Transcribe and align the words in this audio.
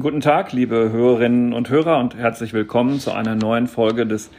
Guten 0.00 0.20
Tag, 0.20 0.52
liebe 0.52 0.90
Hörerinnen 0.90 1.52
und 1.52 1.70
Hörer 1.70 1.98
und 1.98 2.16
herzlich 2.16 2.52
willkommen 2.52 2.98
zu 2.98 3.12
einer 3.12 3.36
neuen 3.36 3.68
Folge 3.68 4.06
des 4.06 4.32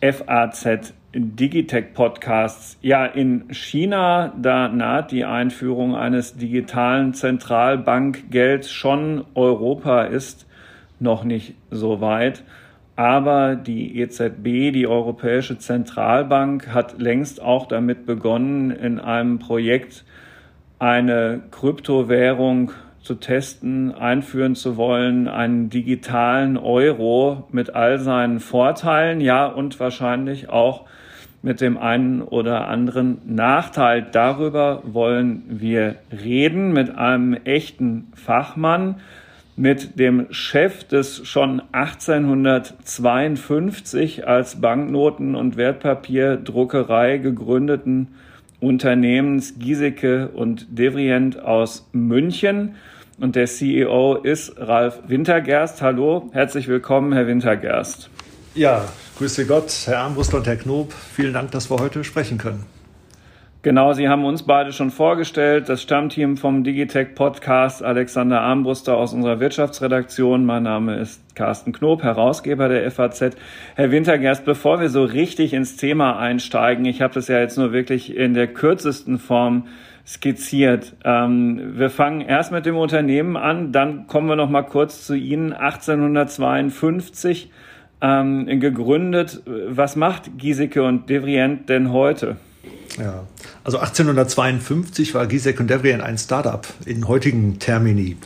FAZ 0.00 0.94
Digitech 1.14 1.92
Podcasts. 1.92 2.78
Ja, 2.80 3.04
in 3.04 3.52
China, 3.52 4.32
da 4.40 4.68
naht 4.68 5.10
die 5.10 5.26
Einführung 5.26 5.94
eines 5.94 6.36
digitalen 6.36 7.12
Zentralbankgelds 7.12 8.70
schon. 8.70 9.26
Europa 9.34 10.04
ist 10.04 10.46
noch 11.00 11.24
nicht 11.24 11.54
so 11.70 12.00
weit. 12.00 12.44
Aber 12.96 13.56
die 13.56 13.98
EZB, 13.98 14.72
die 14.72 14.86
Europäische 14.86 15.58
Zentralbank, 15.58 16.68
hat 16.68 16.98
längst 16.98 17.42
auch 17.42 17.66
damit 17.66 18.06
begonnen, 18.06 18.70
in 18.70 18.98
einem 18.98 19.38
Projekt 19.38 20.04
eine 20.80 21.42
Kryptowährung 21.50 22.72
zu 23.02 23.14
testen, 23.14 23.94
einführen 23.94 24.56
zu 24.56 24.76
wollen, 24.76 25.28
einen 25.28 25.70
digitalen 25.70 26.56
Euro 26.56 27.46
mit 27.52 27.72
all 27.74 27.98
seinen 27.98 28.40
Vorteilen, 28.40 29.20
ja, 29.20 29.46
und 29.46 29.78
wahrscheinlich 29.78 30.48
auch 30.48 30.86
mit 31.42 31.60
dem 31.60 31.76
einen 31.78 32.22
oder 32.22 32.66
anderen 32.68 33.18
Nachteil. 33.24 34.04
Darüber 34.10 34.82
wollen 34.84 35.42
wir 35.48 35.96
reden 36.10 36.72
mit 36.72 36.96
einem 36.96 37.34
echten 37.44 38.10
Fachmann 38.14 38.96
mit 39.56 39.98
dem 39.98 40.28
Chef 40.30 40.84
des 40.84 41.26
schon 41.26 41.60
1852 41.72 44.26
als 44.26 44.60
Banknoten- 44.60 45.34
und 45.34 45.58
Wertpapierdruckerei 45.58 47.18
gegründeten 47.18 48.08
Unternehmens 48.60 49.54
Giesecke 49.58 50.28
und 50.28 50.66
Devrient 50.70 51.38
aus 51.40 51.88
München. 51.92 52.76
Und 53.18 53.36
der 53.36 53.46
CEO 53.46 54.16
ist 54.16 54.54
Ralf 54.56 55.00
Wintergerst. 55.06 55.82
Hallo, 55.82 56.30
herzlich 56.32 56.68
willkommen, 56.68 57.12
Herr 57.12 57.26
Wintergerst. 57.26 58.08
Ja, 58.54 58.84
grüße 59.18 59.46
Gott, 59.46 59.72
Herr 59.86 60.00
Armbrust 60.00 60.34
und 60.34 60.46
Herr 60.46 60.56
Knob. 60.56 60.92
Vielen 60.92 61.32
Dank, 61.32 61.50
dass 61.50 61.70
wir 61.70 61.78
heute 61.78 62.04
sprechen 62.04 62.38
können. 62.38 62.64
Genau, 63.62 63.92
Sie 63.92 64.08
haben 64.08 64.24
uns 64.24 64.44
beide 64.44 64.72
schon 64.72 64.90
vorgestellt. 64.90 65.68
Das 65.68 65.82
Stammteam 65.82 66.38
vom 66.38 66.64
Digitech 66.64 67.14
Podcast, 67.14 67.82
Alexander 67.82 68.40
Armbruster 68.40 68.96
aus 68.96 69.12
unserer 69.12 69.38
Wirtschaftsredaktion. 69.38 70.46
Mein 70.46 70.62
Name 70.62 70.96
ist 70.96 71.36
Carsten 71.36 71.74
Knob, 71.74 72.02
Herausgeber 72.02 72.70
der 72.70 72.90
FAZ. 72.90 73.36
Herr 73.74 73.90
Wintergerst, 73.90 74.46
bevor 74.46 74.80
wir 74.80 74.88
so 74.88 75.04
richtig 75.04 75.52
ins 75.52 75.76
Thema 75.76 76.18
einsteigen, 76.18 76.86
ich 76.86 77.02
habe 77.02 77.12
das 77.12 77.28
ja 77.28 77.38
jetzt 77.38 77.58
nur 77.58 77.70
wirklich 77.70 78.16
in 78.16 78.32
der 78.32 78.46
kürzesten 78.46 79.18
Form 79.18 79.66
skizziert. 80.06 80.96
Ähm, 81.04 81.74
wir 81.76 81.90
fangen 81.90 82.22
erst 82.22 82.52
mit 82.52 82.64
dem 82.64 82.78
Unternehmen 82.78 83.36
an, 83.36 83.72
dann 83.72 84.06
kommen 84.06 84.26
wir 84.26 84.36
noch 84.36 84.48
mal 84.48 84.62
kurz 84.62 85.06
zu 85.06 85.12
Ihnen. 85.12 85.52
1852 85.52 87.50
ähm, 88.00 88.46
gegründet. 88.58 89.42
Was 89.44 89.96
macht 89.96 90.38
Giesecke 90.38 90.82
und 90.82 91.10
Devrient 91.10 91.68
denn 91.68 91.92
heute? 91.92 92.36
Ja, 92.98 93.26
also 93.64 93.78
1852 93.78 95.14
war 95.14 95.26
Gisek 95.26 95.60
und 95.60 95.68
Devrien 95.68 96.00
ein 96.00 96.18
Startup 96.18 96.66
in 96.84 97.08
heutigen 97.08 97.58
Termini. 97.58 98.16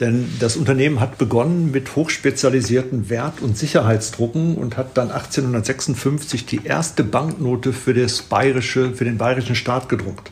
Denn 0.00 0.28
das 0.40 0.56
Unternehmen 0.56 1.00
hat 1.00 1.18
begonnen 1.18 1.70
mit 1.70 1.94
hochspezialisierten 1.94 3.10
Wert- 3.10 3.40
und 3.40 3.56
Sicherheitsdrucken 3.56 4.56
und 4.56 4.76
hat 4.76 4.96
dann 4.96 5.10
1856 5.10 6.46
die 6.46 6.64
erste 6.64 7.04
Banknote 7.04 7.72
für, 7.72 7.94
das 7.94 8.22
bayerische, 8.22 8.94
für 8.94 9.04
den 9.04 9.18
bayerischen 9.18 9.54
Staat 9.54 9.88
gedruckt. 9.88 10.30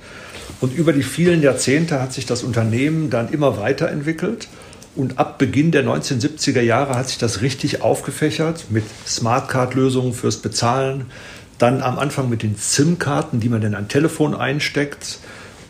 Und 0.60 0.74
über 0.74 0.92
die 0.92 1.02
vielen 1.02 1.42
Jahrzehnte 1.42 2.00
hat 2.00 2.12
sich 2.12 2.26
das 2.26 2.42
Unternehmen 2.42 3.10
dann 3.10 3.28
immer 3.32 3.58
weiterentwickelt. 3.58 4.48
Und 4.96 5.18
ab 5.18 5.38
Beginn 5.38 5.72
der 5.72 5.84
1970er 5.84 6.60
Jahre 6.60 6.94
hat 6.94 7.08
sich 7.08 7.18
das 7.18 7.42
richtig 7.42 7.82
aufgefächert 7.82 8.66
mit 8.70 8.84
Smartcard-Lösungen 9.06 10.12
fürs 10.12 10.36
Bezahlen, 10.36 11.06
dann 11.58 11.82
am 11.82 11.98
Anfang 11.98 12.28
mit 12.28 12.42
den 12.42 12.56
SIM-Karten, 12.56 13.40
die 13.40 13.48
man 13.48 13.62
in 13.62 13.74
ein 13.74 13.88
Telefon 13.88 14.34
einsteckt, 14.34 15.18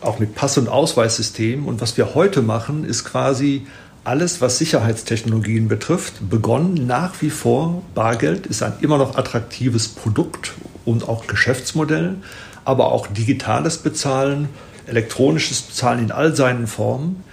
auch 0.01 0.19
mit 0.19 0.35
Pass- 0.35 0.57
und 0.57 0.67
Ausweissystemen. 0.67 1.65
Und 1.65 1.81
was 1.81 1.97
wir 1.97 2.15
heute 2.15 2.41
machen, 2.41 2.85
ist 2.85 3.03
quasi 3.03 3.65
alles, 4.03 4.39
was 4.39 4.59
Sicherheitstechnologien 4.59 5.67
betrifft, 5.67 6.29
begonnen 6.29 6.85
nach 6.85 7.21
wie 7.21 7.31
vor. 7.31 7.81
Bargeld 7.95 8.45
ist 8.45 8.61
ein 8.61 8.73
immer 8.81 8.97
noch 8.97 9.17
attraktives 9.17 9.87
Produkt 9.87 10.53
und 10.85 11.09
auch 11.09 11.27
Geschäftsmodell, 11.27 12.15
aber 12.65 12.91
auch 12.91 13.07
digitales 13.07 13.79
Bezahlen, 13.79 14.49
elektronisches 14.85 15.63
Bezahlen 15.63 15.99
in 15.99 16.11
all 16.11 16.35
seinen 16.35 16.67
Formen. 16.67 17.23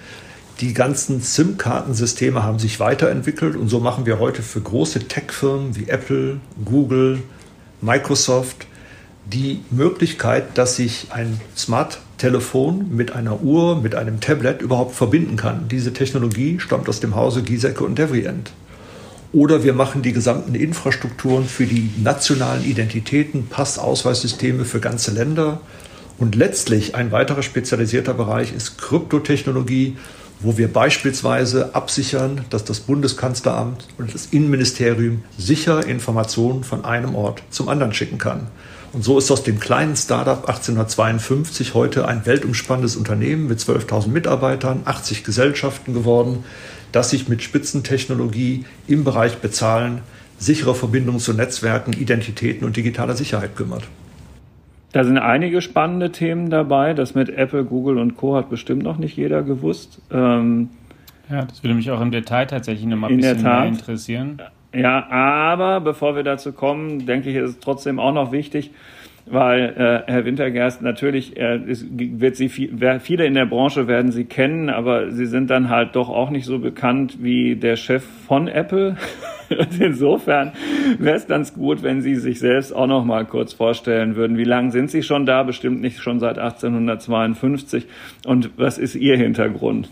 Die 0.60 0.74
ganzen 0.74 1.20
SIM-Kartensysteme 1.20 2.42
haben 2.42 2.58
sich 2.58 2.80
weiterentwickelt 2.80 3.56
und 3.56 3.68
so 3.68 3.80
machen 3.80 4.06
wir 4.06 4.18
heute 4.18 4.42
für 4.42 4.60
große 4.60 5.08
Tech-Firmen 5.08 5.76
wie 5.76 5.88
Apple, 5.88 6.40
Google, 6.64 7.22
Microsoft 7.82 8.66
die 9.26 9.60
Möglichkeit, 9.70 10.56
dass 10.58 10.76
sich 10.76 11.08
ein 11.10 11.40
Smart-Telefon 11.56 12.94
mit 12.94 13.12
einer 13.12 13.42
Uhr, 13.42 13.80
mit 13.80 13.94
einem 13.94 14.20
Tablet 14.20 14.62
überhaupt 14.62 14.94
verbinden 14.94 15.36
kann. 15.36 15.68
Diese 15.68 15.92
Technologie 15.92 16.58
stammt 16.58 16.88
aus 16.88 17.00
dem 17.00 17.14
Hause 17.14 17.42
Giesecke 17.42 17.84
und 17.84 17.98
Devrient. 17.98 18.52
Oder 19.32 19.64
wir 19.64 19.72
machen 19.72 20.02
die 20.02 20.12
gesamten 20.12 20.54
Infrastrukturen 20.54 21.46
für 21.46 21.66
die 21.66 21.90
nationalen 22.02 22.64
Identitäten, 22.64 23.46
Passausweissysteme 23.46 24.64
für 24.64 24.80
ganze 24.80 25.10
Länder. 25.10 25.60
Und 26.18 26.34
letztlich 26.34 26.94
ein 26.94 27.12
weiterer 27.12 27.42
spezialisierter 27.42 28.14
Bereich 28.14 28.52
ist 28.54 28.76
Kryptotechnologie, 28.78 29.96
wo 30.42 30.58
wir 30.58 30.72
beispielsweise 30.72 31.74
absichern, 31.74 32.44
dass 32.50 32.64
das 32.64 32.80
Bundeskanzleramt 32.80 33.86
und 33.98 34.14
das 34.14 34.26
Innenministerium 34.26 35.22
sicher 35.38 35.86
Informationen 35.86 36.64
von 36.64 36.84
einem 36.84 37.14
Ort 37.14 37.42
zum 37.50 37.68
anderen 37.68 37.94
schicken 37.94 38.18
kann. 38.18 38.48
Und 38.92 39.04
so 39.04 39.16
ist 39.16 39.30
aus 39.30 39.42
dem 39.42 39.58
kleinen 39.58 39.96
Startup 39.96 40.46
1852 40.46 41.72
heute 41.72 42.06
ein 42.06 42.26
weltumspannendes 42.26 42.96
Unternehmen 42.96 43.46
mit 43.46 43.58
12.000 43.58 44.08
Mitarbeitern, 44.08 44.82
80 44.84 45.24
Gesellschaften 45.24 45.94
geworden, 45.94 46.44
das 46.92 47.10
sich 47.10 47.28
mit 47.28 47.42
Spitzentechnologie 47.42 48.66
im 48.86 49.04
Bereich 49.04 49.38
Bezahlen, 49.38 50.02
sicherer 50.38 50.74
Verbindungen 50.74 51.20
zu 51.20 51.32
Netzwerken, 51.32 51.94
Identitäten 51.94 52.66
und 52.66 52.76
digitaler 52.76 53.16
Sicherheit 53.16 53.56
kümmert. 53.56 53.84
Da 54.92 55.04
sind 55.04 55.18
einige 55.18 55.62
spannende 55.62 56.12
Themen 56.12 56.50
dabei. 56.50 56.92
Das 56.92 57.14
mit 57.14 57.30
Apple, 57.30 57.64
Google 57.64 57.98
und 57.98 58.16
Co. 58.16 58.36
hat 58.36 58.50
bestimmt 58.50 58.82
noch 58.82 58.98
nicht 58.98 59.16
jeder 59.16 59.42
gewusst. 59.42 60.00
Ähm, 60.12 60.68
ja, 61.30 61.46
das 61.46 61.62
würde 61.64 61.74
mich 61.74 61.90
auch 61.90 62.00
im 62.00 62.10
Detail 62.10 62.46
tatsächlich 62.46 62.86
noch 62.86 62.98
mal 62.98 63.10
ein 63.10 63.16
bisschen 63.16 63.42
mehr 63.42 63.64
interessieren. 63.64 64.42
Ja, 64.74 65.08
aber 65.10 65.80
bevor 65.80 66.14
wir 66.14 66.22
dazu 66.22 66.52
kommen, 66.52 67.06
denke 67.06 67.30
ich, 67.30 67.36
ist 67.36 67.50
es 67.50 67.60
trotzdem 67.60 67.98
auch 67.98 68.12
noch 68.12 68.32
wichtig, 68.32 68.70
weil 69.26 70.04
äh, 70.06 70.10
Herr 70.10 70.24
Wintergerst 70.24 70.82
natürlich 70.82 71.36
er 71.36 71.64
ist, 71.66 71.86
wird 71.90 72.36
Sie 72.36 72.48
viel, 72.48 72.98
viele 73.00 73.26
in 73.26 73.34
der 73.34 73.46
Branche 73.46 73.86
werden 73.86 74.12
Sie 74.12 74.24
kennen, 74.24 74.68
aber 74.68 75.10
Sie 75.10 75.26
sind 75.26 75.50
dann 75.50 75.68
halt 75.68 75.94
doch 75.96 76.08
auch 76.08 76.30
nicht 76.30 76.44
so 76.44 76.58
bekannt 76.58 77.18
wie 77.22 77.56
der 77.56 77.76
Chef 77.76 78.04
von 78.26 78.48
Apple. 78.48 78.96
insofern 79.78 80.52
wäre 80.98 81.16
es 81.16 81.26
ganz 81.26 81.54
gut, 81.54 81.82
wenn 81.82 82.02
Sie 82.02 82.16
sich 82.16 82.38
selbst 82.40 82.74
auch 82.74 82.86
noch 82.86 83.04
mal 83.04 83.24
kurz 83.24 83.52
vorstellen 83.52 84.16
würden. 84.16 84.36
Wie 84.36 84.44
lange 84.44 84.72
sind 84.72 84.90
Sie 84.90 85.02
schon 85.02 85.26
da? 85.26 85.42
Bestimmt 85.42 85.80
nicht 85.80 86.00
schon 86.00 86.20
seit 86.20 86.38
1852. 86.38 87.86
Und 88.26 88.50
was 88.56 88.78
ist 88.78 88.94
Ihr 88.94 89.16
Hintergrund? 89.16 89.90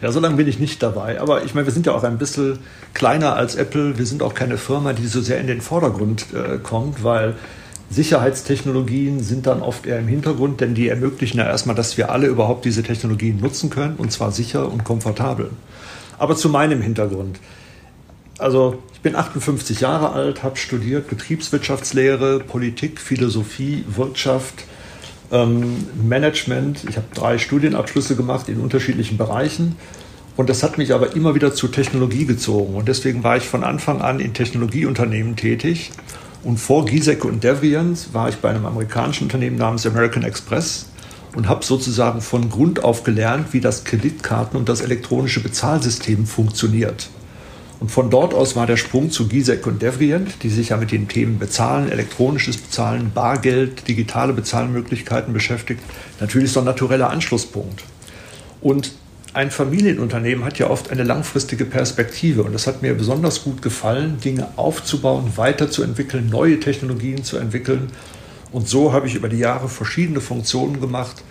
Ja, 0.00 0.10
so 0.10 0.20
lange 0.20 0.36
bin 0.36 0.48
ich 0.48 0.58
nicht 0.58 0.82
dabei. 0.82 1.20
Aber 1.20 1.44
ich 1.44 1.54
meine, 1.54 1.66
wir 1.66 1.72
sind 1.72 1.86
ja 1.86 1.92
auch 1.92 2.02
ein 2.02 2.18
bisschen 2.18 2.58
kleiner 2.94 3.36
als 3.36 3.56
Apple. 3.56 3.98
Wir 3.98 4.06
sind 4.06 4.22
auch 4.22 4.34
keine 4.34 4.56
Firma, 4.56 4.92
die 4.92 5.06
so 5.06 5.20
sehr 5.20 5.38
in 5.38 5.46
den 5.46 5.60
Vordergrund 5.60 6.26
äh, 6.34 6.58
kommt, 6.58 7.04
weil 7.04 7.34
Sicherheitstechnologien 7.90 9.20
sind 9.22 9.46
dann 9.46 9.62
oft 9.62 9.86
eher 9.86 9.98
im 9.98 10.08
Hintergrund, 10.08 10.60
denn 10.60 10.74
die 10.74 10.88
ermöglichen 10.88 11.38
ja 11.38 11.44
erstmal, 11.44 11.76
dass 11.76 11.96
wir 11.96 12.10
alle 12.10 12.26
überhaupt 12.26 12.64
diese 12.64 12.82
Technologien 12.82 13.40
nutzen 13.40 13.70
können 13.70 13.94
und 13.96 14.10
zwar 14.10 14.32
sicher 14.32 14.70
und 14.70 14.84
komfortabel. 14.84 15.50
Aber 16.18 16.36
zu 16.36 16.48
meinem 16.48 16.82
Hintergrund. 16.82 17.38
Also 18.38 18.82
ich 18.92 19.00
bin 19.00 19.14
58 19.14 19.80
Jahre 19.80 20.12
alt, 20.12 20.42
habe 20.42 20.56
studiert 20.56 21.08
Betriebswirtschaftslehre, 21.08 22.40
Politik, 22.40 23.00
Philosophie, 23.00 23.84
Wirtschaft, 23.88 24.64
ähm, 25.32 25.86
Management. 26.02 26.84
Ich 26.88 26.96
habe 26.96 27.06
drei 27.14 27.38
Studienabschlüsse 27.38 28.16
gemacht 28.16 28.48
in 28.48 28.60
unterschiedlichen 28.60 29.16
Bereichen. 29.16 29.76
Und 30.36 30.50
das 30.50 30.62
hat 30.62 30.76
mich 30.76 30.92
aber 30.92 31.16
immer 31.16 31.34
wieder 31.34 31.54
zur 31.54 31.72
Technologie 31.72 32.26
gezogen. 32.26 32.74
Und 32.74 32.88
deswegen 32.88 33.24
war 33.24 33.38
ich 33.38 33.44
von 33.44 33.64
Anfang 33.64 34.02
an 34.02 34.20
in 34.20 34.34
Technologieunternehmen 34.34 35.36
tätig. 35.36 35.92
Und 36.46 36.58
vor 36.58 36.86
Giesecke 36.86 37.26
und 37.26 37.42
Devrient 37.42 38.14
war 38.14 38.28
ich 38.28 38.36
bei 38.36 38.50
einem 38.50 38.66
amerikanischen 38.66 39.24
Unternehmen 39.24 39.56
namens 39.56 39.84
American 39.84 40.22
Express 40.22 40.86
und 41.34 41.48
habe 41.48 41.64
sozusagen 41.64 42.20
von 42.20 42.50
Grund 42.50 42.84
auf 42.84 43.02
gelernt, 43.02 43.52
wie 43.52 43.60
das 43.60 43.84
Kreditkarten- 43.84 44.56
und 44.56 44.68
das 44.68 44.80
elektronische 44.80 45.42
Bezahlsystem 45.42 46.24
funktioniert. 46.24 47.08
Und 47.80 47.90
von 47.90 48.10
dort 48.10 48.32
aus 48.32 48.54
war 48.54 48.68
der 48.68 48.76
Sprung 48.76 49.10
zu 49.10 49.26
Gisek 49.26 49.66
und 49.66 49.82
Devrient, 49.82 50.44
die 50.44 50.48
sich 50.48 50.68
ja 50.68 50.76
mit 50.76 50.92
den 50.92 51.08
Themen 51.08 51.40
Bezahlen, 51.40 51.90
elektronisches 51.90 52.58
Bezahlen, 52.58 53.10
Bargeld, 53.12 53.88
digitale 53.88 54.32
Bezahlmöglichkeiten 54.32 55.32
beschäftigt, 55.32 55.80
natürlich 56.20 56.52
so 56.52 56.60
ein 56.60 56.66
natureller 56.66 57.10
Anschlusspunkt. 57.10 57.82
Und 58.60 58.92
ein 59.36 59.50
Familienunternehmen 59.50 60.46
hat 60.46 60.58
ja 60.58 60.70
oft 60.70 60.90
eine 60.90 61.02
langfristige 61.02 61.66
Perspektive 61.66 62.42
und 62.42 62.54
es 62.54 62.66
hat 62.66 62.80
mir 62.80 62.94
besonders 62.94 63.44
gut 63.44 63.60
gefallen, 63.60 64.18
Dinge 64.18 64.48
aufzubauen, 64.56 65.32
weiterzuentwickeln, 65.36 66.30
neue 66.30 66.58
Technologien 66.58 67.22
zu 67.22 67.36
entwickeln. 67.36 67.90
Und 68.50 68.66
so 68.66 68.94
habe 68.94 69.06
ich 69.06 69.14
über 69.14 69.28
die 69.28 69.36
Jahre 69.36 69.68
verschiedene 69.68 70.22
Funktionen 70.22 70.80
gemacht, 70.80 71.22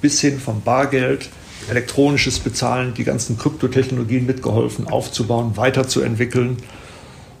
bis 0.00 0.18
hin 0.22 0.40
vom 0.40 0.62
Bargeld, 0.62 1.28
elektronisches 1.68 2.38
Bezahlen, 2.38 2.94
die 2.94 3.04
ganzen 3.04 3.36
Kryptotechnologien 3.36 4.24
mitgeholfen 4.24 4.86
aufzubauen, 4.86 5.58
weiterzuentwickeln 5.58 6.56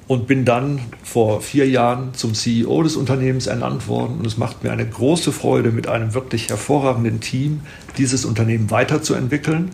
und 0.08 0.26
bin 0.26 0.44
dann 0.44 0.80
vor 1.02 1.40
vier 1.40 1.68
Jahren 1.68 2.14
zum 2.14 2.34
CEO 2.34 2.82
des 2.82 2.96
Unternehmens 2.96 3.46
ernannt 3.46 3.88
worden. 3.88 4.18
Und 4.18 4.26
es 4.26 4.36
macht 4.36 4.62
mir 4.62 4.70
eine 4.70 4.86
große 4.86 5.32
Freude, 5.32 5.72
mit 5.72 5.88
einem 5.88 6.14
wirklich 6.14 6.48
hervorragenden 6.48 7.20
Team 7.20 7.60
dieses 7.98 8.24
Unternehmen 8.24 8.70
weiterzuentwickeln. 8.70 9.70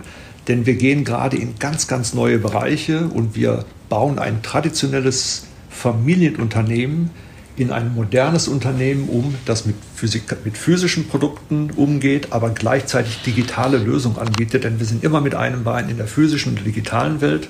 Denn 0.49 0.67
wir 0.67 0.75
gehen 0.75 1.05
gerade 1.05 1.37
in 1.37 1.59
ganz, 1.59 1.87
ganz 1.87 2.15
neue 2.15 2.39
Bereiche 2.39 3.07
und 3.09 3.37
wir 3.37 3.65
bauen 3.89 4.19
ein 4.19 4.43
traditionelles 4.43 5.47
Familienunternehmen 5.71 7.11
in 7.57 7.71
ein 7.71 7.95
modernes 7.95 8.49
Unternehmen 8.49 9.09
um, 9.11 9.35
das 9.45 9.67
mit, 9.67 9.77
Physik, 9.95 10.23
mit 10.45 10.57
physischen 10.57 11.07
Produkten 11.09 11.71
umgeht, 11.77 12.29
aber 12.33 12.51
gleichzeitig 12.51 13.23
digitale 13.23 13.77
Lösungen 13.77 14.17
anbietet. 14.17 14.65
Denn 14.65 14.79
wir 14.79 14.87
sind 14.87 15.05
immer 15.05 15.21
mit 15.21 15.35
einem 15.35 15.63
Bein 15.63 15.91
in 15.91 15.99
der 15.99 16.07
physischen 16.07 16.57
und 16.57 16.67
digitalen 16.67 17.21
Welt. 17.21 17.49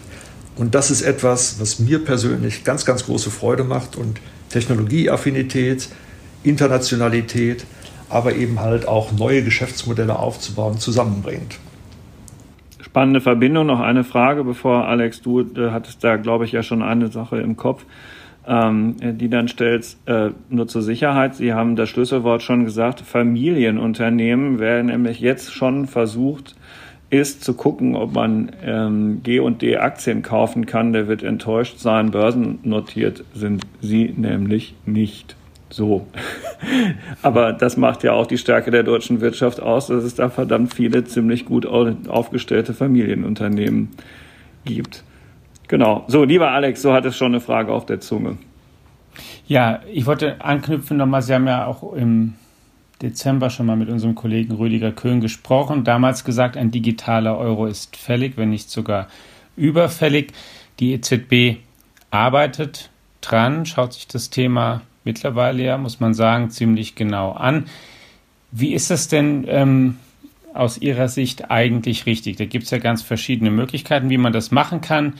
Und 0.56 0.74
das 0.74 0.90
ist 0.90 1.02
etwas, 1.02 1.60
was 1.60 1.78
mir 1.78 2.04
persönlich 2.04 2.64
ganz, 2.64 2.84
ganz 2.84 3.06
große 3.06 3.30
Freude 3.30 3.64
macht 3.64 3.96
und 3.96 4.20
Technologieaffinität, 4.50 5.88
Internationalität, 6.42 7.64
aber 8.10 8.34
eben 8.34 8.60
halt 8.60 8.86
auch 8.86 9.12
neue 9.12 9.42
Geschäftsmodelle 9.42 10.18
aufzubauen, 10.18 10.78
zusammenbringt. 10.78 11.58
Spannende 12.80 13.22
Verbindung. 13.22 13.66
Noch 13.66 13.80
eine 13.80 14.04
Frage, 14.04 14.44
bevor 14.44 14.86
Alex, 14.86 15.22
du 15.22 15.40
äh, 15.40 15.70
hattest 15.70 16.04
da, 16.04 16.16
glaube 16.16 16.44
ich, 16.44 16.52
ja 16.52 16.62
schon 16.62 16.82
eine 16.82 17.08
Sache 17.08 17.38
im 17.38 17.56
Kopf, 17.56 17.86
ähm, 18.46 18.96
die 19.00 19.30
dann 19.30 19.48
stellst, 19.48 19.96
äh, 20.06 20.30
nur 20.50 20.68
zur 20.68 20.82
Sicherheit. 20.82 21.34
Sie 21.36 21.54
haben 21.54 21.74
das 21.74 21.88
Schlüsselwort 21.88 22.42
schon 22.42 22.66
gesagt, 22.66 23.00
Familienunternehmen 23.00 24.58
werden 24.58 24.88
nämlich 24.88 25.20
jetzt 25.20 25.54
schon 25.54 25.86
versucht, 25.86 26.54
ist 27.12 27.44
zu 27.44 27.52
gucken, 27.52 27.94
ob 27.94 28.14
man 28.14 28.52
ähm, 28.64 29.20
G&D 29.22 29.76
Aktien 29.76 30.22
kaufen 30.22 30.64
kann. 30.64 30.94
Der 30.94 31.08
wird 31.08 31.22
enttäuscht 31.22 31.78
sein. 31.78 32.10
Börsennotiert 32.10 33.22
sind 33.34 33.66
sie 33.82 34.14
nämlich 34.16 34.74
nicht. 34.86 35.36
So. 35.68 36.06
Aber 37.22 37.52
das 37.52 37.76
macht 37.76 38.02
ja 38.02 38.12
auch 38.12 38.26
die 38.26 38.38
Stärke 38.38 38.70
der 38.70 38.82
deutschen 38.82 39.20
Wirtschaft 39.20 39.60
aus, 39.60 39.88
dass 39.88 40.04
es 40.04 40.14
da 40.14 40.30
verdammt 40.30 40.72
viele 40.72 41.04
ziemlich 41.04 41.44
gut 41.44 41.66
aufgestellte 41.66 42.72
Familienunternehmen 42.72 43.90
gibt. 44.64 45.04
Genau. 45.68 46.04
So, 46.08 46.24
lieber 46.24 46.50
Alex, 46.50 46.80
so 46.80 46.94
hat 46.94 47.04
es 47.04 47.14
schon 47.14 47.32
eine 47.32 47.40
Frage 47.40 47.72
auf 47.72 47.84
der 47.84 48.00
Zunge. 48.00 48.38
Ja, 49.46 49.80
ich 49.92 50.06
wollte 50.06 50.42
anknüpfen 50.42 50.96
nochmal, 50.96 51.20
Sie 51.20 51.34
haben 51.34 51.46
ja 51.46 51.66
auch 51.66 51.92
im 51.92 52.34
Dezember 53.02 53.50
schon 53.50 53.66
mal 53.66 53.76
mit 53.76 53.88
unserem 53.88 54.14
Kollegen 54.14 54.54
Rüdiger 54.54 54.92
Köhn 54.92 55.20
gesprochen. 55.20 55.84
Damals 55.84 56.24
gesagt, 56.24 56.56
ein 56.56 56.70
digitaler 56.70 57.36
Euro 57.36 57.66
ist 57.66 57.96
fällig, 57.96 58.36
wenn 58.36 58.50
nicht 58.50 58.70
sogar 58.70 59.08
überfällig. 59.56 60.32
Die 60.78 60.92
EZB 60.92 61.58
arbeitet 62.10 62.90
dran, 63.20 63.66
schaut 63.66 63.94
sich 63.94 64.06
das 64.06 64.30
Thema 64.30 64.82
mittlerweile 65.04 65.64
ja, 65.64 65.78
muss 65.78 66.00
man 66.00 66.14
sagen, 66.14 66.50
ziemlich 66.50 66.94
genau 66.94 67.32
an. 67.32 67.66
Wie 68.52 68.72
ist 68.72 68.90
das 68.90 69.08
denn 69.08 69.44
ähm, 69.48 69.96
aus 70.54 70.78
Ihrer 70.78 71.08
Sicht 71.08 71.50
eigentlich 71.50 72.06
richtig? 72.06 72.36
Da 72.36 72.44
gibt 72.44 72.64
es 72.64 72.70
ja 72.70 72.78
ganz 72.78 73.02
verschiedene 73.02 73.50
Möglichkeiten, 73.50 74.10
wie 74.10 74.18
man 74.18 74.32
das 74.32 74.50
machen 74.50 74.80
kann 74.80 75.14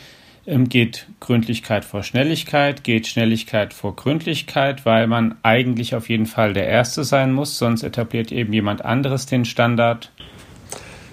geht 0.47 1.07
Gründlichkeit 1.21 1.85
vor 1.85 2.03
Schnelligkeit, 2.03 2.83
geht 2.83 3.07
Schnelligkeit 3.07 3.73
vor 3.73 3.95
Gründlichkeit, 3.95 4.85
weil 4.85 5.07
man 5.07 5.37
eigentlich 5.43 5.95
auf 5.95 6.09
jeden 6.09 6.27
Fall 6.27 6.53
der 6.53 6.67
Erste 6.67 7.05
sein 7.05 7.33
muss, 7.33 7.59
sonst 7.59 7.83
etabliert 7.83 8.33
eben 8.33 8.53
jemand 8.53 8.85
anderes 8.85 9.27
den 9.27 9.45
Standard. 9.45 10.11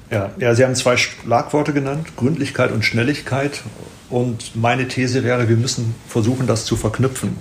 Ja, 0.09 0.31
ja, 0.39 0.55
Sie 0.55 0.63
haben 0.63 0.73
zwei 0.73 0.97
Schlagworte 0.97 1.73
genannt, 1.73 2.15
Gründlichkeit 2.17 2.71
und 2.71 2.83
Schnelligkeit. 2.83 3.61
Und 4.09 4.55
meine 4.55 4.87
These 4.87 5.23
wäre, 5.23 5.47
wir 5.47 5.57
müssen 5.57 5.93
versuchen, 6.07 6.47
das 6.47 6.65
zu 6.65 6.75
verknüpfen. 6.75 7.37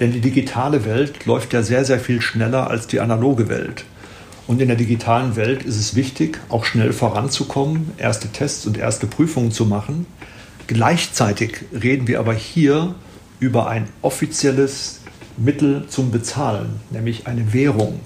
Denn 0.00 0.12
die 0.12 0.20
digitale 0.20 0.86
Welt 0.86 1.26
läuft 1.26 1.52
ja 1.52 1.62
sehr, 1.62 1.84
sehr 1.84 2.00
viel 2.00 2.22
schneller 2.22 2.70
als 2.70 2.86
die 2.86 3.00
analoge 3.00 3.50
Welt. 3.50 3.84
Und 4.46 4.62
in 4.62 4.68
der 4.68 4.78
digitalen 4.78 5.36
Welt 5.36 5.62
ist 5.64 5.76
es 5.76 5.94
wichtig, 5.94 6.40
auch 6.48 6.64
schnell 6.64 6.94
voranzukommen, 6.94 7.92
erste 7.98 8.28
Tests 8.28 8.66
und 8.66 8.78
erste 8.78 9.06
Prüfungen 9.06 9.52
zu 9.52 9.66
machen. 9.66 10.06
Gleichzeitig 10.68 11.64
reden 11.72 12.06
wir 12.08 12.20
aber 12.20 12.34
hier 12.34 12.94
über 13.40 13.68
ein 13.68 13.88
offizielles 14.02 15.00
Mittel 15.38 15.86
zum 15.88 16.10
Bezahlen, 16.10 16.80
nämlich 16.90 17.26
eine 17.26 17.54
Währung. 17.54 18.00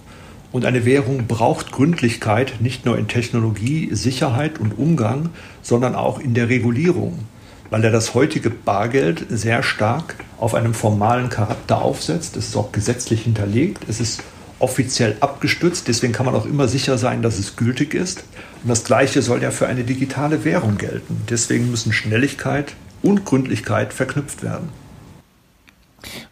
Und 0.52 0.64
eine 0.64 0.84
Währung 0.84 1.26
braucht 1.26 1.72
Gründlichkeit 1.72 2.60
nicht 2.60 2.86
nur 2.86 2.96
in 2.96 3.08
Technologie, 3.08 3.88
Sicherheit 3.92 4.60
und 4.60 4.78
Umgang, 4.78 5.30
sondern 5.60 5.96
auch 5.96 6.20
in 6.20 6.34
der 6.34 6.50
Regulierung, 6.50 7.26
weil 7.70 7.82
er 7.82 7.90
das 7.90 8.14
heutige 8.14 8.50
Bargeld 8.50 9.26
sehr 9.28 9.64
stark 9.64 10.14
auf 10.38 10.54
einem 10.54 10.72
formalen 10.72 11.30
Charakter 11.30 11.82
aufsetzt. 11.82 12.36
Es 12.36 12.48
ist 12.48 12.56
auch 12.56 12.70
gesetzlich 12.70 13.22
hinterlegt, 13.22 13.86
es 13.88 13.98
ist 13.98 14.22
offiziell 14.60 15.16
abgestützt, 15.18 15.88
deswegen 15.88 16.12
kann 16.12 16.26
man 16.26 16.36
auch 16.36 16.46
immer 16.46 16.68
sicher 16.68 16.96
sein, 16.96 17.22
dass 17.22 17.40
es 17.40 17.56
gültig 17.56 17.92
ist. 17.92 18.22
Und 18.62 18.68
das 18.68 18.84
Gleiche 18.84 19.22
soll 19.22 19.42
ja 19.42 19.50
für 19.50 19.66
eine 19.66 19.84
digitale 19.84 20.44
Währung 20.44 20.78
gelten. 20.78 21.22
Deswegen 21.28 21.70
müssen 21.70 21.92
Schnelligkeit 21.92 22.74
und 23.02 23.24
Gründlichkeit 23.24 23.92
verknüpft 23.92 24.42
werden. 24.42 24.68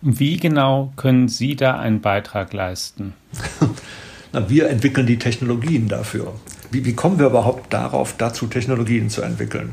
Wie 0.00 0.36
genau 0.36 0.92
können 0.96 1.28
Sie 1.28 1.56
da 1.56 1.78
einen 1.78 2.00
Beitrag 2.00 2.52
leisten? 2.52 3.14
Na, 4.32 4.48
wir 4.48 4.68
entwickeln 4.68 5.06
die 5.06 5.18
Technologien 5.18 5.88
dafür. 5.88 6.34
Wie, 6.70 6.84
wie 6.84 6.94
kommen 6.94 7.18
wir 7.18 7.26
überhaupt 7.26 7.72
darauf, 7.72 8.14
dazu 8.16 8.46
Technologien 8.46 9.10
zu 9.10 9.22
entwickeln? 9.22 9.70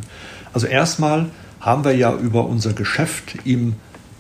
Also 0.54 0.66
erstmal 0.66 1.30
haben 1.60 1.84
wir 1.84 1.96
ja 1.96 2.16
über 2.16 2.46
unser 2.46 2.74
Geschäft 2.74 3.36
im 3.46 3.76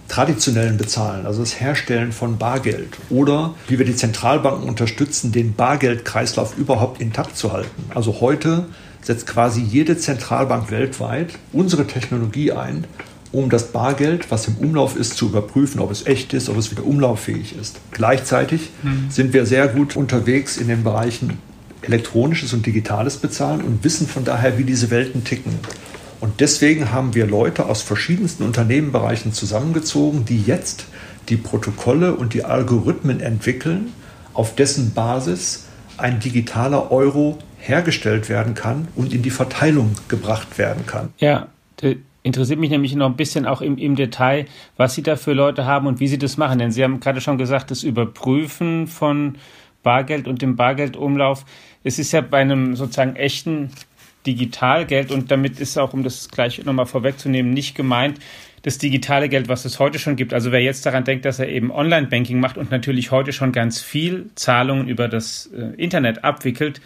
traditionellen 0.07 0.77
Bezahlen, 0.77 1.25
also 1.25 1.41
das 1.41 1.59
Herstellen 1.59 2.11
von 2.11 2.37
Bargeld 2.37 2.97
oder 3.09 3.53
wie 3.67 3.77
wir 3.77 3.85
die 3.85 3.95
Zentralbanken 3.95 4.67
unterstützen, 4.67 5.31
den 5.31 5.53
Bargeldkreislauf 5.53 6.57
überhaupt 6.57 7.01
intakt 7.01 7.37
zu 7.37 7.51
halten. 7.51 7.83
Also 7.93 8.21
heute 8.21 8.65
setzt 9.01 9.27
quasi 9.27 9.61
jede 9.61 9.97
Zentralbank 9.97 10.71
weltweit 10.71 11.33
unsere 11.53 11.87
Technologie 11.87 12.51
ein, 12.51 12.85
um 13.31 13.49
das 13.49 13.71
Bargeld, 13.71 14.31
was 14.31 14.47
im 14.47 14.57
Umlauf 14.57 14.95
ist, 14.95 15.15
zu 15.15 15.27
überprüfen, 15.27 15.81
ob 15.81 15.91
es 15.91 16.05
echt 16.05 16.33
ist, 16.33 16.49
ob 16.49 16.57
es 16.57 16.71
wieder 16.71 16.85
umlauffähig 16.85 17.55
ist. 17.59 17.79
Gleichzeitig 17.91 18.69
mhm. 18.83 19.07
sind 19.09 19.33
wir 19.33 19.45
sehr 19.45 19.67
gut 19.67 19.95
unterwegs 19.95 20.57
in 20.57 20.67
den 20.67 20.83
Bereichen 20.83 21.39
elektronisches 21.81 22.53
und 22.53 22.65
digitales 22.65 23.17
Bezahlen 23.17 23.61
und 23.61 23.83
wissen 23.83 24.07
von 24.07 24.23
daher, 24.23 24.57
wie 24.57 24.63
diese 24.63 24.89
Welten 24.89 25.23
ticken. 25.23 25.53
Und 26.19 26.39
deswegen 26.39 26.91
haben 26.91 27.13
wir 27.13 27.27
Leute 27.27 27.67
aus 27.67 27.81
verschiedensten 27.81 28.43
Unternehmenbereichen 28.43 29.33
zusammengezogen, 29.33 30.25
die 30.25 30.41
jetzt 30.41 30.87
die 31.29 31.37
Protokolle 31.37 32.15
und 32.15 32.33
die 32.33 32.43
Algorithmen 32.43 33.19
entwickeln, 33.19 33.93
auf 34.33 34.55
dessen 34.55 34.93
Basis 34.93 35.67
ein 35.97 36.19
digitaler 36.19 36.91
Euro 36.91 37.37
hergestellt 37.59 38.29
werden 38.29 38.53
kann 38.53 38.87
und 38.95 39.13
in 39.13 39.21
die 39.21 39.29
Verteilung 39.29 39.95
gebracht 40.07 40.57
werden 40.57 40.85
kann. 40.85 41.09
Ja, 41.17 41.47
interessiert 42.23 42.59
mich 42.59 42.69
nämlich 42.69 42.95
noch 42.95 43.07
ein 43.07 43.15
bisschen 43.15 43.45
auch 43.45 43.61
im, 43.61 43.77
im 43.77 43.95
Detail, 43.95 44.45
was 44.75 44.95
Sie 44.95 45.03
da 45.03 45.15
für 45.15 45.33
Leute 45.33 45.65
haben 45.65 45.87
und 45.87 45.99
wie 45.99 46.07
Sie 46.07 46.17
das 46.17 46.37
machen. 46.37 46.59
Denn 46.59 46.71
Sie 46.71 46.83
haben 46.83 46.99
gerade 46.99 47.21
schon 47.21 47.37
gesagt, 47.37 47.71
das 47.71 47.83
Überprüfen 47.83 48.87
von 48.87 49.35
Bargeld 49.83 50.27
und 50.27 50.41
dem 50.41 50.55
Bargeldumlauf. 50.55 51.45
Es 51.83 51.99
ist 51.99 52.11
ja 52.11 52.21
bei 52.21 52.39
einem 52.39 52.75
sozusagen 52.75 53.15
echten 53.15 53.71
Digitalgeld 54.27 55.11
und 55.11 55.31
damit 55.31 55.59
ist 55.59 55.77
auch, 55.77 55.93
um 55.93 56.03
das 56.03 56.29
gleich 56.29 56.63
nochmal 56.63 56.85
vorwegzunehmen, 56.85 57.53
nicht 57.53 57.75
gemeint, 57.75 58.19
das 58.61 58.77
digitale 58.77 59.29
Geld, 59.29 59.47
was 59.47 59.65
es 59.65 59.79
heute 59.79 59.97
schon 59.97 60.17
gibt. 60.17 60.33
Also 60.33 60.51
wer 60.51 60.61
jetzt 60.61 60.85
daran 60.85 61.05
denkt, 61.05 61.25
dass 61.25 61.39
er 61.39 61.47
eben 61.47 61.71
Online-Banking 61.71 62.39
macht 62.39 62.57
und 62.57 62.69
natürlich 62.69 63.11
heute 63.11 63.31
schon 63.31 63.53
ganz 63.53 63.81
viel 63.81 64.29
Zahlungen 64.35 64.89
über 64.89 65.07
das 65.07 65.49
äh, 65.57 65.81
Internet 65.81 66.23
abwickelt, 66.23 66.81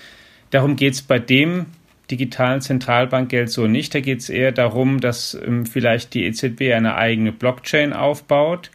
darum 0.51 0.75
geht 0.75 0.93
es 0.93 1.01
bei 1.01 1.17
dem 1.17 1.65
digitalen 2.11 2.61
Zentralbankgeld 2.61 3.49
so 3.49 3.67
nicht. 3.67 3.95
Da 3.95 4.01
geht 4.01 4.19
es 4.19 4.29
eher 4.29 4.51
darum, 4.51 4.99
dass 4.99 5.33
ähm, 5.33 5.65
vielleicht 5.65 6.13
die 6.13 6.25
EZB 6.25 6.73
eine 6.73 6.95
eigene 6.95 7.31
Blockchain 7.31 7.93
aufbaut, 7.93 8.69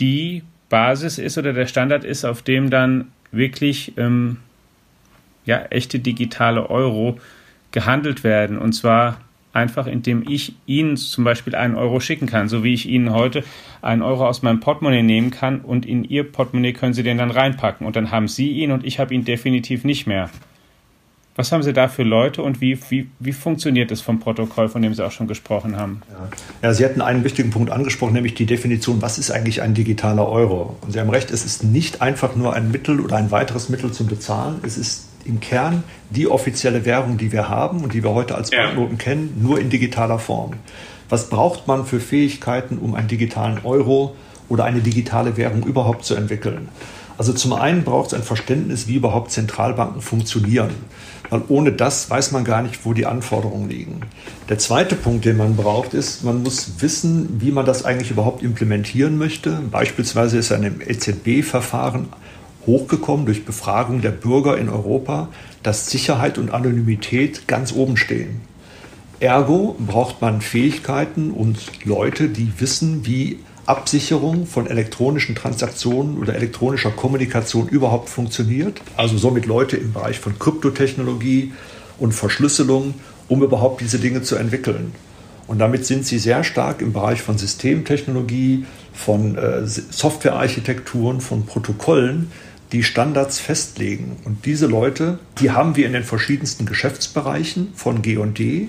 die 0.00 0.42
Basis 0.68 1.18
ist 1.18 1.36
oder 1.38 1.52
der 1.52 1.66
Standard 1.66 2.04
ist, 2.04 2.24
auf 2.24 2.42
dem 2.42 2.70
dann 2.70 3.12
wirklich 3.30 3.92
ähm, 3.98 4.38
ja, 5.44 5.66
echte 5.70 5.98
digitale 5.98 6.70
Euro 6.70 7.18
gehandelt 7.76 8.24
werden. 8.24 8.56
Und 8.56 8.72
zwar 8.72 9.18
einfach, 9.52 9.86
indem 9.86 10.24
ich 10.26 10.54
Ihnen 10.64 10.96
zum 10.96 11.24
Beispiel 11.24 11.54
einen 11.54 11.74
Euro 11.74 12.00
schicken 12.00 12.26
kann, 12.26 12.48
so 12.48 12.64
wie 12.64 12.72
ich 12.72 12.88
Ihnen 12.88 13.12
heute 13.12 13.44
einen 13.82 14.00
Euro 14.00 14.26
aus 14.26 14.40
meinem 14.40 14.60
Portemonnaie 14.60 15.02
nehmen 15.02 15.30
kann 15.30 15.60
und 15.60 15.84
in 15.84 16.02
Ihr 16.02 16.24
Portemonnaie 16.24 16.72
können 16.72 16.94
Sie 16.94 17.02
den 17.02 17.18
dann 17.18 17.30
reinpacken 17.30 17.86
und 17.86 17.94
dann 17.94 18.10
haben 18.10 18.28
Sie 18.28 18.50
ihn 18.50 18.72
und 18.72 18.82
ich 18.82 18.98
habe 18.98 19.12
ihn 19.12 19.26
definitiv 19.26 19.84
nicht 19.84 20.06
mehr. 20.06 20.30
Was 21.34 21.52
haben 21.52 21.62
Sie 21.62 21.74
da 21.74 21.86
für 21.88 22.02
Leute 22.02 22.40
und 22.40 22.62
wie, 22.62 22.78
wie, 22.88 23.10
wie 23.18 23.32
funktioniert 23.34 23.90
das 23.90 24.00
vom 24.00 24.20
Protokoll, 24.20 24.70
von 24.70 24.80
dem 24.80 24.94
Sie 24.94 25.04
auch 25.04 25.12
schon 25.12 25.26
gesprochen 25.26 25.76
haben? 25.76 26.00
Ja. 26.10 26.28
ja, 26.68 26.72
Sie 26.72 26.82
hatten 26.82 27.02
einen 27.02 27.24
wichtigen 27.24 27.50
Punkt 27.50 27.70
angesprochen, 27.70 28.14
nämlich 28.14 28.32
die 28.32 28.46
Definition, 28.46 29.02
was 29.02 29.18
ist 29.18 29.30
eigentlich 29.30 29.60
ein 29.60 29.74
digitaler 29.74 30.26
Euro? 30.26 30.78
Und 30.80 30.92
Sie 30.92 30.98
haben 30.98 31.10
recht, 31.10 31.30
es 31.30 31.44
ist 31.44 31.62
nicht 31.62 32.00
einfach 32.00 32.36
nur 32.36 32.54
ein 32.54 32.70
Mittel 32.70 33.00
oder 33.00 33.16
ein 33.16 33.30
weiteres 33.30 33.68
Mittel 33.68 33.92
zum 33.92 34.06
Bezahlen. 34.06 34.60
Es 34.62 34.78
ist 34.78 35.08
im 35.26 35.40
Kern 35.40 35.82
die 36.10 36.28
offizielle 36.28 36.84
Währung, 36.84 37.18
die 37.18 37.32
wir 37.32 37.48
haben 37.48 37.82
und 37.82 37.94
die 37.94 38.02
wir 38.02 38.10
heute 38.10 38.34
als 38.34 38.50
Banknoten 38.50 38.98
kennen, 38.98 39.38
nur 39.40 39.60
in 39.60 39.70
digitaler 39.70 40.18
Form. 40.18 40.52
Was 41.08 41.28
braucht 41.28 41.66
man 41.66 41.86
für 41.86 42.00
Fähigkeiten, 42.00 42.78
um 42.78 42.94
einen 42.94 43.08
digitalen 43.08 43.64
Euro 43.64 44.14
oder 44.48 44.64
eine 44.64 44.80
digitale 44.80 45.36
Währung 45.36 45.64
überhaupt 45.64 46.04
zu 46.04 46.14
entwickeln? 46.14 46.68
Also 47.18 47.32
zum 47.32 47.54
einen 47.54 47.84
braucht 47.84 48.08
es 48.08 48.14
ein 48.14 48.22
Verständnis, 48.22 48.88
wie 48.88 48.96
überhaupt 48.96 49.30
Zentralbanken 49.30 50.02
funktionieren 50.02 50.70
weil 51.30 51.42
ohne 51.48 51.72
das 51.72 52.10
weiß 52.10 52.32
man 52.32 52.44
gar 52.44 52.62
nicht, 52.62 52.84
wo 52.84 52.92
die 52.92 53.06
Anforderungen 53.06 53.68
liegen. 53.68 54.00
Der 54.48 54.58
zweite 54.58 54.94
Punkt, 54.94 55.24
den 55.24 55.36
man 55.36 55.56
braucht, 55.56 55.94
ist, 55.94 56.24
man 56.24 56.42
muss 56.42 56.80
wissen, 56.80 57.40
wie 57.40 57.50
man 57.50 57.66
das 57.66 57.84
eigentlich 57.84 58.10
überhaupt 58.10 58.42
implementieren 58.42 59.18
möchte. 59.18 59.60
Beispielsweise 59.70 60.38
ist 60.38 60.52
ein 60.52 60.80
EZB-Verfahren 60.86 62.08
hochgekommen 62.66 63.26
durch 63.26 63.44
Befragung 63.44 64.00
der 64.00 64.10
Bürger 64.10 64.58
in 64.58 64.68
Europa, 64.68 65.28
dass 65.62 65.90
Sicherheit 65.90 66.38
und 66.38 66.50
Anonymität 66.50 67.46
ganz 67.48 67.72
oben 67.72 67.96
stehen. 67.96 68.40
Ergo 69.20 69.76
braucht 69.78 70.20
man 70.20 70.40
Fähigkeiten 70.40 71.30
und 71.30 71.58
Leute, 71.84 72.28
die 72.28 72.52
wissen, 72.58 73.06
wie 73.06 73.38
Absicherung 73.64 74.46
von 74.46 74.66
elektronischen 74.66 75.34
Transaktionen 75.34 76.18
oder 76.18 76.34
elektronischer 76.34 76.90
Kommunikation 76.90 77.68
überhaupt 77.68 78.08
funktioniert. 78.08 78.80
Also 78.96 79.18
somit 79.18 79.46
Leute 79.46 79.76
im 79.76 79.92
Bereich 79.92 80.20
von 80.20 80.38
Kryptotechnologie 80.38 81.52
und 81.98 82.12
Verschlüsselung, 82.12 82.94
um 83.28 83.42
überhaupt 83.42 83.80
diese 83.80 83.98
Dinge 83.98 84.22
zu 84.22 84.36
entwickeln. 84.36 84.92
Und 85.48 85.58
damit 85.58 85.86
sind 85.86 86.04
sie 86.04 86.18
sehr 86.18 86.44
stark 86.44 86.80
im 86.82 86.92
Bereich 86.92 87.22
von 87.22 87.38
Systemtechnologie, 87.38 88.66
von 88.92 89.36
äh, 89.36 89.66
Softwarearchitekturen, 89.66 91.20
von 91.20 91.46
Protokollen, 91.46 92.30
die 92.72 92.82
Standards 92.82 93.38
festlegen. 93.38 94.16
Und 94.24 94.44
diese 94.46 94.66
Leute, 94.66 95.18
die 95.40 95.50
haben 95.50 95.76
wir 95.76 95.86
in 95.86 95.92
den 95.92 96.04
verschiedensten 96.04 96.66
Geschäftsbereichen 96.66 97.72
von 97.74 98.02
G&D 98.02 98.68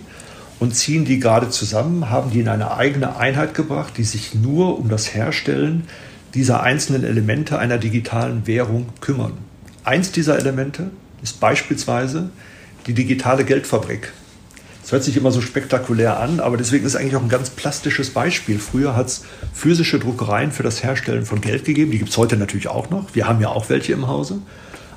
und 0.59 0.75
ziehen 0.75 1.05
die 1.05 1.19
gerade 1.19 1.49
zusammen, 1.49 2.09
haben 2.09 2.31
die 2.31 2.39
in 2.39 2.47
eine 2.47 2.75
eigene 2.75 3.17
Einheit 3.17 3.53
gebracht, 3.53 3.93
die 3.97 4.03
sich 4.03 4.35
nur 4.35 4.79
um 4.79 4.89
das 4.89 5.13
Herstellen 5.13 5.87
dieser 6.33 6.61
einzelnen 6.61 7.03
Elemente 7.03 7.57
einer 7.57 7.77
digitalen 7.77 8.45
Währung 8.47 8.87
kümmern. 9.01 9.33
Eins 9.83 10.11
dieser 10.11 10.37
Elemente 10.37 10.91
ist 11.23 11.39
beispielsweise 11.39 12.29
die 12.85 12.93
digitale 12.93 13.43
Geldfabrik. 13.43 14.11
Das 14.87 14.93
hört 14.93 15.03
sich 15.03 15.17
immer 15.17 15.31
so 15.31 15.41
spektakulär 15.41 16.17
an, 16.17 16.39
aber 16.39 16.55
deswegen 16.55 16.85
ist 16.85 16.95
eigentlich 16.95 17.17
auch 17.17 17.21
ein 17.21 17.27
ganz 17.27 17.49
plastisches 17.49 18.11
Beispiel. 18.11 18.57
Früher 18.57 18.95
hat 18.95 19.07
es 19.07 19.25
physische 19.53 19.99
Druckereien 19.99 20.53
für 20.53 20.63
das 20.63 20.81
Herstellen 20.81 21.25
von 21.25 21.41
Geld 21.41 21.65
gegeben. 21.65 21.91
Die 21.91 21.97
gibt 21.97 22.11
es 22.11 22.17
heute 22.17 22.37
natürlich 22.37 22.69
auch 22.69 22.89
noch. 22.89 23.13
Wir 23.13 23.27
haben 23.27 23.41
ja 23.41 23.49
auch 23.49 23.67
welche 23.67 23.91
im 23.91 24.07
Hause. 24.07 24.39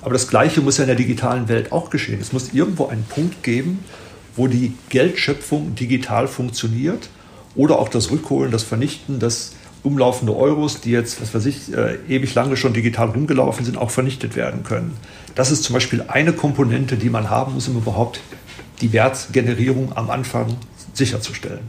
Aber 0.00 0.12
das 0.12 0.28
Gleiche 0.28 0.60
muss 0.60 0.76
ja 0.76 0.84
in 0.84 0.86
der 0.86 0.96
digitalen 0.96 1.48
Welt 1.48 1.72
auch 1.72 1.90
geschehen. 1.90 2.20
Es 2.20 2.32
muss 2.32 2.54
irgendwo 2.54 2.86
einen 2.86 3.02
Punkt 3.02 3.42
geben, 3.42 3.80
wo 4.36 4.46
die 4.46 4.74
Geldschöpfung 4.90 5.74
digital 5.74 6.28
funktioniert 6.28 7.10
oder 7.56 7.80
auch 7.80 7.88
das 7.88 8.12
Rückholen, 8.12 8.52
das 8.52 8.62
Vernichten 8.62 9.18
des 9.18 9.56
umlaufende 9.82 10.36
Euros, 10.36 10.80
die 10.80 10.92
jetzt, 10.92 11.20
was 11.20 11.34
weiß 11.34 11.46
ich, 11.46 11.74
äh, 11.74 11.96
ewig 12.08 12.32
lange 12.36 12.56
schon 12.56 12.74
digital 12.74 13.08
rumgelaufen 13.08 13.64
sind, 13.64 13.76
auch 13.76 13.90
vernichtet 13.90 14.36
werden 14.36 14.62
können. 14.62 14.92
Das 15.34 15.50
ist 15.50 15.64
zum 15.64 15.74
Beispiel 15.74 16.04
eine 16.06 16.32
Komponente, 16.32 16.96
die 16.96 17.10
man 17.10 17.28
haben 17.28 17.54
muss, 17.54 17.66
um 17.66 17.76
überhaupt 17.76 18.20
die 18.80 18.92
Wertgenerierung 18.92 19.96
am 19.96 20.10
Anfang 20.10 20.56
sicherzustellen. 20.94 21.60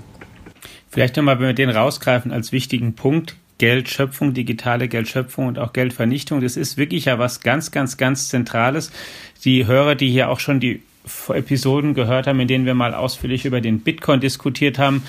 Vielleicht 0.89 1.15
nochmal, 1.15 1.39
wenn 1.39 1.47
wir 1.47 1.53
den 1.53 1.69
rausgreifen 1.69 2.31
als 2.31 2.51
wichtigen 2.51 2.95
Punkt, 2.95 3.35
Geldschöpfung, 3.57 4.33
digitale 4.33 4.87
Geldschöpfung 4.87 5.47
und 5.47 5.59
auch 5.59 5.71
Geldvernichtung, 5.71 6.41
das 6.41 6.57
ist 6.57 6.77
wirklich 6.77 7.05
ja 7.05 7.19
was 7.19 7.41
ganz, 7.41 7.71
ganz, 7.71 7.97
ganz 7.97 8.27
Zentrales. 8.27 8.91
Die 9.43 9.67
Hörer, 9.67 9.95
die 9.95 10.09
hier 10.09 10.29
auch 10.29 10.39
schon 10.39 10.59
die 10.59 10.81
Episoden 11.29 11.93
gehört 11.93 12.27
haben, 12.27 12.39
in 12.39 12.47
denen 12.47 12.65
wir 12.65 12.73
mal 12.73 12.93
ausführlich 12.93 13.45
über 13.45 13.61
den 13.61 13.81
Bitcoin 13.81 14.19
diskutiert 14.19 14.79
haben, 14.79 15.03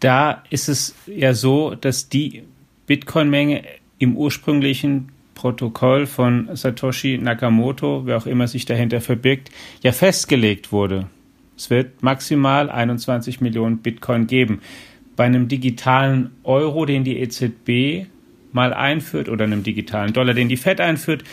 da 0.00 0.42
ist 0.50 0.68
es 0.68 0.94
ja 1.06 1.32
so, 1.32 1.74
dass 1.74 2.08
die 2.08 2.42
Bitcoin-Menge 2.86 3.62
im 3.98 4.16
ursprünglichen 4.16 5.11
Protokoll 5.34 6.06
von 6.06 6.48
Satoshi 6.54 7.18
Nakamoto, 7.18 8.02
wer 8.06 8.16
auch 8.16 8.26
immer 8.26 8.48
sich 8.48 8.64
dahinter 8.64 9.00
verbirgt, 9.00 9.50
ja 9.82 9.92
festgelegt 9.92 10.72
wurde. 10.72 11.08
Es 11.56 11.70
wird 11.70 12.02
maximal 12.02 12.70
21 12.70 13.40
Millionen 13.40 13.78
Bitcoin 13.78 14.26
geben. 14.26 14.60
Bei 15.16 15.24
einem 15.24 15.48
digitalen 15.48 16.30
Euro, 16.42 16.86
den 16.86 17.04
die 17.04 17.18
EZB 17.18 18.06
mal 18.52 18.72
einführt, 18.74 19.28
oder 19.28 19.44
einem 19.44 19.62
digitalen 19.62 20.12
Dollar, 20.12 20.34
den 20.34 20.48
die 20.48 20.56
Fed 20.56 20.80
einführt, 20.80 21.24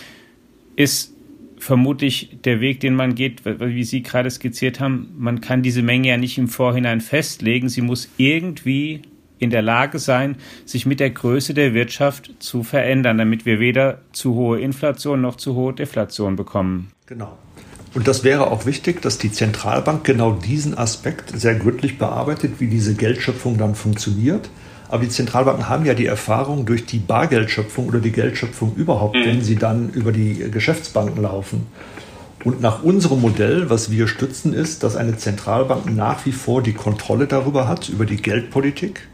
ist 0.76 1.14
vermutlich 1.58 2.38
der 2.44 2.62
Weg, 2.62 2.80
den 2.80 2.96
man 2.96 3.16
geht, 3.16 3.44
wie 3.46 3.84
Sie 3.84 4.02
gerade 4.02 4.32
skizziert 4.32 4.80
haben, 4.80 5.14
man 5.18 5.42
kann 5.42 5.62
diese 5.62 5.82
Menge 5.82 6.08
ja 6.08 6.18
nicht 6.18 6.38
im 6.38 6.48
Vorhinein 6.48 7.02
festlegen. 7.02 7.70
Sie 7.70 7.82
muss 7.82 8.10
irgendwie 8.18 9.02
in 9.40 9.50
der 9.50 9.62
Lage 9.62 10.00
sein, 10.00 10.36
sich 10.66 10.86
mit 10.86 11.00
der 11.00 11.10
Größe 11.10 11.54
der 11.54 11.74
Wirtschaft 11.74 12.32
zu 12.40 12.64
verändern, 12.64 13.18
damit 13.18 13.46
wir 13.46 13.60
weder 13.60 14.00
zu 14.12 14.36
hohe 14.36 14.60
Inflation 14.60 15.22
noch 15.22 15.36
zu 15.36 15.56
hohe 15.56 15.74
Deflation 15.74 16.36
bekommen. 16.36 16.92
Genau. 17.08 17.38
Und 17.96 18.08
das 18.08 18.24
wäre 18.24 18.52
auch 18.52 18.68
wichtig, 18.68 19.02
dass 19.02 19.18
die 19.18 19.32
Zentralbank 19.32 20.04
genau 20.04 20.34
diesen 20.34 20.78
Aspekt 20.78 21.32
sehr 21.40 21.56
gründlich 21.56 21.98
bearbeitet, 21.98 22.60
wie 22.60 22.68
diese 22.68 22.94
Geldschöpfung 22.94 23.58
dann 23.58 23.74
funktioniert 23.74 24.50
aber 24.90 25.04
die 25.04 25.10
Zentralbanken 25.10 25.70
haben 25.70 25.86
ja 25.86 25.94
die 25.94 26.08
Erfahrung 26.08 26.66
durch 26.66 26.86
die 26.86 26.98
Bargeldschöpfung 26.98 27.88
oder 27.88 28.00
die 28.00 28.12
Geldschöpfung 28.12 28.76
überhaupt, 28.76 29.16
mhm. 29.16 29.26
wenn 29.26 29.42
sie 29.42 29.56
dann 29.56 29.90
über 29.92 30.12
die 30.12 30.50
Geschäftsbanken 30.52 31.22
laufen. 31.22 31.68
Und 32.44 32.62
nach 32.62 32.84
unserem 32.84 33.22
Modell, 33.22 33.70
was 33.70 33.92
wir 33.92 34.08
stützen, 34.08 34.54
ist, 34.54 34.84
dass 34.84 34.96
eine 34.96 35.16
Zentralbank 35.18 35.94
nach 35.94 36.26
wie 36.26 36.32
vor 36.32 36.64
die 36.64 36.74
Kontrolle 36.74 37.28
darüber 37.28 37.68
hat, 37.68 37.90
über 37.90 38.06
die 38.06 38.18
Geldpolitik. 38.18 39.08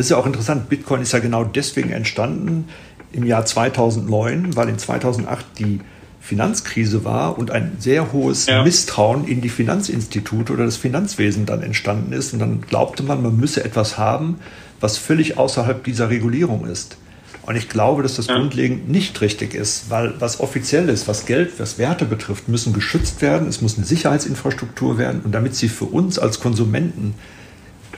Es 0.00 0.06
ist 0.06 0.10
ja 0.12 0.16
auch 0.16 0.24
interessant, 0.24 0.70
Bitcoin 0.70 1.02
ist 1.02 1.12
ja 1.12 1.18
genau 1.18 1.44
deswegen 1.44 1.90
entstanden 1.90 2.68
im 3.12 3.26
Jahr 3.26 3.44
2009, 3.44 4.56
weil 4.56 4.70
in 4.70 4.78
2008 4.78 5.44
die 5.58 5.80
Finanzkrise 6.22 7.04
war 7.04 7.36
und 7.36 7.50
ein 7.50 7.72
sehr 7.78 8.10
hohes 8.10 8.46
ja. 8.46 8.62
Misstrauen 8.62 9.28
in 9.28 9.42
die 9.42 9.50
Finanzinstitute 9.50 10.54
oder 10.54 10.64
das 10.64 10.78
Finanzwesen 10.78 11.44
dann 11.44 11.62
entstanden 11.62 12.14
ist. 12.14 12.32
Und 12.32 12.38
dann 12.38 12.62
glaubte 12.62 13.02
man, 13.02 13.22
man 13.22 13.36
müsse 13.36 13.62
etwas 13.62 13.98
haben, 13.98 14.38
was 14.80 14.96
völlig 14.96 15.36
außerhalb 15.36 15.84
dieser 15.84 16.08
Regulierung 16.08 16.64
ist. 16.64 16.96
Und 17.42 17.56
ich 17.56 17.68
glaube, 17.68 18.02
dass 18.02 18.16
das 18.16 18.28
ja. 18.28 18.36
grundlegend 18.36 18.88
nicht 18.88 19.20
richtig 19.20 19.52
ist, 19.52 19.90
weil 19.90 20.14
was 20.18 20.40
offiziell 20.40 20.88
ist, 20.88 21.08
was 21.08 21.26
Geld, 21.26 21.58
was 21.58 21.76
Werte 21.76 22.06
betrifft, 22.06 22.48
müssen 22.48 22.72
geschützt 22.72 23.20
werden. 23.20 23.48
Es 23.48 23.60
muss 23.60 23.76
eine 23.76 23.84
Sicherheitsinfrastruktur 23.84 24.96
werden. 24.96 25.20
Und 25.24 25.32
damit 25.32 25.56
sie 25.56 25.68
für 25.68 25.84
uns 25.84 26.18
als 26.18 26.40
Konsumenten 26.40 27.14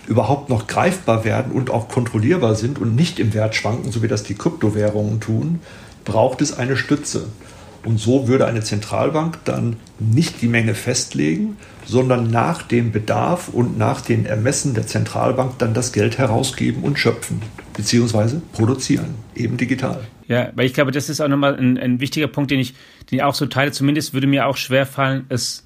überhaupt 0.07 0.49
noch 0.49 0.67
greifbar 0.67 1.25
werden 1.25 1.53
und 1.53 1.71
auch 1.71 1.89
kontrollierbar 1.89 2.55
sind 2.55 2.79
und 2.79 2.97
nicht 2.97 3.19
im 3.19 3.35
Wert 3.35 3.55
schwanken, 3.55 3.93
so 3.93 4.03
wie 4.03 4.09
das 4.09 4.23
die 4.23 4.35
Kryptowährungen 4.35 5.21
tun, 5.21 5.61
braucht 6.05 6.41
es 6.41 6.57
eine 6.57 6.77
Stütze. 6.77 7.27
Und 7.85 7.99
so 7.99 8.29
würde 8.29 8.47
eine 8.47 8.63
Zentralbank 8.63 9.39
dann 9.45 9.77
nicht 9.99 10.41
die 10.41 10.47
Menge 10.47 10.75
festlegen, 10.75 11.57
sondern 11.85 12.31
nach 12.31 12.63
dem 12.63 12.93
Bedarf 12.93 13.49
und 13.49 13.77
nach 13.77 14.01
den 14.01 14.25
Ermessen 14.25 14.75
der 14.75 14.87
Zentralbank 14.87 15.59
dann 15.59 15.75
das 15.75 15.93
Geld 15.93 16.17
herausgeben 16.19 16.85
und 16.85 16.99
schöpfen, 16.99 17.43
beziehungsweise 17.77 18.41
produzieren, 18.53 19.17
eben 19.35 19.57
digital. 19.57 20.01
Ja, 20.29 20.51
weil 20.55 20.67
ich 20.67 20.75
glaube, 20.75 20.93
das 20.93 21.09
ist 21.09 21.21
auch 21.21 21.29
nochmal 21.29 21.57
ein, 21.57 21.77
ein 21.77 22.01
wichtiger 22.01 22.29
Punkt, 22.29 22.53
den 22.53 22.61
ich, 22.61 22.75
den 23.11 23.19
ich 23.19 23.23
auch 23.23 23.35
so 23.35 23.47
teile. 23.47 23.73
Zumindest 23.73 24.15
würde 24.15 24.29
mir 24.29 24.47
auch 24.47 24.57
schwerfallen, 24.57 25.27
es 25.29 25.65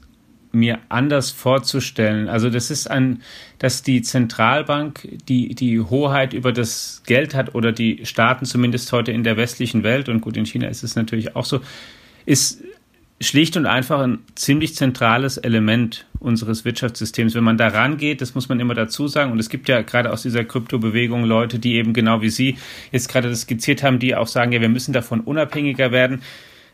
mir 0.57 0.79
anders 0.89 1.31
vorzustellen. 1.31 2.29
Also 2.29 2.51
das 2.51 2.71
ist 2.71 2.91
ein, 2.91 3.23
dass 3.59 3.83
die 3.83 4.03
Zentralbank 4.03 5.09
die, 5.29 5.55
die 5.55 5.81
Hoheit 5.81 6.33
über 6.33 6.53
das 6.53 7.03
Geld 7.07 7.35
hat 7.35 7.55
oder 7.55 7.73
die 7.73 8.05
Staaten 8.05 8.45
zumindest 8.47 8.93
heute 8.93 9.13
in 9.13 9.25
der 9.25 9.37
westlichen 9.37 9.83
Welt 9.83 10.09
und 10.09 10.21
gut, 10.21 10.37
in 10.37 10.47
China 10.47 10.69
ist 10.69 10.83
es 10.83 10.97
natürlich 10.97 11.37
auch 11.37 11.45
so, 11.45 11.61
ist 12.25 12.63
schlicht 13.21 13.57
und 13.57 13.65
einfach 13.67 14.01
ein 14.01 14.19
ziemlich 14.35 14.75
zentrales 14.75 15.39
Element 15.39 16.07
unseres 16.19 16.65
Wirtschaftssystems. 16.65 17.35
Wenn 17.35 17.45
man 17.45 17.57
da 17.57 17.69
rangeht, 17.69 18.21
das 18.21 18.35
muss 18.35 18.49
man 18.49 18.61
immer 18.61 18.75
dazu 18.75 19.09
sagen, 19.09 19.33
und 19.33 19.39
es 19.39 19.49
gibt 19.49 19.69
ja 19.69 19.83
gerade 19.83 20.13
aus 20.13 20.23
dieser 20.23 20.45
Kryptobewegung 20.45 21.25
Leute, 21.25 21.59
die 21.59 21.77
eben 21.77 21.93
genau 21.95 22.21
wie 22.21 22.29
Sie 22.29 22.59
jetzt 22.93 23.09
gerade 23.09 23.31
das 23.31 23.43
skizziert 23.43 23.83
haben, 23.83 23.99
die 23.99 24.15
auch 24.15 24.27
sagen, 24.27 24.53
ja, 24.53 24.61
wir 24.61 24.69
müssen 24.69 24.93
davon 24.93 25.21
unabhängiger 25.21 25.93
werden. 25.93 26.23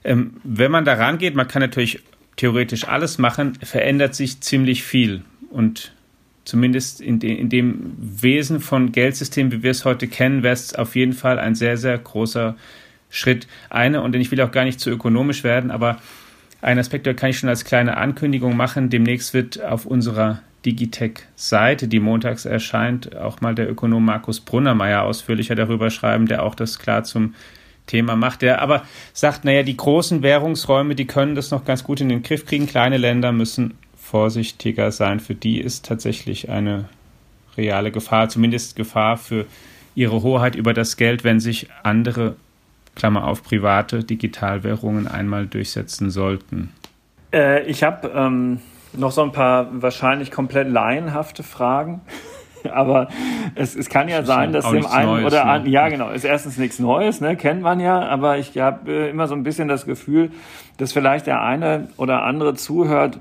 Ähm, 0.05 0.35
wenn 0.43 0.73
man 0.73 0.85
da 0.85 0.95
rangeht, 0.95 1.37
man 1.37 1.47
kann 1.47 1.63
natürlich 1.63 2.01
theoretisch 2.37 2.89
alles 2.89 3.19
machen, 3.19 3.55
verändert 3.63 4.15
sich 4.15 4.41
ziemlich 4.41 4.83
viel. 4.83 5.23
Und 5.51 5.93
zumindest 6.45 7.01
in, 7.01 7.19
de, 7.19 7.35
in 7.35 7.49
dem 7.49 7.93
Wesen 7.99 8.61
von 8.61 8.93
Geldsystemen, 8.93 9.53
wie 9.53 9.63
wir 9.63 9.71
es 9.71 9.85
heute 9.85 10.09
kennen, 10.09 10.43
wäre 10.43 10.55
es 10.55 10.75
auf 10.75 10.97
jeden 10.97 11.13
Fall 11.13 11.39
ein 11.39 11.55
sehr, 11.55 11.77
sehr 11.77 11.97
großer 11.99 12.57
Schritt 13.11 13.47
eine, 13.69 14.03
und 14.03 14.17
ich 14.17 14.31
will 14.31 14.41
auch 14.41 14.51
gar 14.51 14.65
nicht 14.65 14.81
zu 14.81 14.91
ökonomisch 14.91 15.45
werden, 15.45 15.71
aber 15.71 15.99
ein 16.63 16.79
Aspekt, 16.79 17.07
da 17.07 17.13
kann 17.13 17.31
ich 17.31 17.39
schon 17.39 17.49
als 17.49 17.65
kleine 17.65 17.97
Ankündigung 17.97 18.57
machen. 18.57 18.89
Demnächst 18.89 19.35
wird 19.35 19.63
auf 19.63 19.85
unserer 19.85 20.41
Digitech-Seite, 20.65 21.89
die 21.89 21.99
montags 21.99 22.45
erscheint, 22.45 23.17
auch 23.17 23.41
mal 23.41 23.55
der 23.55 23.69
Ökonom 23.69 24.05
Markus 24.05 24.41
Brunnermeier 24.41 25.03
ausführlicher 25.03 25.57
darüber 25.57 25.91
schreiben, 25.91 26.27
der 26.27 26.45
auch 26.45 26.55
das 26.55 26.79
klar 26.79 27.03
zum 27.03 27.35
Thema 27.87 28.17
macht. 28.17 28.43
Der 28.43 28.63
aber 28.63 28.83
sagt, 29.13 29.45
naja, 29.45 29.63
die 29.63 29.77
großen 29.77 30.23
Währungsräume, 30.23 30.95
die 30.95 31.07
können 31.07 31.35
das 31.35 31.51
noch 31.51 31.65
ganz 31.65 31.85
gut 31.85 32.01
in 32.01 32.09
den 32.09 32.23
Griff 32.23 32.47
kriegen. 32.47 32.67
Kleine 32.67 32.97
Länder 32.97 33.33
müssen 33.33 33.75
vorsichtiger 33.97 34.93
sein. 34.93 35.21
Für 35.21 35.35
die 35.35 35.61
ist 35.61 35.87
tatsächlich 35.87 36.51
eine 36.51 36.87
reale 37.57 37.91
Gefahr, 37.91 38.29
zumindest 38.29 38.77
Gefahr 38.77 39.17
für 39.17 39.47
ihre 39.95 40.23
Hoheit 40.23 40.55
über 40.55 40.75
das 40.75 40.97
Geld, 40.97 41.25
wenn 41.25 41.41
sich 41.41 41.69
andere, 41.83 42.37
Klammer 42.95 43.27
auf, 43.27 43.43
private 43.43 44.05
Digitalwährungen 44.05 45.07
einmal 45.07 45.47
durchsetzen 45.47 46.11
sollten. 46.11 46.73
Äh, 47.33 47.65
ich 47.65 47.83
habe 47.83 48.09
ähm, 48.15 48.61
noch 48.93 49.13
so 49.13 49.23
ein 49.23 49.33
paar 49.33 49.69
wahrscheinlich 49.83 50.31
komplett 50.31 50.69
laienhafte 50.69 51.43
Fragen. 51.43 52.03
Aber 52.73 53.09
es, 53.55 53.75
es 53.75 53.89
kann 53.89 54.09
ja 54.09 54.23
sein, 54.23 54.53
dass 54.53 54.71
dem 54.71 54.87
einen 54.87 55.07
Neues, 55.09 55.27
oder 55.27 55.47
an, 55.47 55.65
ne? 55.65 55.71
ja 55.71 55.89
genau, 55.89 56.11
ist 56.11 56.25
erstens 56.25 56.59
nichts 56.59 56.79
Neues, 56.79 57.21
ne, 57.21 57.37
kennt 57.37 57.63
man 57.63 57.81
ja, 57.81 58.01
aber 58.01 58.39
ich 58.39 58.59
habe 58.59 58.91
äh, 58.91 59.11
immer 59.11 59.27
so 59.27 59.35
ein 59.35 59.43
bisschen 59.43 59.69
das 59.69 59.85
Gefühl, 59.85 60.31
dass 60.77 60.93
vielleicht 60.93 61.27
der 61.27 61.43
eine 61.43 61.89
oder 61.97 62.23
andere 62.23 62.55
zuhört, 62.55 63.21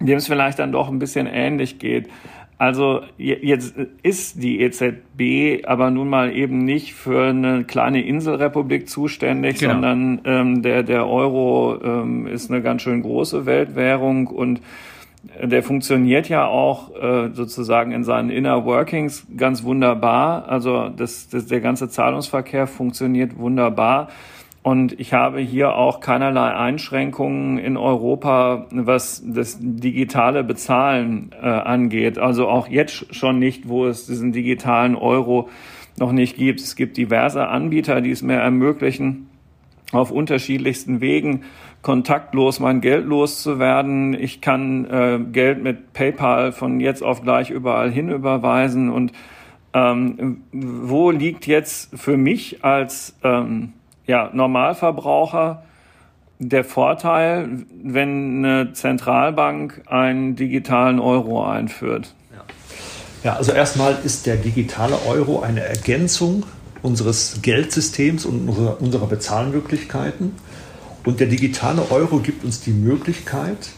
dem 0.00 0.18
es 0.18 0.26
vielleicht 0.26 0.58
dann 0.58 0.72
doch 0.72 0.88
ein 0.88 0.98
bisschen 0.98 1.26
ähnlich 1.26 1.78
geht. 1.78 2.08
Also 2.56 3.02
jetzt 3.18 3.74
ist 4.02 4.42
die 4.42 4.60
EZB 4.60 5.66
aber 5.66 5.90
nun 5.90 6.08
mal 6.08 6.32
eben 6.32 6.58
nicht 6.58 6.94
für 6.94 7.24
eine 7.24 7.64
kleine 7.64 8.06
Inselrepublik 8.06 8.88
zuständig, 8.88 9.58
genau. 9.58 9.74
sondern 9.74 10.20
ähm, 10.24 10.62
der, 10.62 10.84
der 10.84 11.06
Euro 11.08 11.78
ähm, 11.82 12.26
ist 12.28 12.50
eine 12.50 12.62
ganz 12.62 12.82
schön 12.82 13.02
große 13.02 13.44
Weltwährung 13.44 14.28
und 14.28 14.60
der 15.42 15.62
funktioniert 15.62 16.28
ja 16.28 16.46
auch 16.46 16.94
äh, 16.94 17.30
sozusagen 17.32 17.92
in 17.92 18.04
seinen 18.04 18.30
Inner 18.30 18.64
Workings 18.64 19.26
ganz 19.36 19.64
wunderbar. 19.64 20.48
Also 20.48 20.88
das, 20.88 21.28
das, 21.28 21.46
der 21.46 21.60
ganze 21.60 21.88
Zahlungsverkehr 21.88 22.66
funktioniert 22.66 23.38
wunderbar. 23.38 24.08
Und 24.62 24.98
ich 24.98 25.12
habe 25.12 25.40
hier 25.40 25.74
auch 25.74 26.00
keinerlei 26.00 26.54
Einschränkungen 26.54 27.58
in 27.58 27.76
Europa, 27.76 28.66
was 28.70 29.22
das 29.26 29.58
digitale 29.60 30.42
Bezahlen 30.42 31.32
äh, 31.38 31.46
angeht. 31.46 32.18
Also 32.18 32.48
auch 32.48 32.68
jetzt 32.68 33.14
schon 33.14 33.38
nicht, 33.38 33.68
wo 33.68 33.86
es 33.86 34.06
diesen 34.06 34.32
digitalen 34.32 34.96
Euro 34.96 35.50
noch 35.98 36.12
nicht 36.12 36.36
gibt. 36.36 36.60
Es 36.60 36.76
gibt 36.76 36.96
diverse 36.96 37.46
Anbieter, 37.46 38.00
die 38.00 38.10
es 38.10 38.22
mir 38.22 38.36
ermöglichen, 38.36 39.28
auf 39.92 40.10
unterschiedlichsten 40.10 41.00
Wegen 41.00 41.44
kontaktlos 41.82 42.60
mein 42.60 42.80
Geld 42.80 43.04
loszuwerden. 43.04 44.14
Ich 44.14 44.40
kann 44.40 44.86
äh, 44.86 45.20
Geld 45.30 45.62
mit 45.62 45.92
PayPal 45.92 46.52
von 46.52 46.80
jetzt 46.80 47.02
auf 47.02 47.22
gleich 47.22 47.50
überall 47.50 47.90
hin 47.90 48.08
überweisen. 48.08 48.90
Und 48.90 49.12
ähm, 49.74 50.42
wo 50.52 51.10
liegt 51.10 51.46
jetzt 51.46 51.98
für 51.98 52.16
mich 52.16 52.64
als 52.64 53.14
ähm, 53.22 53.74
ja, 54.06 54.30
Normalverbraucher 54.32 55.62
der 56.38 56.64
Vorteil, 56.64 57.64
wenn 57.82 58.44
eine 58.44 58.72
Zentralbank 58.72 59.82
einen 59.86 60.36
digitalen 60.36 60.98
Euro 60.98 61.44
einführt? 61.44 62.14
Ja, 62.32 62.44
ja 63.24 63.36
also 63.36 63.52
erstmal 63.52 63.96
ist 64.04 64.26
der 64.26 64.36
digitale 64.36 64.96
Euro 65.06 65.40
eine 65.40 65.60
Ergänzung 65.60 66.44
unseres 66.84 67.38
Geldsystems 67.40 68.26
und 68.26 68.48
unserer, 68.48 68.80
unserer 68.80 69.06
Bezahlmöglichkeiten. 69.06 70.32
Und 71.04 71.18
der 71.18 71.26
digitale 71.26 71.90
Euro 71.90 72.18
gibt 72.18 72.44
uns 72.44 72.60
die 72.60 72.72
Möglichkeit, 72.72 73.70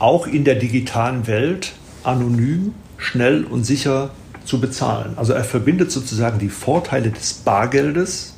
auch 0.00 0.26
in 0.26 0.44
der 0.44 0.56
digitalen 0.56 1.28
Welt 1.28 1.72
anonym, 2.02 2.74
schnell 2.98 3.44
und 3.44 3.64
sicher 3.64 4.10
zu 4.44 4.60
bezahlen. 4.60 5.14
Also 5.16 5.32
er 5.32 5.44
verbindet 5.44 5.92
sozusagen 5.92 6.40
die 6.40 6.48
Vorteile 6.48 7.10
des 7.10 7.34
Bargeldes 7.34 8.34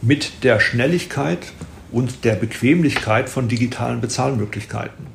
mit 0.00 0.44
der 0.44 0.60
Schnelligkeit 0.60 1.52
und 1.90 2.24
der 2.24 2.36
Bequemlichkeit 2.36 3.28
von 3.28 3.48
digitalen 3.48 4.00
Bezahlmöglichkeiten. 4.00 5.06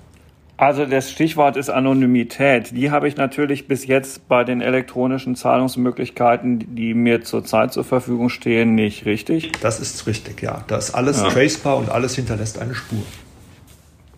Also 0.59 0.85
das 0.85 1.09
Stichwort 1.09 1.55
ist 1.55 1.69
Anonymität. 1.69 2.75
Die 2.75 2.91
habe 2.91 3.07
ich 3.07 3.15
natürlich 3.15 3.69
bis 3.69 3.87
jetzt 3.87 4.27
bei 4.27 4.43
den 4.43 4.59
elektronischen 4.59 5.37
Zahlungsmöglichkeiten, 5.37 6.75
die 6.75 6.93
mir 6.93 7.21
zurzeit 7.21 7.71
zur 7.71 7.85
Verfügung 7.85 8.27
stehen, 8.27 8.75
nicht 8.75 9.05
richtig. 9.05 9.53
Das 9.61 9.79
ist 9.79 10.05
richtig, 10.05 10.41
ja. 10.41 10.65
Da 10.67 10.75
ist 10.75 10.93
alles 10.93 11.21
ja. 11.21 11.29
tracebar 11.29 11.77
und 11.77 11.89
alles 11.89 12.15
hinterlässt 12.17 12.59
eine 12.59 12.75
Spur. 12.75 13.03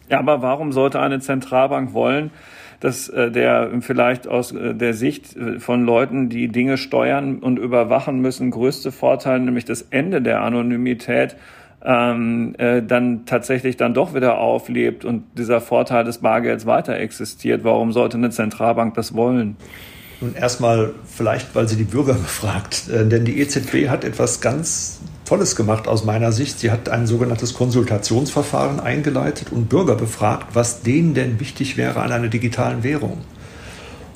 Ja, 0.09 0.17
aber 0.17 0.41
warum 0.41 0.71
sollte 0.71 0.99
eine 0.99 1.19
Zentralbank 1.19 1.93
wollen, 1.93 2.31
dass 2.79 3.07
äh, 3.07 3.29
der 3.29 3.69
vielleicht 3.81 4.27
aus 4.27 4.51
äh, 4.51 4.73
der 4.73 4.95
Sicht 4.95 5.35
äh, 5.35 5.59
von 5.59 5.85
Leuten, 5.85 6.29
die 6.29 6.47
Dinge 6.47 6.79
steuern 6.79 7.37
und 7.37 7.59
überwachen 7.59 8.19
müssen, 8.19 8.49
größte 8.49 8.91
Vorteil, 8.91 9.41
nämlich 9.41 9.65
das 9.65 9.83
Ende 9.91 10.23
der 10.23 10.41
Anonymität, 10.41 11.35
ähm, 11.83 12.55
äh, 12.57 12.81
dann 12.81 13.25
tatsächlich 13.25 13.77
dann 13.77 13.93
doch 13.93 14.13
wieder 14.13 14.37
auflebt 14.37 15.05
und 15.05 15.23
dieser 15.37 15.61
Vorteil 15.61 16.03
des 16.03 16.19
Bargelds 16.19 16.65
weiter 16.65 16.95
existiert. 16.97 17.63
Warum 17.63 17.91
sollte 17.91 18.17
eine 18.17 18.29
Zentralbank 18.29 18.93
das 18.93 19.15
wollen? 19.15 19.57
Nun 20.19 20.35
erstmal 20.35 20.93
vielleicht, 21.05 21.55
weil 21.55 21.67
sie 21.67 21.75
die 21.75 21.83
Bürger 21.83 22.13
befragt, 22.15 22.89
äh, 22.89 23.05
denn 23.05 23.25
die 23.25 23.39
EZB 23.39 23.89
hat 23.89 24.03
etwas 24.03 24.41
ganz 24.41 24.99
Tolles 25.25 25.55
gemacht 25.55 25.87
aus 25.87 26.03
meiner 26.03 26.31
Sicht. 26.33 26.59
Sie 26.59 26.71
hat 26.71 26.89
ein 26.89 27.07
sogenanntes 27.07 27.53
Konsultationsverfahren 27.53 28.81
eingeleitet 28.81 29.51
und 29.51 29.69
Bürger 29.69 29.95
befragt, 29.95 30.47
was 30.53 30.81
denen 30.81 31.13
denn 31.13 31.39
wichtig 31.39 31.77
wäre 31.77 32.01
an 32.01 32.11
einer 32.11 32.27
digitalen 32.27 32.83
Währung. 32.83 33.19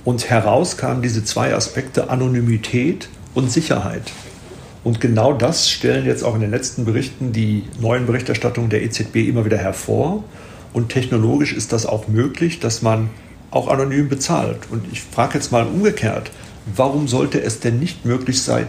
Und 0.04 0.30
heraus 0.30 0.78
kamen 0.78 1.02
diese 1.02 1.24
zwei 1.24 1.56
Aspekte 1.56 2.10
Anonymität 2.10 3.10
und 3.34 3.50
Sicherheit. 3.50 4.12
Und 4.86 5.02
genau 5.02 5.34
das 5.34 5.68
stellen 5.68 6.06
jetzt 6.06 6.24
auch 6.24 6.36
in 6.36 6.42
den 6.42 6.52
letzten 6.52 6.86
Berichten 6.86 7.34
die 7.34 7.64
neuen 7.82 8.06
Berichterstattungen 8.06 8.70
der 8.70 8.84
EZB 8.84 9.16
immer 9.28 9.44
wieder 9.44 9.58
hervor. 9.58 10.24
Und 10.74 10.90
technologisch 10.90 11.54
ist 11.54 11.74
das 11.74 11.88
auch 11.88 12.08
möglich, 12.08 12.60
dass 12.60 12.84
man 12.84 13.10
auch 13.50 13.68
anonym 13.68 14.10
bezahlt. 14.10 14.60
Und 14.70 14.86
ich 14.92 15.02
frage 15.02 15.40
jetzt 15.40 15.52
mal 15.52 15.66
umgekehrt, 15.66 16.30
warum 16.76 17.08
sollte 17.08 17.42
es 17.42 17.60
denn 17.60 17.80
nicht 17.80 18.06
möglich 18.06 18.44
sein, 18.44 18.68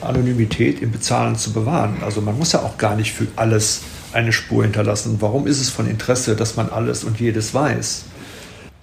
Anonymität 0.00 0.82
im 0.82 0.90
Bezahlen 0.90 1.36
zu 1.36 1.52
bewahren. 1.52 1.98
Also 2.04 2.20
man 2.20 2.36
muss 2.36 2.50
ja 2.50 2.60
auch 2.60 2.76
gar 2.76 2.96
nicht 2.96 3.12
für 3.12 3.28
alles 3.36 3.82
eine 4.12 4.32
Spur 4.32 4.64
hinterlassen. 4.64 5.18
Warum 5.20 5.46
ist 5.46 5.60
es 5.60 5.70
von 5.70 5.88
Interesse, 5.88 6.34
dass 6.34 6.56
man 6.56 6.68
alles 6.68 7.04
und 7.04 7.20
jedes 7.20 7.54
weiß? 7.54 8.06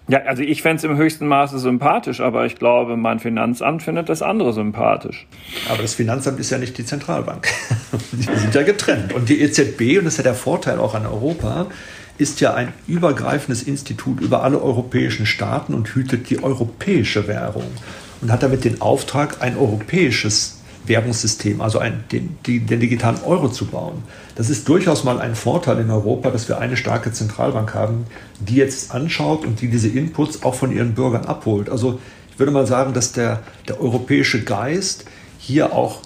Ja, 0.08 0.20
also 0.20 0.44
ich 0.44 0.62
fände 0.62 0.78
es 0.78 0.84
im 0.84 0.98
höchsten 0.98 1.28
Maße 1.28 1.58
sympathisch, 1.58 2.22
aber 2.22 2.46
ich 2.46 2.58
glaube, 2.58 2.96
mein 2.96 3.20
Finanzamt 3.20 3.82
findet 3.82 4.08
das 4.08 4.22
andere 4.22 4.54
sympathisch. 4.54 5.26
Aber 5.68 5.82
das 5.82 5.96
Finanzamt 5.96 6.40
ist 6.40 6.52
ja 6.52 6.60
nicht 6.60 6.78
die 6.78 6.86
Zentralbank. 6.86 7.48
die 8.12 8.22
sind 8.22 8.54
ja 8.54 8.62
getrennt. 8.62 9.14
Und 9.14 9.30
die 9.30 9.42
EZB, 9.42 9.98
und 9.98 10.06
das 10.06 10.14
ist 10.14 10.18
ja 10.18 10.24
der 10.24 10.36
Vorteil 10.36 10.78
auch 10.78 10.94
an 10.94 11.08
Europa, 11.08 11.68
ist 12.18 12.40
ja 12.40 12.54
ein 12.54 12.72
übergreifendes 12.88 13.64
Institut 13.64 14.22
über 14.22 14.44
alle 14.44 14.62
europäischen 14.62 15.26
Staaten 15.26 15.74
und 15.74 15.88
hütet 15.96 16.30
die 16.30 16.44
europäische 16.44 17.28
Währung 17.28 17.66
und 18.22 18.32
hat 18.32 18.44
damit 18.44 18.64
den 18.64 18.82
Auftrag, 18.82 19.42
ein 19.42 19.58
europäisches 19.58 20.62
Währungssystem, 20.88 21.62
also 21.62 21.80
ein, 21.80 22.04
den, 22.12 22.38
den 22.46 22.80
digitalen 22.80 23.22
Euro 23.26 23.50
zu 23.50 23.66
bauen. 23.66 24.04
Das 24.36 24.50
ist 24.50 24.68
durchaus 24.68 25.04
mal 25.04 25.20
ein 25.20 25.36
Vorteil 25.36 25.80
in 25.80 25.90
Europa, 25.90 26.32
dass 26.32 26.48
wir 26.48 26.60
eine 26.60 26.78
starke 26.78 27.12
Zentralbank 27.12 27.74
haben, 27.74 28.06
die 28.40 28.56
jetzt 28.56 28.94
anschaut 28.94 29.46
und 29.46 29.62
die 29.62 29.70
diese 29.70 29.88
Inputs 29.88 30.44
auch 30.44 30.56
von 30.56 30.72
ihren 30.72 30.94
Bürgern 30.94 31.26
abholt. 31.26 31.70
Also 31.70 32.00
ich 32.32 32.40
würde 32.40 32.52
mal 32.52 32.68
sagen, 32.68 32.94
dass 32.94 33.12
der, 33.12 33.42
der 33.68 33.82
europäische 33.82 34.44
Geist 34.44 35.06
hier 35.38 35.74
auch 35.74 36.02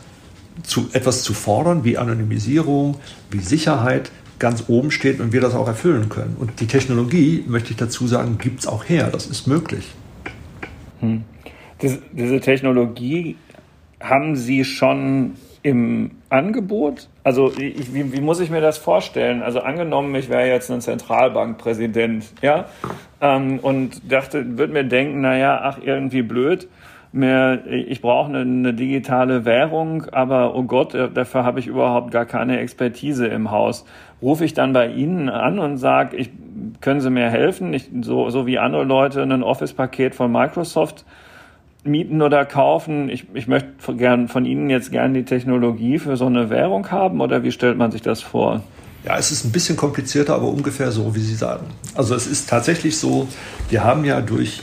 zu 0.63 0.89
etwas 0.93 1.23
zu 1.23 1.33
fordern, 1.33 1.83
wie 1.83 1.97
Anonymisierung, 1.97 2.97
wie 3.31 3.39
Sicherheit, 3.39 4.11
ganz 4.39 4.65
oben 4.67 4.89
steht 4.89 5.19
und 5.19 5.33
wir 5.33 5.41
das 5.41 5.53
auch 5.53 5.67
erfüllen 5.67 6.07
können. 6.07 6.37
Und 6.39 6.61
die 6.61 6.67
Technologie, 6.67 7.43
möchte 7.47 7.71
ich 7.71 7.77
dazu 7.77 8.07
sagen, 8.07 8.37
gibt 8.37 8.61
es 8.61 8.67
auch 8.67 8.87
her. 8.87 9.09
Das 9.11 9.25
ist 9.25 9.47
möglich. 9.47 9.85
Hm 11.01 11.23
diese, 11.81 11.99
diese 12.11 12.39
Technologie 12.39 13.37
haben 13.99 14.35
Sie 14.35 14.63
schon 14.63 15.35
im 15.61 16.11
Angebot? 16.29 17.09
Also 17.23 17.51
ich, 17.57 17.93
wie, 17.93 18.13
wie, 18.13 18.21
muss 18.21 18.39
ich 18.39 18.49
mir 18.49 18.61
das 18.61 18.77
vorstellen? 18.77 19.41
Also 19.41 19.59
angenommen, 19.59 20.15
ich 20.15 20.29
wäre 20.29 20.47
jetzt 20.47 20.71
ein 20.71 20.81
Zentralbankpräsident, 20.81 22.25
ja, 22.41 22.65
ähm, 23.21 23.59
und 23.59 24.11
dachte, 24.11 24.57
würde 24.57 24.73
mir 24.73 24.85
denken, 24.85 25.21
naja, 25.21 25.59
ach 25.63 25.79
irgendwie 25.83 26.21
blöd, 26.21 26.69
mir, 27.11 27.63
ich 27.67 28.01
brauche 28.01 28.29
eine, 28.29 28.41
eine, 28.41 28.73
digitale 28.73 29.43
Währung, 29.43 30.05
aber 30.11 30.55
oh 30.55 30.63
Gott, 30.63 30.93
dafür 30.93 31.43
habe 31.43 31.59
ich 31.59 31.67
überhaupt 31.67 32.11
gar 32.11 32.25
keine 32.25 32.59
Expertise 32.59 33.25
im 33.27 33.49
Haus. 33.49 33.85
Rufe 34.21 34.45
ich 34.45 34.53
dann 34.53 34.73
bei 34.73 34.87
Ihnen 34.87 35.27
an 35.27 35.57
und 35.57 35.77
sage, 35.77 36.17
ich, 36.17 36.29
können 36.81 37.01
Sie 37.01 37.09
mir 37.09 37.29
helfen? 37.29 37.73
Ich, 37.73 37.89
so, 38.01 38.29
so 38.29 38.45
wie 38.45 38.59
andere 38.59 38.83
Leute 38.83 39.23
ein 39.23 39.43
Office-Paket 39.43 40.13
von 40.13 40.31
Microsoft 40.31 41.03
mieten 41.83 42.21
oder 42.21 42.45
kaufen. 42.45 43.09
Ich, 43.09 43.25
ich 43.33 43.47
möchte 43.47 43.95
gern 43.95 44.27
von 44.27 44.45
Ihnen 44.45 44.69
jetzt 44.69 44.91
gerne 44.91 45.13
die 45.19 45.25
Technologie 45.25 45.99
für 45.99 46.17
so 46.17 46.25
eine 46.25 46.49
Währung 46.49 46.89
haben 46.91 47.21
oder 47.21 47.43
wie 47.43 47.51
stellt 47.51 47.77
man 47.77 47.91
sich 47.91 48.01
das 48.01 48.21
vor? 48.21 48.63
Ja, 49.05 49.17
es 49.17 49.31
ist 49.31 49.45
ein 49.45 49.51
bisschen 49.51 49.77
komplizierter, 49.77 50.35
aber 50.35 50.47
ungefähr 50.47 50.91
so, 50.91 51.15
wie 51.15 51.21
Sie 51.21 51.35
sagen. 51.35 51.67
Also 51.95 52.15
es 52.15 52.27
ist 52.27 52.49
tatsächlich 52.49 52.97
so, 52.97 53.27
wir 53.69 53.83
haben 53.83 54.03
ja 54.03 54.19
durch 54.19 54.61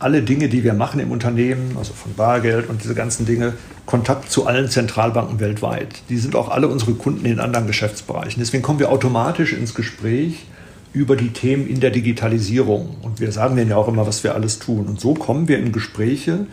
alle 0.00 0.22
Dinge, 0.22 0.48
die 0.48 0.64
wir 0.64 0.74
machen 0.74 1.00
im 1.00 1.10
Unternehmen, 1.10 1.76
also 1.78 1.92
von 1.92 2.14
Bargeld 2.14 2.68
und 2.68 2.82
diese 2.82 2.94
ganzen 2.94 3.24
Dinge, 3.24 3.54
Kontakt 3.86 4.30
zu 4.30 4.46
allen 4.46 4.68
Zentralbanken 4.68 5.40
weltweit. 5.40 6.02
Die 6.08 6.18
sind 6.18 6.36
auch 6.36 6.50
alle 6.50 6.68
unsere 6.68 6.92
Kunden 6.92 7.24
in 7.24 7.40
anderen 7.40 7.66
Geschäftsbereichen. 7.66 8.40
Deswegen 8.40 8.62
kommen 8.62 8.78
wir 8.78 8.90
automatisch 8.90 9.52
ins 9.52 9.74
Gespräch 9.74 10.46
über 10.92 11.16
die 11.16 11.30
Themen 11.30 11.68
in 11.68 11.80
der 11.80 11.90
Digitalisierung. 11.90 12.96
Und 13.02 13.20
wir 13.20 13.32
sagen 13.32 13.56
denen 13.56 13.70
ja 13.70 13.76
auch 13.76 13.88
immer, 13.88 14.06
was 14.06 14.24
wir 14.24 14.34
alles 14.34 14.58
tun. 14.58 14.86
Und 14.86 15.00
so 15.00 15.14
kommen 15.14 15.48
wir 15.48 15.58
in 15.58 15.72
Gespräche 15.72 16.46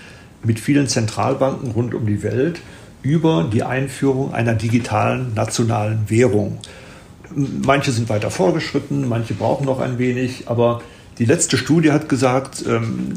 mit 0.43 0.59
vielen 0.59 0.87
Zentralbanken 0.87 1.71
rund 1.71 1.93
um 1.93 2.05
die 2.05 2.23
Welt 2.23 2.59
über 3.01 3.47
die 3.51 3.63
Einführung 3.63 4.33
einer 4.33 4.55
digitalen 4.55 5.33
nationalen 5.33 6.09
Währung. 6.09 6.59
Manche 7.35 7.91
sind 7.91 8.09
weiter 8.09 8.31
vorgeschritten, 8.31 9.07
manche 9.07 9.33
brauchen 9.33 9.65
noch 9.65 9.79
ein 9.79 9.97
wenig, 9.97 10.47
aber 10.47 10.81
die 11.17 11.25
letzte 11.25 11.57
Studie 11.57 11.91
hat 11.91 12.09
gesagt, 12.09 12.63
ähm, 12.67 13.13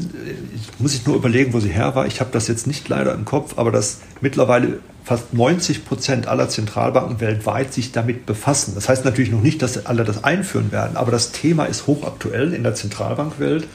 ich 0.55 0.79
muss 0.79 0.93
ich 0.93 1.05
nur 1.05 1.15
überlegen, 1.15 1.53
wo 1.53 1.59
sie 1.59 1.69
her 1.69 1.95
war. 1.95 2.07
Ich 2.07 2.21
habe 2.21 2.31
das 2.31 2.47
jetzt 2.47 2.65
nicht 2.65 2.87
leider 2.87 3.13
im 3.13 3.25
Kopf, 3.25 3.57
aber 3.57 3.71
dass 3.71 3.99
mittlerweile 4.21 4.79
fast 5.03 5.33
90 5.33 5.85
Prozent 5.85 6.27
aller 6.27 6.49
Zentralbanken 6.49 7.19
weltweit 7.19 7.73
sich 7.73 7.91
damit 7.91 8.25
befassen. 8.25 8.73
Das 8.75 8.87
heißt 8.87 9.03
natürlich 9.05 9.31
noch 9.31 9.41
nicht, 9.41 9.61
dass 9.61 9.85
alle 9.85 10.03
das 10.03 10.23
einführen 10.23 10.71
werden, 10.71 10.95
aber 10.95 11.11
das 11.11 11.31
Thema 11.31 11.65
ist 11.65 11.87
hochaktuell 11.87 12.53
in 12.53 12.63
der 12.63 12.75
Zentralbankwelt. 12.75 13.67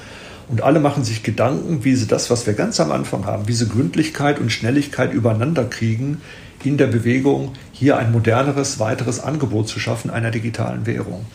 Und 0.49 0.63
alle 0.63 0.79
machen 0.79 1.05
sich 1.05 1.23
Gedanken, 1.23 1.85
wie 1.85 1.95
sie 1.95 2.07
das, 2.07 2.31
was 2.31 2.47
wir 2.47 2.53
ganz 2.53 2.79
am 2.79 2.93
Anfang 2.93 3.25
haben, 3.25 3.49
wie 3.49 3.55
sie 3.55 3.67
Gründlichkeit 3.67 4.39
und 4.39 4.53
Schnelligkeit 4.53 5.13
übereinander 5.13 5.65
kriegen, 5.65 6.21
in 6.65 6.79
der 6.79 6.87
Bewegung, 6.87 7.53
hier 7.73 7.99
ein 7.99 8.11
moderneres, 8.11 8.79
weiteres 8.79 9.21
Angebot 9.21 9.69
zu 9.69 9.79
schaffen 9.79 10.11
einer 10.11 10.31
digitalen 10.31 10.87
Währung. 10.87 11.27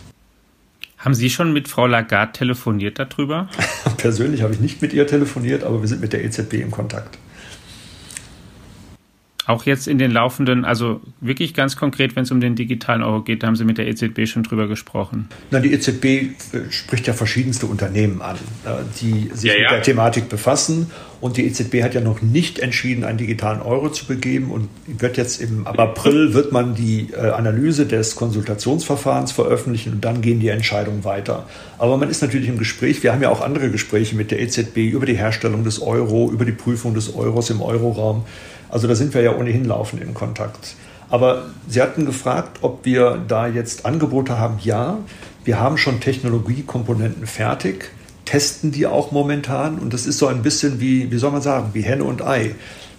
Haben 0.99 1.13
Sie 1.13 1.29
schon 1.29 1.53
mit 1.53 1.69
Frau 1.69 1.87
Lagarde 1.87 2.33
telefoniert 2.33 2.99
darüber? 2.99 3.47
Persönlich 3.97 4.41
habe 4.41 4.53
ich 4.53 4.59
nicht 4.59 4.81
mit 4.81 4.91
ihr 4.91 5.07
telefoniert, 5.07 5.63
aber 5.63 5.79
wir 5.79 5.87
sind 5.87 6.01
mit 6.01 6.11
der 6.11 6.25
EZB 6.25 6.55
im 6.55 6.71
Kontakt. 6.71 7.17
Auch 9.49 9.63
jetzt 9.63 9.87
in 9.87 9.97
den 9.97 10.11
laufenden, 10.11 10.63
also 10.63 11.01
wirklich 11.21 11.55
ganz 11.55 11.75
konkret, 11.75 12.15
wenn 12.15 12.21
es 12.21 12.29
um 12.29 12.39
den 12.39 12.53
digitalen 12.53 13.01
Euro 13.01 13.23
geht, 13.23 13.41
da 13.41 13.47
haben 13.47 13.55
Sie 13.55 13.65
mit 13.65 13.79
der 13.79 13.87
EZB 13.87 14.27
schon 14.27 14.43
drüber 14.43 14.67
gesprochen. 14.67 15.27
Na, 15.49 15.59
die 15.59 15.73
EZB 15.73 16.05
äh, 16.05 16.29
spricht 16.69 17.07
ja 17.07 17.13
verschiedenste 17.13 17.65
Unternehmen 17.65 18.21
an, 18.21 18.35
äh, 18.63 18.69
die 19.01 19.31
sich 19.33 19.49
ja, 19.49 19.55
ja. 19.55 19.61
mit 19.61 19.71
der 19.71 19.81
Thematik 19.81 20.29
befassen. 20.29 20.91
Und 21.19 21.37
die 21.37 21.47
EZB 21.47 21.81
hat 21.81 21.95
ja 21.95 22.01
noch 22.01 22.21
nicht 22.21 22.59
entschieden, 22.59 23.03
einen 23.03 23.17
digitalen 23.17 23.63
Euro 23.63 23.89
zu 23.89 24.05
begeben. 24.05 24.51
Und 24.51 24.69
wird 24.85 25.17
jetzt 25.17 25.41
im 25.41 25.65
April 25.65 26.35
wird 26.35 26.51
man 26.51 26.75
die 26.75 27.09
äh, 27.11 27.31
Analyse 27.31 27.87
des 27.87 28.15
Konsultationsverfahrens 28.15 29.31
veröffentlichen 29.31 29.93
und 29.93 30.05
dann 30.05 30.21
gehen 30.21 30.39
die 30.39 30.49
Entscheidungen 30.49 31.03
weiter. 31.05 31.47
Aber 31.79 31.97
man 31.97 32.11
ist 32.11 32.21
natürlich 32.21 32.49
im 32.49 32.59
Gespräch. 32.59 33.01
Wir 33.01 33.13
haben 33.13 33.23
ja 33.23 33.29
auch 33.29 33.41
andere 33.41 33.71
Gespräche 33.71 34.15
mit 34.15 34.29
der 34.29 34.39
EZB 34.41 34.77
über 34.77 35.07
die 35.07 35.17
Herstellung 35.17 35.63
des 35.63 35.81
Euro, 35.81 36.29
über 36.31 36.45
die 36.45 36.51
Prüfung 36.51 36.93
des 36.93 37.15
Euros 37.15 37.49
im 37.49 37.63
Euroraum. 37.63 38.25
Also 38.69 38.87
da 38.87 38.95
sind 38.95 39.13
wir 39.13 39.21
ja 39.21 39.35
ohnehin 39.35 39.65
laufend 39.65 40.01
in 40.01 40.13
Kontakt. 40.13 40.75
Aber 41.09 41.47
Sie 41.67 41.81
hatten 41.81 42.05
gefragt, 42.05 42.59
ob 42.61 42.85
wir 42.85 43.19
da 43.27 43.47
jetzt 43.47 43.85
Angebote 43.85 44.37
haben. 44.37 44.59
Ja, 44.63 44.99
wir 45.43 45.59
haben 45.59 45.77
schon 45.77 45.99
Technologiekomponenten 45.99 47.25
fertig, 47.25 47.91
testen 48.25 48.71
die 48.71 48.85
auch 48.85 49.11
momentan. 49.11 49.79
Und 49.79 49.93
das 49.93 50.05
ist 50.05 50.19
so 50.19 50.27
ein 50.27 50.43
bisschen 50.43 50.79
wie, 50.79 51.11
wie 51.11 51.17
soll 51.17 51.31
man 51.31 51.41
sagen, 51.41 51.69
wie 51.73 51.81
Henne 51.81 52.03
und 52.03 52.21
Ei. 52.21 52.53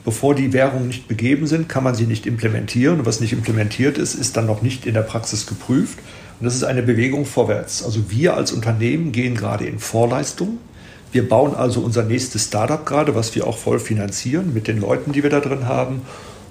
Bevor 0.04 0.34
die 0.34 0.52
Währungen 0.52 0.88
nicht 0.88 1.08
begeben 1.08 1.46
sind, 1.46 1.68
kann 1.68 1.84
man 1.84 1.94
sie 1.94 2.06
nicht 2.06 2.26
implementieren. 2.26 3.00
Und 3.00 3.06
was 3.06 3.20
nicht 3.20 3.32
implementiert 3.32 3.98
ist, 3.98 4.14
ist 4.14 4.36
dann 4.36 4.46
noch 4.46 4.62
nicht 4.62 4.86
in 4.86 4.94
der 4.94 5.02
Praxis 5.02 5.46
geprüft. 5.46 5.98
Und 6.40 6.46
das 6.46 6.56
ist 6.56 6.64
eine 6.64 6.82
Bewegung 6.82 7.26
vorwärts. 7.26 7.84
Also 7.84 8.10
wir 8.10 8.34
als 8.34 8.50
Unternehmen 8.50 9.12
gehen 9.12 9.34
gerade 9.34 9.66
in 9.66 9.78
Vorleistung. 9.78 10.58
Wir 11.12 11.28
bauen 11.28 11.54
also 11.54 11.80
unser 11.80 12.04
nächstes 12.04 12.44
Startup 12.44 12.84
gerade, 12.86 13.14
was 13.14 13.34
wir 13.34 13.46
auch 13.46 13.58
voll 13.58 13.80
finanzieren 13.80 14.54
mit 14.54 14.68
den 14.68 14.80
Leuten, 14.80 15.12
die 15.12 15.22
wir 15.22 15.30
da 15.30 15.40
drin 15.40 15.66
haben 15.66 16.02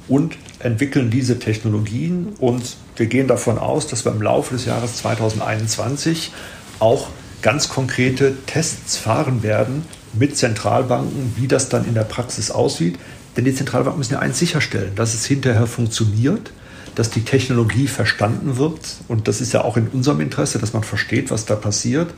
und 0.10 0.38
entwickeln 0.60 1.10
diese 1.10 1.40
Technologien. 1.40 2.34
Und 2.40 2.76
wir 2.98 3.06
gehen 3.06 3.28
davon 3.28 3.58
aus, 3.58 3.88
dass 3.88 4.04
wir 4.04 4.12
im 4.12 4.22
Laufe 4.22 4.56
des 4.56 4.66
Jahres 4.66 4.98
2021 4.98 6.34
auch 6.80 7.08
ganz 7.42 7.70
konkrete 7.70 8.36
Tests 8.48 8.98
fahren 8.98 9.44
werden 9.44 9.86
mit 10.14 10.36
Zentralbanken, 10.36 11.36
wie 11.38 11.48
das 11.48 11.70
dann 11.70 11.86
in 11.86 11.94
der 11.94 12.04
Praxis 12.04 12.52
aussieht. 12.52 13.00
Denn 13.38 13.46
die 13.46 13.56
Zentralbanken 13.56 14.00
müssen 14.00 14.14
ja 14.14 14.20
eins 14.20 14.40
sicherstellen, 14.40 14.94
dass 14.96 15.14
es 15.14 15.26
hinterher 15.26 15.68
funktioniert, 15.68 16.52
dass 16.96 17.10
die 17.10 17.24
Technologie 17.24 17.88
verstanden 17.88 18.58
wird. 18.58 18.80
Und 19.08 19.30
das 19.30 19.40
ist 19.40 19.54
ja 19.54 19.64
auch 19.64 19.78
in 19.78 19.88
unserem 19.88 20.20
Interesse, 20.20 20.60
dass 20.60 20.74
man 20.74 20.84
versteht, 20.84 21.32
was 21.32 21.46
da 21.46 21.56
passiert 21.56 22.14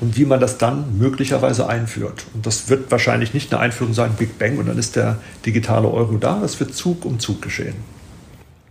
und 0.00 0.16
wie 0.16 0.24
man 0.24 0.40
das 0.40 0.58
dann 0.58 0.98
möglicherweise 0.98 1.68
einführt. 1.68 2.26
Und 2.34 2.46
das 2.46 2.68
wird 2.68 2.90
wahrscheinlich 2.90 3.34
nicht 3.34 3.52
eine 3.52 3.60
Einführung 3.60 3.94
sein, 3.94 4.12
Big 4.18 4.38
Bang, 4.38 4.58
und 4.58 4.68
dann 4.68 4.78
ist 4.78 4.96
der 4.96 5.18
digitale 5.44 5.88
Euro 5.88 6.16
da. 6.16 6.38
Das 6.40 6.58
wird 6.60 6.74
Zug 6.74 7.04
um 7.04 7.18
Zug 7.18 7.42
geschehen. 7.42 7.74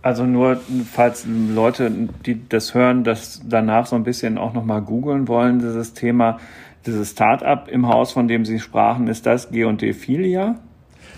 Also 0.00 0.24
nur, 0.24 0.60
falls 0.92 1.26
Leute, 1.26 1.90
die 2.24 2.48
das 2.48 2.72
hören, 2.72 3.04
das 3.04 3.42
danach 3.44 3.86
so 3.86 3.96
ein 3.96 4.04
bisschen 4.04 4.38
auch 4.38 4.54
nochmal 4.54 4.80
googeln 4.80 5.28
wollen, 5.28 5.58
dieses 5.58 5.92
Thema, 5.92 6.38
dieses 6.86 7.10
Start-up 7.10 7.68
im 7.68 7.88
Haus, 7.88 8.12
von 8.12 8.28
dem 8.28 8.44
Sie 8.44 8.60
sprachen, 8.60 9.08
ist 9.08 9.26
das 9.26 9.50
G&D 9.50 9.92
Filia? 9.92 10.58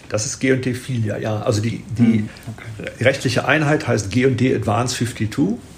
Das 0.09 0.27
ist 0.27 0.40
G&D 0.40 0.75
Filia, 0.75 1.18
ja. 1.18 1.40
Also 1.42 1.62
die, 1.62 1.85
die 1.96 2.20
hm, 2.20 2.29
okay. 2.49 3.05
rechtliche 3.05 3.46
Einheit 3.46 3.87
heißt 3.87 4.11
G&D 4.11 4.57
Advance 4.57 4.96
52 4.96 5.31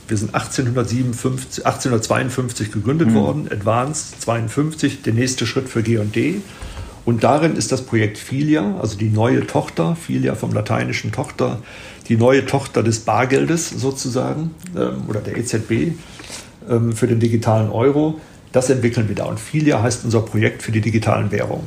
wir 0.09 0.17
sind 0.17 0.35
1857, 0.35 1.65
1852 1.65 2.73
gegründet 2.73 3.09
mhm. 3.09 3.15
worden, 3.15 3.49
Advanced 3.51 4.21
52, 4.21 5.03
der 5.03 5.15
nächste 5.15 5.47
Schritt 5.47 5.69
für 5.69 5.83
G&D. 5.83 6.41
Und 7.05 7.25
darin 7.25 7.57
ist 7.57 7.73
das 7.73 7.85
Projekt 7.85 8.19
Filia, 8.19 8.79
also 8.79 8.97
die 8.97 9.09
neue 9.09 9.47
Tochter, 9.47 9.97
Filia 9.97 10.35
vom 10.35 10.53
lateinischen 10.53 11.11
Tochter, 11.11 11.61
die 12.09 12.17
neue 12.17 12.47
Tochter 12.47 12.83
des 12.83 13.01
Bargeldes 13.01 13.71
sozusagen 13.71 14.53
ähm, 14.77 15.05
oder 15.09 15.21
der 15.21 15.37
EZB 15.37 15.95
ähm, 16.69 16.93
für 16.93 17.07
den 17.07 17.19
digitalen 17.19 17.71
Euro. 17.71 18.21
Das 18.53 18.71
entwickeln 18.71 19.09
wir 19.09 19.17
da. 19.17 19.25
Und 19.25 19.41
Filia 19.41 19.83
heißt 19.83 20.05
unser 20.05 20.21
Projekt 20.21 20.63
für 20.63 20.73
die 20.73 20.81
digitalen 20.81 21.31
Währungen. 21.31 21.67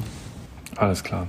Alles 0.75 1.03
klar. 1.03 1.27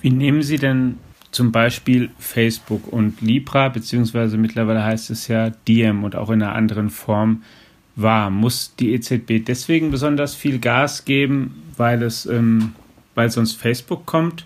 Wie 0.00 0.10
nehmen 0.10 0.42
Sie 0.42 0.56
denn 0.56 0.98
zum 1.32 1.50
Beispiel 1.50 2.10
Facebook 2.18 2.92
und 2.92 3.20
Libra, 3.20 3.70
beziehungsweise 3.70 4.36
mittlerweile 4.36 4.84
heißt 4.84 5.10
es 5.10 5.28
ja 5.28 5.50
Diem 5.50 6.04
und 6.04 6.14
auch 6.14 6.30
in 6.30 6.42
einer 6.42 6.54
anderen 6.54 6.90
Form 6.90 7.42
war. 7.96 8.30
Muss 8.30 8.74
die 8.78 8.92
EZB 8.92 9.44
deswegen 9.44 9.90
besonders 9.90 10.34
viel 10.34 10.58
Gas 10.58 11.04
geben, 11.04 11.62
weil 11.76 12.02
es, 12.02 12.26
ähm, 12.26 12.74
weil 13.14 13.30
sonst 13.30 13.54
Facebook 13.54 14.06
kommt? 14.06 14.44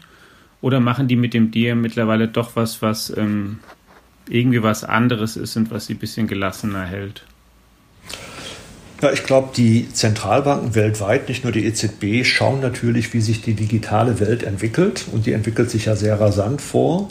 Oder 0.61 0.81
machen 0.81 1.09
die 1.09 1.17
mit 1.17 1.35
dem 1.35 1.51
Diem 1.51 1.81
mittlerweile 1.81 2.29
doch 2.29 2.57
was, 2.57 2.81
was 2.83 3.15
ähm, 3.17 3.59
irgendwie 4.29 4.63
was 4.63 4.85
anderes 4.85 5.37
ist 5.37 5.57
und 5.57 5.71
was 5.71 5.87
sie 5.87 5.95
ein 5.95 5.99
bisschen 5.99 6.29
gelassener 6.29 6.85
hält? 6.85 7.25
Ja, 9.03 9.13
ich 9.13 9.25
glaube, 9.25 9.51
die 9.55 9.89
Zentralbanken 9.93 10.75
weltweit, 10.75 11.29
nicht 11.29 11.45
nur 11.45 11.53
die 11.53 11.67
EZB, 11.67 12.25
schauen 12.25 12.61
natürlich, 12.61 13.13
wie 13.13 13.21
sich 13.21 13.43
die 13.43 13.53
digitale 13.53 14.21
Welt 14.21 14.43
entwickelt. 14.43 15.05
Und 15.13 15.27
die 15.27 15.33
entwickelt 15.33 15.71
sich 15.71 15.85
ja 15.85 15.97
sehr 15.97 16.19
rasant 16.19 16.63
vor. 16.63 17.11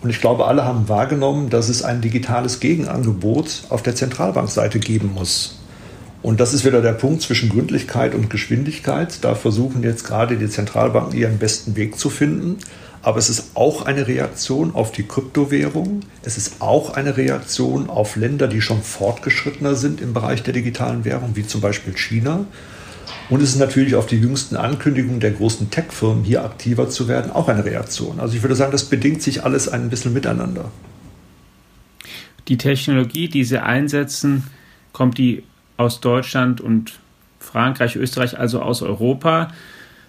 Und 0.00 0.08
ich 0.08 0.20
glaube, 0.20 0.46
alle 0.46 0.64
haben 0.64 0.88
wahrgenommen, 0.88 1.50
dass 1.50 1.68
es 1.68 1.82
ein 1.82 2.00
digitales 2.00 2.58
Gegenangebot 2.58 3.64
auf 3.68 3.82
der 3.82 3.94
Zentralbankseite 3.94 4.78
geben 4.78 5.12
muss. 5.14 5.58
Und 6.22 6.40
das 6.40 6.54
ist 6.54 6.64
wieder 6.64 6.80
der 6.80 6.92
Punkt 6.92 7.22
zwischen 7.22 7.50
Gründlichkeit 7.50 8.14
und 8.14 8.30
Geschwindigkeit. 8.30 9.22
Da 9.22 9.34
versuchen 9.34 9.82
jetzt 9.82 10.04
gerade 10.04 10.36
die 10.36 10.48
Zentralbanken 10.48 11.18
ihren 11.18 11.38
besten 11.38 11.76
Weg 11.76 11.98
zu 11.98 12.08
finden. 12.08 12.58
Aber 13.02 13.18
es 13.18 13.30
ist 13.30 13.52
auch 13.54 13.86
eine 13.86 14.06
Reaktion 14.06 14.74
auf 14.74 14.92
die 14.92 15.04
Kryptowährung. 15.04 16.00
Es 16.22 16.36
ist 16.36 16.60
auch 16.60 16.94
eine 16.94 17.16
Reaktion 17.16 17.88
auf 17.88 18.16
Länder, 18.16 18.46
die 18.46 18.60
schon 18.60 18.82
fortgeschrittener 18.82 19.74
sind 19.74 20.00
im 20.00 20.12
Bereich 20.12 20.42
der 20.42 20.52
digitalen 20.52 21.04
Währung, 21.04 21.34
wie 21.34 21.46
zum 21.46 21.62
Beispiel 21.62 21.96
China. 21.96 22.44
Und 23.30 23.42
es 23.42 23.50
ist 23.50 23.58
natürlich 23.58 23.94
auf 23.94 24.06
die 24.06 24.16
jüngsten 24.16 24.56
Ankündigungen 24.56 25.20
der 25.20 25.30
großen 25.30 25.70
Tech-Firmen, 25.70 26.24
hier 26.24 26.44
aktiver 26.44 26.88
zu 26.90 27.08
werden, 27.08 27.30
auch 27.30 27.48
eine 27.48 27.64
Reaktion. 27.64 28.20
Also 28.20 28.36
ich 28.36 28.42
würde 28.42 28.56
sagen, 28.56 28.72
das 28.72 28.84
bedingt 28.84 29.22
sich 29.22 29.44
alles 29.44 29.68
ein 29.68 29.88
bisschen 29.88 30.12
miteinander. 30.12 30.70
Die 32.48 32.58
Technologie, 32.58 33.28
die 33.28 33.44
Sie 33.44 33.62
einsetzen, 33.62 34.44
kommt 34.92 35.16
die 35.18 35.44
aus 35.76 36.00
Deutschland 36.00 36.60
und 36.60 36.98
Frankreich, 37.38 37.96
Österreich, 37.96 38.38
also 38.38 38.60
aus 38.60 38.82
Europa? 38.82 39.52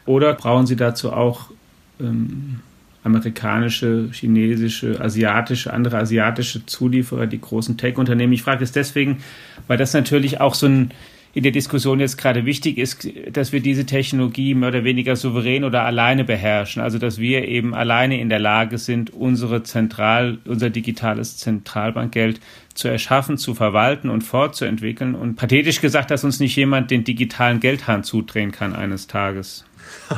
Oder 0.05 0.33
brauchen 0.33 0.65
Sie 0.65 0.75
dazu 0.75 1.13
auch 1.13 1.51
ähm, 1.99 2.59
amerikanische, 3.03 4.09
chinesische, 4.11 4.99
asiatische, 5.01 5.73
andere 5.73 5.97
asiatische 5.97 6.65
Zulieferer, 6.65 7.27
die 7.27 7.41
großen 7.41 7.77
Tech-Unternehmen. 7.77 8.33
Ich 8.33 8.43
frage 8.43 8.59
das 8.59 8.71
deswegen, 8.71 9.23
weil 9.67 9.77
das 9.77 9.93
natürlich 9.93 10.39
auch 10.39 10.53
so 10.53 10.67
ein, 10.67 10.91
in 11.33 11.43
der 11.43 11.51
Diskussion 11.51 11.99
jetzt 11.99 12.17
gerade 12.17 12.45
wichtig 12.45 12.77
ist, 12.77 13.07
dass 13.31 13.53
wir 13.53 13.61
diese 13.61 13.85
Technologie 13.85 14.53
mehr 14.53 14.69
oder 14.69 14.83
weniger 14.83 15.15
souverän 15.15 15.63
oder 15.63 15.83
alleine 15.83 16.25
beherrschen. 16.25 16.81
Also 16.81 16.97
dass 16.97 17.17
wir 17.19 17.47
eben 17.47 17.73
alleine 17.73 18.19
in 18.19 18.29
der 18.29 18.39
Lage 18.39 18.77
sind, 18.77 19.11
unsere 19.11 19.63
Zentral, 19.63 20.39
unser 20.45 20.69
digitales 20.69 21.37
Zentralbankgeld 21.37 22.41
zu 22.73 22.87
erschaffen, 22.87 23.37
zu 23.37 23.55
verwalten 23.55 24.09
und 24.09 24.23
fortzuentwickeln. 24.23 25.15
Und 25.15 25.35
pathetisch 25.35 25.81
gesagt, 25.81 26.11
dass 26.11 26.23
uns 26.23 26.39
nicht 26.39 26.55
jemand 26.55 26.91
den 26.91 27.03
digitalen 27.03 27.61
Geldhahn 27.61 28.03
zudrehen 28.03 28.51
kann 28.51 28.75
eines 28.75 29.07
Tages. 29.07 29.65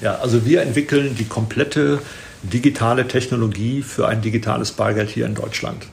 Ja, 0.00 0.16
also 0.16 0.46
wir 0.46 0.62
entwickeln 0.62 1.14
die 1.18 1.26
komplette 1.26 2.00
digitale 2.42 3.06
Technologie 3.06 3.82
für 3.82 4.08
ein 4.08 4.22
digitales 4.22 4.72
Bargeld 4.72 5.10
hier 5.10 5.26
in 5.26 5.34
Deutschland 5.34 5.86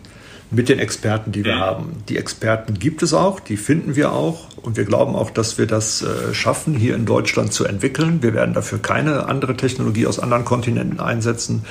mit 0.51 0.67
den 0.67 0.79
Experten, 0.79 1.31
die 1.31 1.45
wir 1.45 1.55
mhm. 1.55 1.59
haben. 1.59 2.03
Die 2.09 2.17
Experten 2.17 2.77
gibt 2.77 3.01
es 3.03 3.13
auch, 3.13 3.39
die 3.39 3.55
finden 3.57 3.95
wir 3.95 4.11
auch 4.11 4.49
und 4.61 4.75
wir 4.75 4.83
glauben 4.83 5.15
auch, 5.15 5.31
dass 5.31 5.57
wir 5.57 5.65
das 5.65 6.01
äh, 6.01 6.33
schaffen, 6.33 6.75
hier 6.75 6.93
in 6.95 7.05
Deutschland 7.05 7.53
zu 7.53 7.65
entwickeln. 7.65 8.21
Wir 8.21 8.33
werden 8.33 8.53
dafür 8.53 8.79
keine 8.79 9.27
andere 9.27 9.55
Technologie 9.55 10.05
aus 10.05 10.19
anderen 10.19 10.45
Kontinenten 10.45 10.99
einsetzen. 10.99 11.63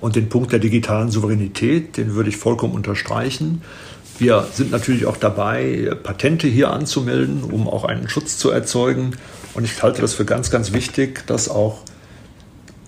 Und 0.00 0.16
den 0.16 0.30
Punkt 0.30 0.52
der 0.52 0.60
digitalen 0.60 1.10
Souveränität, 1.10 1.98
den 1.98 2.14
würde 2.14 2.30
ich 2.30 2.36
vollkommen 2.38 2.72
unterstreichen. 2.72 3.60
Wir 4.18 4.46
sind 4.52 4.70
natürlich 4.70 5.06
auch 5.06 5.16
dabei, 5.16 5.92
Patente 6.02 6.46
hier 6.46 6.70
anzumelden, 6.70 7.42
um 7.42 7.68
auch 7.68 7.84
einen 7.84 8.08
Schutz 8.08 8.38
zu 8.38 8.50
erzeugen. 8.50 9.16
Und 9.54 9.64
ich 9.64 9.82
halte 9.82 10.00
das 10.00 10.14
für 10.14 10.24
ganz, 10.24 10.50
ganz 10.50 10.72
wichtig, 10.72 11.26
dass 11.26 11.48
auch 11.48 11.78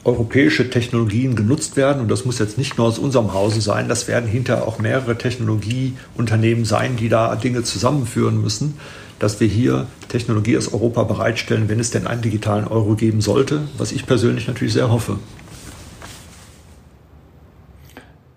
europäische 0.04 0.68
Technologien 0.68 1.36
genutzt 1.36 1.76
werden. 1.76 2.02
Und 2.02 2.08
das 2.10 2.24
muss 2.24 2.38
jetzt 2.38 2.58
nicht 2.58 2.78
nur 2.78 2.86
aus 2.86 2.98
unserem 2.98 3.34
Hause 3.34 3.60
sein, 3.60 3.88
das 3.88 4.08
werden 4.08 4.28
hinterher 4.28 4.66
auch 4.66 4.78
mehrere 4.78 5.16
Technologieunternehmen 5.16 6.64
sein, 6.64 6.96
die 6.96 7.08
da 7.08 7.34
Dinge 7.36 7.62
zusammenführen 7.62 8.40
müssen, 8.40 8.78
dass 9.18 9.38
wir 9.38 9.46
hier 9.46 9.86
Technologie 10.08 10.56
aus 10.56 10.72
Europa 10.72 11.04
bereitstellen, 11.04 11.68
wenn 11.68 11.78
es 11.78 11.90
denn 11.90 12.06
einen 12.06 12.22
digitalen 12.22 12.66
Euro 12.66 12.94
geben 12.94 13.20
sollte, 13.20 13.62
was 13.78 13.92
ich 13.92 14.06
persönlich 14.06 14.48
natürlich 14.48 14.72
sehr 14.72 14.90
hoffe. 14.90 15.18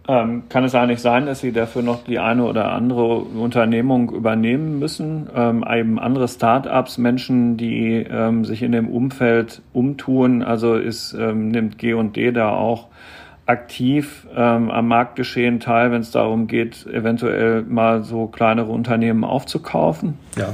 Ähm, 0.07 0.43
kann 0.49 0.63
es 0.63 0.75
eigentlich 0.75 1.01
sein, 1.01 1.25
dass 1.25 1.39
Sie 1.39 1.51
dafür 1.51 1.81
noch 1.81 2.03
die 2.03 2.19
eine 2.19 2.43
oder 2.43 2.71
andere 2.71 3.17
Unternehmung 3.17 4.11
übernehmen 4.11 4.77
müssen? 4.77 5.27
Ähm, 5.35 5.65
eben 5.67 5.99
andere 5.99 6.27
Start-ups, 6.27 6.97
Menschen, 6.99 7.57
die 7.57 8.05
ähm, 8.09 8.45
sich 8.45 8.61
in 8.61 8.71
dem 8.71 8.87
Umfeld 8.87 9.61
umtun. 9.73 10.43
Also 10.43 10.75
ist, 10.75 11.13
ähm, 11.13 11.49
nimmt 11.49 11.79
G&D 11.79 12.31
da 12.31 12.49
auch 12.49 12.87
aktiv 13.47 14.27
ähm, 14.35 14.71
am 14.71 14.87
Marktgeschehen 14.87 15.59
teil, 15.59 15.91
wenn 15.91 16.01
es 16.01 16.11
darum 16.11 16.47
geht, 16.47 16.85
eventuell 16.87 17.63
mal 17.63 18.03
so 18.03 18.27
kleinere 18.27 18.71
Unternehmen 18.71 19.23
aufzukaufen? 19.23 20.17
Ja, 20.35 20.49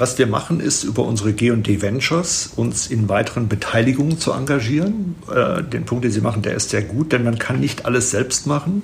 was 0.00 0.18
wir 0.18 0.26
machen, 0.26 0.60
ist 0.60 0.82
über 0.82 1.04
unsere 1.04 1.32
G&D 1.32 1.82
Ventures 1.82 2.50
uns 2.56 2.86
in 2.86 3.08
weiteren 3.08 3.48
Beteiligungen 3.48 4.18
zu 4.18 4.32
engagieren. 4.32 5.16
Äh, 5.32 5.62
den 5.62 5.84
Punkt, 5.84 6.04
den 6.04 6.10
Sie 6.10 6.20
machen, 6.20 6.42
der 6.42 6.54
ist 6.54 6.70
sehr 6.70 6.82
gut, 6.82 7.12
denn 7.12 7.22
man 7.22 7.38
kann 7.38 7.60
nicht 7.60 7.84
alles 7.84 8.10
selbst 8.10 8.46
machen. 8.46 8.82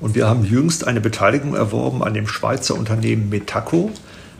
Und 0.00 0.14
wir 0.14 0.28
haben 0.28 0.44
jüngst 0.44 0.86
eine 0.86 1.00
Beteiligung 1.00 1.54
erworben 1.54 2.04
an 2.04 2.14
dem 2.14 2.28
Schweizer 2.28 2.74
Unternehmen 2.74 3.30
Metaco. 3.30 3.90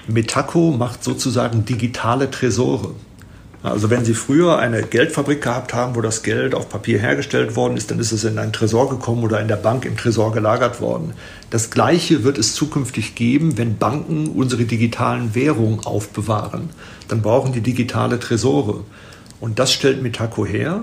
Metaco 0.07 0.71
macht 0.71 1.03
sozusagen 1.03 1.65
digitale 1.65 2.31
Tresore. 2.31 2.95
Also 3.63 3.91
wenn 3.91 4.05
Sie 4.05 4.15
früher 4.15 4.59
eine 4.59 4.83
Geldfabrik 4.85 5.43
gehabt 5.43 5.75
haben, 5.75 5.97
wo 5.97 6.01
das 6.01 6.23
Geld 6.23 6.55
auf 6.55 6.69
Papier 6.69 7.01
hergestellt 7.01 7.57
worden 7.57 7.77
ist, 7.77 7.91
dann 7.91 7.99
ist 7.99 8.13
es 8.13 8.23
in 8.23 8.39
einen 8.39 8.53
Tresor 8.53 8.89
gekommen 8.89 9.25
oder 9.25 9.41
in 9.41 9.49
der 9.49 9.57
Bank 9.57 9.85
im 9.85 9.97
Tresor 9.97 10.33
gelagert 10.33 10.81
worden. 10.81 11.13
Das 11.51 11.71
Gleiche 11.71 12.23
wird 12.23 12.39
es 12.39 12.55
zukünftig 12.55 13.17
geben, 13.17 13.59
wenn 13.59 13.77
Banken 13.77 14.29
unsere 14.29 14.65
digitalen 14.65 15.35
Währungen 15.35 15.81
aufbewahren. 15.81 16.71
Dann 17.09 17.21
brauchen 17.21 17.53
die 17.53 17.61
digitale 17.61 18.21
Tresore. 18.21 18.85
Und 19.41 19.59
das 19.59 19.73
stellt 19.73 20.03
Mitaco 20.03 20.47
her. 20.47 20.83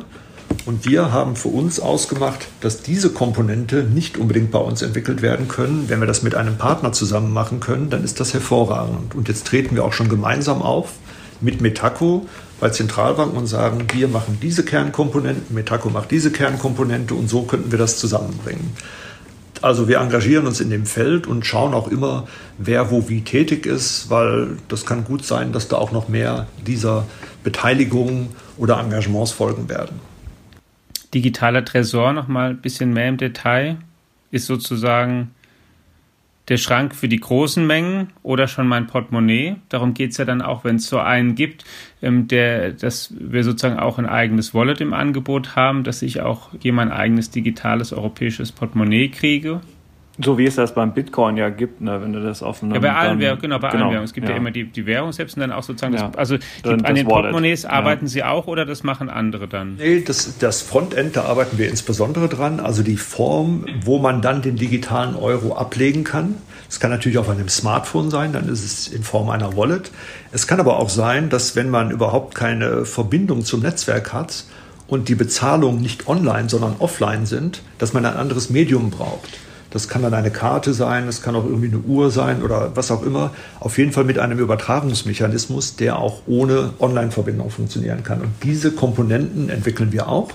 Und 0.65 0.85
wir 0.85 1.13
haben 1.13 1.35
für 1.35 1.49
uns 1.49 1.79
ausgemacht, 1.79 2.47
dass 2.59 2.81
diese 2.81 3.11
Komponente 3.11 3.83
nicht 3.83 4.17
unbedingt 4.17 4.51
bei 4.51 4.59
uns 4.59 4.81
entwickelt 4.81 5.21
werden 5.21 5.47
können. 5.47 5.85
Wenn 5.87 6.01
wir 6.01 6.07
das 6.07 6.23
mit 6.23 6.35
einem 6.35 6.57
Partner 6.57 6.91
zusammen 6.91 7.31
machen 7.31 7.61
können, 7.61 7.89
dann 7.89 8.03
ist 8.03 8.19
das 8.19 8.33
hervorragend. 8.33 9.15
Und 9.15 9.29
jetzt 9.29 9.47
treten 9.47 9.75
wir 9.75 9.85
auch 9.85 9.93
schon 9.93 10.09
gemeinsam 10.09 10.61
auf 10.61 10.93
mit 11.41 11.61
Metaco 11.61 12.25
bei 12.59 12.69
Zentralbanken 12.69 13.37
und 13.37 13.47
sagen, 13.47 13.87
wir 13.93 14.07
machen 14.07 14.37
diese 14.41 14.63
Kernkomponenten, 14.63 15.53
Metaco 15.53 15.89
macht 15.89 16.11
diese 16.11 16.31
Kernkomponente 16.31 17.13
und 17.13 17.29
so 17.29 17.43
könnten 17.43 17.71
wir 17.71 17.79
das 17.79 17.99
zusammenbringen. 17.99 18.71
Also 19.61 19.87
wir 19.87 19.99
engagieren 19.99 20.47
uns 20.47 20.59
in 20.59 20.69
dem 20.69 20.85
Feld 20.85 21.27
und 21.27 21.45
schauen 21.45 21.73
auch 21.73 21.87
immer, 21.87 22.27
wer 22.57 22.91
wo 22.91 23.09
wie 23.09 23.21
tätig 23.21 23.65
ist, 23.65 24.09
weil 24.09 24.57
das 24.67 24.85
kann 24.85 25.05
gut 25.05 25.25
sein, 25.25 25.53
dass 25.53 25.67
da 25.67 25.77
auch 25.77 25.91
noch 25.91 26.07
mehr 26.07 26.47
dieser 26.65 27.05
Beteiligungen 27.43 28.29
oder 28.57 28.79
Engagements 28.79 29.31
folgen 29.31 29.69
werden. 29.69 29.99
Digitaler 31.13 31.63
Tresor 31.63 32.13
noch 32.13 32.27
mal 32.27 32.51
ein 32.51 32.61
bisschen 32.61 32.93
mehr 32.93 33.09
im 33.09 33.17
Detail 33.17 33.77
ist 34.31 34.47
sozusagen 34.47 35.31
der 36.47 36.57
Schrank 36.57 36.95
für 36.95 37.07
die 37.07 37.19
großen 37.19 37.65
Mengen 37.65 38.09
oder 38.21 38.47
schon 38.47 38.67
mein 38.67 38.87
Portemonnaie. 38.87 39.55
Darum 39.69 39.93
geht 39.93 40.11
es 40.11 40.17
ja 40.17 40.25
dann 40.25 40.41
auch, 40.41 40.63
wenn 40.63 40.75
es 40.75 40.87
so 40.87 40.99
einen 40.99 41.35
gibt, 41.35 41.65
ähm, 42.01 42.27
der, 42.27 42.71
dass 42.71 43.13
wir 43.17 43.43
sozusagen 43.43 43.79
auch 43.79 43.97
ein 43.97 44.05
eigenes 44.05 44.53
Wallet 44.53 44.81
im 44.81 44.93
Angebot 44.93 45.55
haben, 45.55 45.83
dass 45.83 46.01
ich 46.01 46.21
auch 46.21 46.51
hier 46.59 46.73
mein 46.73 46.91
eigenes 46.91 47.31
digitales 47.31 47.93
europäisches 47.93 48.51
Portemonnaie 48.51 49.09
kriege. 49.09 49.61
So 50.17 50.37
wie 50.37 50.45
es 50.45 50.55
das 50.55 50.73
beim 50.73 50.93
Bitcoin 50.93 51.35
ja 51.35 51.49
gibt, 51.49 51.81
ne, 51.81 52.01
wenn 52.01 52.13
du 52.13 52.23
das 52.23 52.41
auf 52.41 52.63
einem. 52.63 52.73
Ja, 52.73 52.79
bei 52.79 52.93
allen 52.93 53.19
Währungen, 53.19 53.41
genau, 53.41 53.59
bei 53.59 53.69
genau, 53.69 53.85
allen 53.85 53.91
Währungen. 53.91 54.05
Es 54.05 54.13
gibt 54.13 54.27
ja. 54.27 54.33
ja, 54.33 54.37
immer 54.37 54.51
die, 54.51 54.63
die 54.63 54.85
Währung 54.85 55.11
selbst 55.11 55.35
und 55.35 55.41
dann 55.41 55.51
auch 55.51 55.63
sozusagen, 55.63 55.93
ja. 55.93 56.07
das, 56.07 56.17
also 56.17 56.37
die, 56.37 56.69
an 56.69 56.77
den 56.79 56.85
Wallet. 56.85 57.07
Portemonnaies 57.07 57.65
arbeiten 57.65 58.05
ja. 58.05 58.09
Sie 58.09 58.23
auch 58.23 58.47
oder 58.47 58.65
das 58.65 58.83
machen 58.83 59.09
andere 59.09 59.47
dann? 59.49 59.75
Nee, 59.75 60.01
das, 60.01 60.37
das 60.37 60.61
Frontend, 60.61 61.17
da 61.17 61.23
arbeiten 61.23 61.57
wir 61.57 61.69
insbesondere 61.69 62.29
dran. 62.29 62.61
Also 62.61 62.81
die 62.81 62.95
Form, 62.95 63.65
wo 63.81 63.99
man 63.99 64.21
dann 64.21 64.41
den 64.41 64.55
digitalen 64.55 65.15
Euro 65.15 65.55
ablegen 65.55 66.05
kann. 66.05 66.35
Es 66.69 66.79
kann 66.79 66.91
natürlich 66.91 67.17
auf 67.17 67.29
einem 67.29 67.49
Smartphone 67.49 68.09
sein, 68.09 68.33
dann 68.33 68.47
ist 68.47 68.63
es 68.63 68.87
in 68.87 69.03
Form 69.03 69.29
einer 69.29 69.55
Wallet. 69.55 69.91
Es 70.31 70.47
kann 70.47 70.59
aber 70.59 70.79
auch 70.79 70.89
sein, 70.89 71.29
dass 71.29 71.55
wenn 71.55 71.69
man 71.69 71.91
überhaupt 71.91 72.35
keine 72.35 72.85
Verbindung 72.85 73.43
zum 73.43 73.61
Netzwerk 73.61 74.13
hat 74.13 74.45
und 74.87 75.09
die 75.09 75.15
Bezahlungen 75.15 75.81
nicht 75.81 76.07
online, 76.07 76.49
sondern 76.49 76.77
offline 76.79 77.25
sind, 77.25 77.61
dass 77.77 77.93
man 77.93 78.05
ein 78.05 78.15
anderes 78.15 78.49
Medium 78.49 78.89
braucht. 78.91 79.29
Das 79.75 79.89
kann 79.89 80.03
dann 80.03 80.13
eine 80.13 80.31
Karte 80.31 80.73
sein, 80.73 81.05
das 81.05 81.21
kann 81.21 81.35
auch 81.35 81.43
irgendwie 81.43 81.67
eine 81.67 81.79
Uhr 81.79 82.09
sein 82.09 82.43
oder 82.43 82.71
was 82.75 82.91
auch 82.91 83.03
immer. 83.03 83.33
Auf 83.59 83.77
jeden 83.77 83.91
Fall 83.91 84.05
mit 84.05 84.17
einem 84.17 84.39
Übertragungsmechanismus, 84.39 85.75
der 85.75 85.99
auch 85.99 86.21
ohne 86.27 86.69
Online-Verbindung 86.79 87.49
funktionieren 87.49 88.01
kann. 88.01 88.21
Und 88.21 88.29
diese 88.41 88.71
Komponenten 88.71 89.49
entwickeln 89.49 89.91
wir 89.91 90.07
auch. 90.07 90.29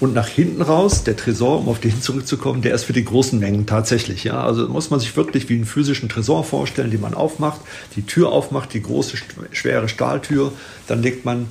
Und 0.00 0.14
nach 0.14 0.28
hinten 0.28 0.62
raus, 0.62 1.04
der 1.04 1.14
Tresor, 1.14 1.58
um 1.58 1.68
auf 1.68 1.78
den 1.78 2.00
zurückzukommen, 2.00 2.62
der 2.62 2.74
ist 2.74 2.84
für 2.84 2.94
die 2.94 3.04
großen 3.04 3.38
Mengen 3.38 3.66
tatsächlich. 3.66 4.24
Ja? 4.24 4.42
Also 4.42 4.66
muss 4.66 4.88
man 4.88 4.98
sich 4.98 5.14
wirklich 5.14 5.50
wie 5.50 5.56
einen 5.56 5.66
physischen 5.66 6.08
Tresor 6.08 6.42
vorstellen, 6.42 6.90
den 6.90 7.02
man 7.02 7.12
aufmacht, 7.12 7.60
die 7.96 8.06
Tür 8.06 8.32
aufmacht, 8.32 8.72
die 8.72 8.80
große, 8.80 9.18
schwere 9.52 9.90
Stahltür. 9.90 10.52
Dann 10.86 11.02
legt 11.02 11.26
man 11.26 11.48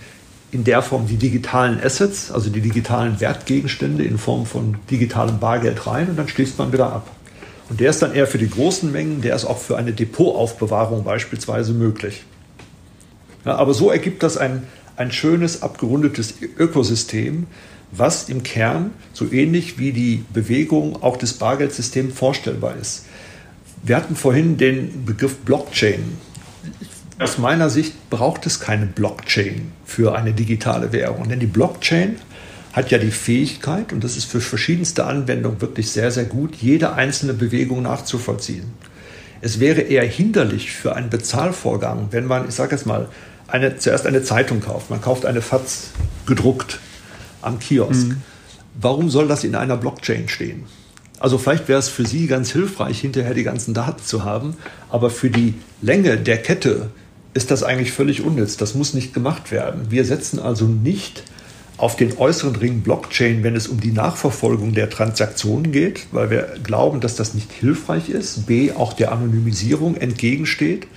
in 0.51 0.63
der 0.63 0.81
Form 0.81 1.07
die 1.07 1.17
digitalen 1.17 1.79
Assets, 1.81 2.31
also 2.31 2.49
die 2.49 2.62
digitalen 2.62 3.19
Wertgegenstände 3.19 4.03
in 4.03 4.17
Form 4.17 4.45
von 4.45 4.77
digitalem 4.89 5.39
Bargeld 5.39 5.88
rein 5.88 6.10
und 6.10 6.17
dann 6.17 6.27
schließt 6.27 6.57
man 6.57 6.71
wieder 6.71 6.91
ab. 6.91 7.10
Und 7.69 7.81
der 7.81 7.89
ist 7.89 8.01
dann 8.01 8.13
eher 8.13 8.27
für 8.27 8.38
die 8.38 8.49
großen 8.49 8.91
Mengen, 8.91 9.21
der 9.21 9.36
ist 9.36 9.43
auch 9.43 9.57
für 9.57 9.77
eine 9.77 9.91
Depotaufbewahrung 9.91 11.03
beispielsweise 11.03 11.73
möglich. 11.73 12.23
Ja, 13.43 13.55
aber 13.55 13.73
so 13.73 13.91
ergibt 13.91 14.23
das 14.23 14.38
ein, 14.38 14.63
ein 14.95 15.12
schönes, 15.12 15.62
abgerundetes 15.62 16.36
Ökosystem, 16.57 17.47
was 17.91 18.29
im 18.29 18.43
Kern 18.43 18.91
so 19.13 19.31
ähnlich 19.31 19.77
wie 19.77 19.91
die 19.91 20.23
Bewegung 20.33 21.01
auch 21.03 21.17
des 21.17 21.33
Bargeldsystems 21.33 22.13
vorstellbar 22.13 22.75
ist. 22.81 23.05
Wir 23.83 23.95
hatten 23.95 24.15
vorhin 24.15 24.57
den 24.57 25.05
Begriff 25.05 25.38
Blockchain 25.38 26.17
aus 27.19 27.38
meiner 27.38 27.69
Sicht 27.69 28.10
braucht 28.10 28.45
es 28.45 28.60
keine 28.60 28.86
Blockchain 28.86 29.71
für 29.86 30.15
eine 30.15 30.34
digitale 30.34 30.91
Währung, 30.91 31.30
denn 31.30 31.39
die 31.39 31.47
Blockchain 31.47 32.17
hat 32.73 32.91
ja 32.91 32.99
die 32.99 33.12
Fähigkeit, 33.12 33.91
und 33.91 34.03
das 34.03 34.17
ist 34.17 34.25
für 34.25 34.39
verschiedenste 34.39 35.06
Anwendungen 35.06 35.62
wirklich 35.62 35.89
sehr, 35.89 36.12
sehr 36.12 36.25
gut, 36.25 36.56
jede 36.56 36.93
einzelne 36.93 37.34
Bewegung 37.34 37.82
nachzuvollziehen. 37.82 38.65
Es 39.41 39.60
wäre 39.60 39.82
eher 39.82 40.06
hinderlich 40.06 40.71
für 40.71 40.95
einen 40.95 41.10
Bezahlvorgang, 41.10 42.10
wenn 42.12 42.25
man, 42.25 42.47
ich 42.47 42.56
sage 42.56 42.75
jetzt 42.75 42.86
mal, 42.86 43.10
eine, 43.47 43.77
zuerst 43.77 44.06
eine 44.06 44.23
Zeitung 44.23 44.62
kauft. 44.62 44.89
Man 44.89 45.01
kauft 45.01 45.25
eine 45.25 45.41
FATS 45.41 45.91
gedruckt 46.25 46.80
am 47.41 47.60
Kiosk. 47.60 48.10
Mhm. 48.10 48.21
Warum 48.80 49.10
soll 49.10 49.27
das 49.27 49.43
in 49.43 49.56
einer 49.56 49.77
Blockchain 49.77 50.27
stehen? 50.30 50.65
Also 51.19 51.38
vielleicht 51.38 51.67
wäre 51.67 51.80
es 51.80 51.89
für 51.89 52.06
Sie 52.06 52.27
ganz 52.27 52.51
hilfreich, 52.51 52.99
hinterher 52.99 53.34
die 53.34 53.43
ganzen 53.43 53.73
Daten 53.73 54.03
zu 54.03 54.23
haben, 54.23 54.56
aber 54.89 55.10
für 55.10 55.32
die 55.32 55.56
Länge 55.82 56.17
der 56.17 56.38
Kette 56.38 56.91
ist 57.38 57.52
das 57.52 57.63
eigentlich 57.63 57.91
völlig 57.91 58.21
unnütz. 58.21 58.58
Das 58.58 58.76
muss 58.76 58.93
nicht 58.93 59.13
gemacht 59.13 59.52
werden. 59.52 59.89
Wir 59.89 60.04
setzen 60.04 60.39
also 60.39 60.65
nicht 60.65 61.23
auf 61.78 61.95
den 61.95 62.17
äußeren 62.17 62.56
Ring 62.56 62.82
Blockchain, 62.82 63.43
wenn 63.43 63.56
es 63.56 63.67
um 63.67 63.80
die 63.80 63.91
Nachverfolgung 63.91 64.73
der 64.73 64.89
Transaktionen 64.89 65.71
geht, 65.71 66.08
weil 66.12 66.32
wir 66.32 66.56
glauben, 66.63 67.00
dass 67.00 67.15
das 67.15 67.36
nicht 67.36 67.52
hilfreich 67.52 68.10
ist, 68.10 68.47
b 68.47 68.71
auch 68.71 68.93
der 68.93 69.12
Anonymisierung 69.12 69.95
entgegensteht. 69.95 70.88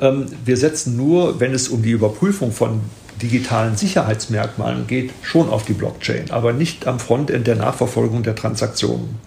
Ähm, 0.00 0.26
wir 0.46 0.56
setzen 0.56 0.96
nur, 0.96 1.38
wenn 1.38 1.52
es 1.52 1.68
um 1.68 1.82
die 1.82 1.90
Überprüfung 1.90 2.50
von 2.50 2.80
digitalen 3.20 3.76
Sicherheitsmerkmalen 3.76 4.86
geht, 4.86 5.10
schon 5.22 5.50
auf 5.50 5.66
die 5.66 5.74
Blockchain, 5.74 6.30
aber 6.30 6.54
nicht 6.54 6.86
am 6.86 6.98
Frontend 6.98 7.46
der 7.46 7.56
Nachverfolgung 7.56 8.22
der 8.22 8.34
Transaktionen. 8.34 9.18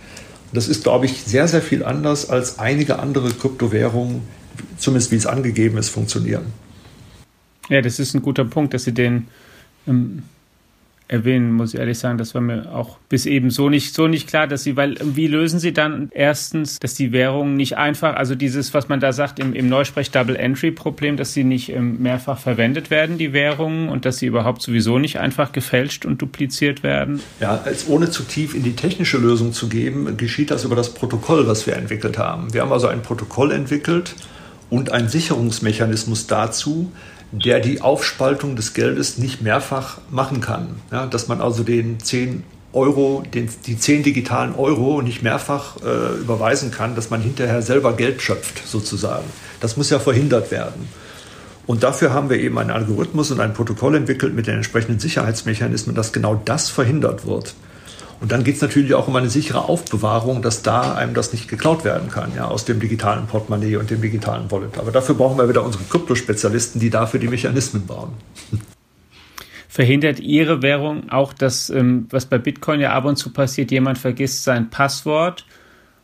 Das 0.51 0.67
ist, 0.67 0.83
glaube 0.83 1.05
ich, 1.05 1.21
sehr, 1.23 1.47
sehr 1.47 1.61
viel 1.61 1.85
anders 1.85 2.31
als 2.31 2.57
einige 2.57 2.97
andere 2.97 3.29
Kryptowährungen, 3.29 4.21
zumindest 4.77 5.11
wie 5.11 5.15
es 5.15 5.25
angegeben 5.25 5.77
ist, 5.77 5.89
funktionieren. 5.89 6.45
Ja, 7.69 7.81
das 7.81 7.99
ist 7.99 8.13
ein 8.13 8.21
guter 8.21 8.45
Punkt, 8.45 8.73
dass 8.73 8.83
Sie 8.83 8.93
den 8.93 9.27
ähm, 9.87 10.23
erwähnen, 11.07 11.51
muss 11.51 11.73
ich 11.73 11.79
ehrlich 11.79 11.99
sagen. 11.99 12.17
Das 12.17 12.33
war 12.33 12.41
mir 12.41 12.73
auch 12.73 12.97
bis 13.09 13.25
eben 13.25 13.51
so 13.51 13.69
nicht, 13.69 13.93
so 13.93 14.07
nicht 14.07 14.27
klar, 14.27 14.47
dass 14.47 14.63
sie, 14.63 14.75
weil 14.75 14.97
wie 15.01 15.27
lösen 15.27 15.59
sie 15.59 15.73
dann 15.73 16.09
erstens, 16.13 16.79
dass 16.79 16.95
die 16.95 17.11
Währung 17.11 17.55
nicht 17.55 17.77
einfach, 17.77 18.15
also 18.15 18.35
dieses, 18.35 18.73
was 18.73 18.89
man 18.89 18.99
da 18.99 19.13
sagt 19.13 19.39
im, 19.39 19.53
im 19.53 19.69
Neusprech 19.69 20.11
Double 20.11 20.35
Entry 20.35 20.71
Problem, 20.71 21.17
dass 21.17 21.33
sie 21.33 21.43
nicht 21.43 21.69
ähm, 21.69 22.01
mehrfach 22.01 22.39
verwendet 22.39 22.89
werden, 22.89 23.17
die 23.17 23.31
Währungen, 23.31 23.89
und 23.89 24.05
dass 24.05 24.17
sie 24.17 24.25
überhaupt 24.25 24.61
sowieso 24.61 24.97
nicht 24.97 25.19
einfach 25.19 25.51
gefälscht 25.51 26.05
und 26.05 26.21
dupliziert 26.21 26.83
werden? 26.83 27.21
Ja, 27.39 27.61
als 27.63 27.87
ohne 27.87 28.09
zu 28.09 28.23
tief 28.23 28.55
in 28.55 28.63
die 28.63 28.75
technische 28.75 29.17
Lösung 29.17 29.53
zu 29.53 29.69
geben, 29.69 30.17
geschieht 30.17 30.51
das 30.51 30.63
über 30.63 30.75
das 30.75 30.93
Protokoll, 30.93 31.47
was 31.47 31.67
wir 31.67 31.75
entwickelt 31.75 32.17
haben. 32.17 32.53
Wir 32.53 32.61
haben 32.61 32.71
also 32.71 32.87
ein 32.87 33.01
Protokoll 33.01 33.51
entwickelt 33.51 34.15
und 34.73 34.91
einen 34.91 35.07
Sicherungsmechanismus 35.07 36.25
dazu, 36.25 36.91
der 37.31 37.59
die 37.59 37.81
Aufspaltung 37.81 38.55
des 38.55 38.73
Geldes 38.73 39.19
nicht 39.19 39.39
mehrfach 39.39 39.99
machen 40.09 40.41
kann. 40.41 40.77
Ja, 40.91 41.05
dass 41.05 41.27
man 41.27 41.41
also 41.41 41.61
den 41.61 41.99
10 41.99 42.41
Euro, 42.73 43.21
den, 43.31 43.49
die 43.67 43.77
10 43.77 44.01
digitalen 44.01 44.55
Euro 44.55 45.03
nicht 45.03 45.21
mehrfach 45.21 45.77
äh, 45.85 46.19
überweisen 46.19 46.71
kann, 46.71 46.95
dass 46.95 47.11
man 47.11 47.21
hinterher 47.21 47.61
selber 47.61 47.93
Geld 47.93 48.23
schöpft, 48.23 48.67
sozusagen. 48.67 49.25
Das 49.59 49.77
muss 49.77 49.91
ja 49.91 49.99
verhindert 49.99 50.49
werden. 50.49 50.89
Und 51.67 51.83
dafür 51.83 52.11
haben 52.11 52.31
wir 52.31 52.39
eben 52.39 52.57
einen 52.57 52.71
Algorithmus 52.71 53.29
und 53.29 53.41
ein 53.41 53.53
Protokoll 53.53 53.93
entwickelt 53.93 54.33
mit 54.33 54.47
den 54.47 54.55
entsprechenden 54.55 54.99
Sicherheitsmechanismen, 54.99 55.95
dass 55.95 56.13
genau 56.13 56.41
das 56.45 56.71
verhindert 56.71 57.27
wird. 57.27 57.53
Und 58.23 58.31
dann 58.31 58.45
geht 58.45 58.55
es 58.55 58.61
natürlich 58.61 58.93
auch 58.93 59.09
um 59.09 59.15
eine 59.17 59.29
sichere 59.29 59.67
Aufbewahrung, 59.67 60.41
dass 60.41 60.61
da 60.61 60.95
einem 60.95 61.13
das 61.13 61.33
nicht 61.33 61.49
geklaut 61.49 61.83
werden 61.83 62.09
kann, 62.09 62.33
ja, 62.33 62.45
aus 62.45 62.63
dem 62.63 62.79
digitalen 62.79 63.27
Portemonnaie 63.27 63.75
und 63.75 63.89
dem 63.89 64.01
digitalen 64.01 64.49
Wallet. 64.49 64.77
Aber 64.77 64.91
dafür 64.91 65.15
brauchen 65.15 65.37
wir 65.37 65.49
wieder 65.49 65.61
unsere 65.61 65.83
Kryptospezialisten, 65.83 66.79
die 66.79 66.89
dafür 66.89 67.19
die 67.19 67.27
Mechanismen 67.27 67.85
bauen. 67.85 68.13
Verhindert 69.67 70.21
Ihre 70.21 70.61
Währung 70.61 71.09
auch 71.09 71.33
das, 71.33 71.69
ähm, 71.69 72.07
was 72.11 72.25
bei 72.25 72.37
Bitcoin 72.37 72.79
ja 72.79 72.93
ab 72.93 73.03
und 73.03 73.17
zu 73.17 73.33
passiert, 73.33 73.71
jemand 73.71 73.97
vergisst 73.97 74.45
sein 74.45 74.69
Passwort 74.69 75.45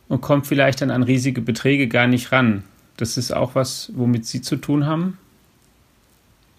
und 0.08 0.20
kommt 0.20 0.46
vielleicht 0.46 0.82
dann 0.82 0.90
an 0.90 1.02
riesige 1.02 1.40
Beträge 1.40 1.88
gar 1.88 2.06
nicht 2.06 2.32
ran? 2.32 2.64
Das 2.98 3.16
ist 3.16 3.32
auch 3.32 3.54
was, 3.54 3.92
womit 3.94 4.26
Sie 4.26 4.42
zu 4.42 4.56
tun 4.56 4.84
haben? 4.84 5.16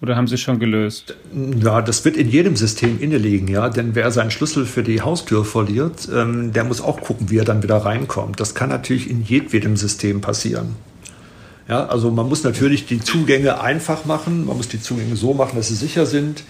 Oder 0.02 0.16
haben 0.16 0.28
Sie 0.28 0.38
schon 0.38 0.60
gelöst? 0.60 1.16
Ja, 1.64 1.84
das 1.84 2.04
wird 2.06 2.18
in 2.18 2.28
jedem 2.28 2.56
System 2.56 3.00
inne 3.00 3.20
liegen, 3.20 3.48
ja. 3.48 3.70
Denn 3.70 3.94
wer 3.94 4.10
seinen 4.10 4.32
Schlüssel 4.32 4.66
für 4.66 4.82
die 4.82 5.02
Haustür 5.02 5.46
verliert, 5.46 6.10
ähm, 6.12 6.54
der 6.54 6.64
muss 6.64 6.82
auch 6.82 7.02
gucken, 7.02 7.30
wie 7.30 7.38
er 7.38 7.46
dann 7.46 7.62
wieder 7.62 7.78
reinkommt. 7.78 8.40
Das 8.40 8.56
kann 8.56 8.70
natürlich 8.70 9.10
in 9.10 9.22
jedem 9.22 9.78
System 9.78 10.20
passieren. 10.20 10.76
Ja, 11.70 11.86
also 11.86 12.10
man 12.10 12.28
muss 12.28 12.44
natürlich 12.44 12.88
die 12.88 13.00
Zugänge 13.00 13.62
einfach 13.62 14.06
machen. 14.06 14.48
Man 14.48 14.58
muss 14.58 14.68
die 14.68 14.82
Zugänge 14.82 15.16
so 15.16 15.36
machen, 15.36 15.56
dass 15.56 15.68
sie 15.68 15.76
sicher 15.76 16.08
sind. 16.08 16.44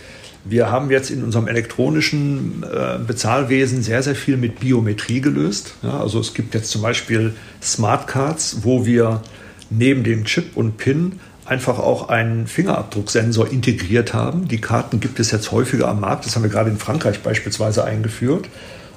Wir 0.45 0.71
haben 0.71 0.89
jetzt 0.89 1.11
in 1.11 1.23
unserem 1.23 1.47
elektronischen 1.47 2.63
äh, 2.63 2.97
Bezahlwesen 3.05 3.83
sehr, 3.83 4.01
sehr 4.01 4.15
viel 4.15 4.37
mit 4.37 4.61
Biometrie 4.61 5.19
gelöst. 5.19 5.75
Ja, 5.83 5.99
also 5.99 6.21
es 6.21 6.33
gibt 6.33 6.55
jetzt 6.55 6.71
zum 6.71 6.81
Beispiel 6.81 7.33
Smartcards, 7.61 8.59
wo 8.61 8.85
wir 8.85 9.21
neben 9.69 10.03
dem 10.03 10.23
Chip 10.23 10.55
und 10.55 10.77
PIN 10.77 11.19
einfach 11.51 11.79
auch 11.79 12.07
einen 12.07 12.47
Fingerabdrucksensor 12.47 13.51
integriert 13.51 14.13
haben. 14.13 14.47
Die 14.47 14.61
Karten 14.61 15.01
gibt 15.01 15.19
es 15.19 15.31
jetzt 15.31 15.51
häufiger 15.51 15.89
am 15.89 15.99
Markt. 15.99 16.25
Das 16.25 16.37
haben 16.37 16.43
wir 16.43 16.49
gerade 16.49 16.69
in 16.69 16.77
Frankreich 16.77 17.19
beispielsweise 17.19 17.83
eingeführt. 17.83 18.47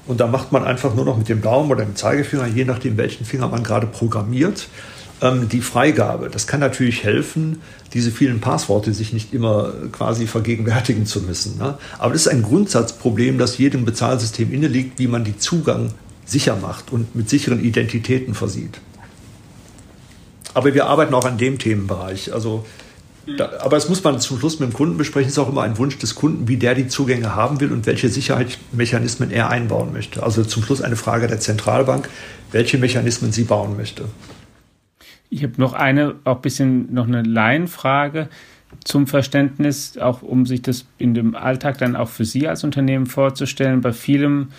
Und 0.07 0.21
da 0.21 0.29
macht 0.29 0.53
man 0.53 0.63
einfach 0.63 0.95
nur 0.95 1.05
noch 1.05 1.19
mit 1.19 1.29
dem 1.29 1.43
Daumen 1.43 1.69
oder 1.73 1.85
dem 1.85 1.97
Zeigefinger, 1.97 2.47
je 2.47 2.65
nachdem, 2.65 2.97
welchen 2.97 3.25
Finger 3.25 3.49
man 3.49 3.65
gerade 3.65 3.89
programmiert, 3.89 4.69
ähm, 5.21 5.49
die 5.49 5.63
Freigabe. 5.63 6.29
Das 6.31 6.47
kann 6.47 6.61
natürlich 6.61 7.03
helfen, 7.03 7.61
diese 7.93 8.13
vielen 8.13 8.41
Passworte 8.41 8.95
sich 8.95 9.13
nicht 9.13 9.35
immer 9.35 9.73
quasi 9.91 10.29
vergegenwärtigen 10.29 11.07
zu 11.07 11.23
müssen. 11.23 11.59
Ne? 11.59 11.77
Aber 11.99 12.13
das 12.13 12.23
ist 12.27 12.29
ein 12.29 12.43
Grundsatzproblem, 12.43 13.37
das 13.37 13.59
jedem 13.59 13.85
Bezahlsystem 13.85 14.53
inne 14.53 14.69
liegt, 14.69 15.01
wie 15.01 15.09
man 15.09 15.25
die 15.25 15.37
Zugang 15.37 15.91
sicher 16.25 16.55
macht 16.55 16.93
und 16.93 17.17
mit 17.17 17.29
sicheren 17.29 17.65
Identitäten 17.65 18.35
versieht. 18.35 18.79
Aber 20.55 20.73
wir 20.75 20.87
arbeiten 20.87 21.13
auch 21.15 21.25
an 21.25 21.37
dem 21.37 21.59
Themenbereich. 21.59 22.33
Also, 22.33 22.65
da, 23.39 23.51
aber 23.61 23.77
es 23.77 23.89
muss 23.89 24.05
man 24.05 24.21
zum 24.21 24.39
Schluss 24.39 24.61
mit 24.61 24.71
dem 24.71 24.75
Kunden 24.75 24.97
besprechen. 24.97 25.29
Es 25.29 25.35
ist 25.35 25.39
auch 25.39 25.49
immer 25.49 25.63
ein 25.63 25.79
Wunsch 25.79 25.99
des 25.99 26.15
Kunden, 26.15 26.47
wie 26.47 26.57
der 26.57 26.75
die 26.75 26.89
Zugänge 26.89 27.35
haben 27.35 27.61
will 27.61 27.73
und 27.73 27.87
welche 27.87 28.09
Sicherheitsmechanismen 28.09 29.31
er 29.31 29.51
einbauen 29.51 29.93
möchte. 29.93 30.23
Also 30.23 30.45
zum 30.45 30.63
Schluss 30.63 30.83
eine 30.83 30.97
Frage 30.97 31.27
der 31.27 31.41
Zentralbank, 31.41 32.09
welche 32.53 32.79
Mechanismen 32.79 33.33
sie 33.33 33.45
bauen 33.45 33.77
möchte. 33.77 34.05
Ich 35.31 35.43
habe 35.43 35.55
noch 35.57 35.73
eine, 35.73 36.17
auch 36.25 36.37
ein 36.37 36.43
bisschen 36.43 36.93
noch 36.95 37.07
eine 37.07 37.23
Laienfrage 37.23 38.29
zum 38.85 39.07
Verständnis, 39.07 39.99
auch 39.99 40.23
um 40.23 40.47
sich 40.47 40.63
das 40.63 40.87
in 40.99 41.15
dem 41.15 41.35
Alltag 41.35 41.79
dann 41.79 41.97
auch 41.97 42.09
für 42.09 42.25
Sie 42.25 42.47
als 42.47 42.65
Unternehmen 42.65 43.07
vorzustellen. 43.07 43.81
Bei 43.81 43.93
vielen 43.93 44.53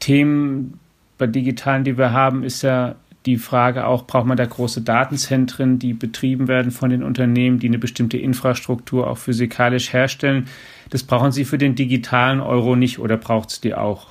Themen, 0.00 0.80
bei 1.18 1.26
digitalen, 1.26 1.84
die 1.84 1.98
wir 1.98 2.12
haben, 2.12 2.44
ist 2.44 2.62
ja 2.62 2.94
die 3.26 3.38
Frage 3.38 3.86
auch, 3.86 4.06
braucht 4.06 4.26
man 4.26 4.36
da 4.36 4.44
große 4.44 4.82
Datenzentren, 4.82 5.78
die 5.78 5.94
betrieben 5.94 6.46
werden 6.46 6.70
von 6.70 6.90
den 6.90 7.02
Unternehmen, 7.02 7.58
die 7.58 7.68
eine 7.68 7.78
bestimmte 7.78 8.18
Infrastruktur 8.18 9.08
auch 9.08 9.18
physikalisch 9.18 9.92
herstellen. 9.92 10.48
Das 10.90 11.02
brauchen 11.02 11.32
Sie 11.32 11.44
für 11.44 11.58
den 11.58 11.74
digitalen 11.74 12.40
Euro 12.40 12.76
nicht 12.76 12.98
oder 12.98 13.16
braucht 13.16 13.50
es 13.50 13.60
die 13.60 13.74
auch? 13.74 14.08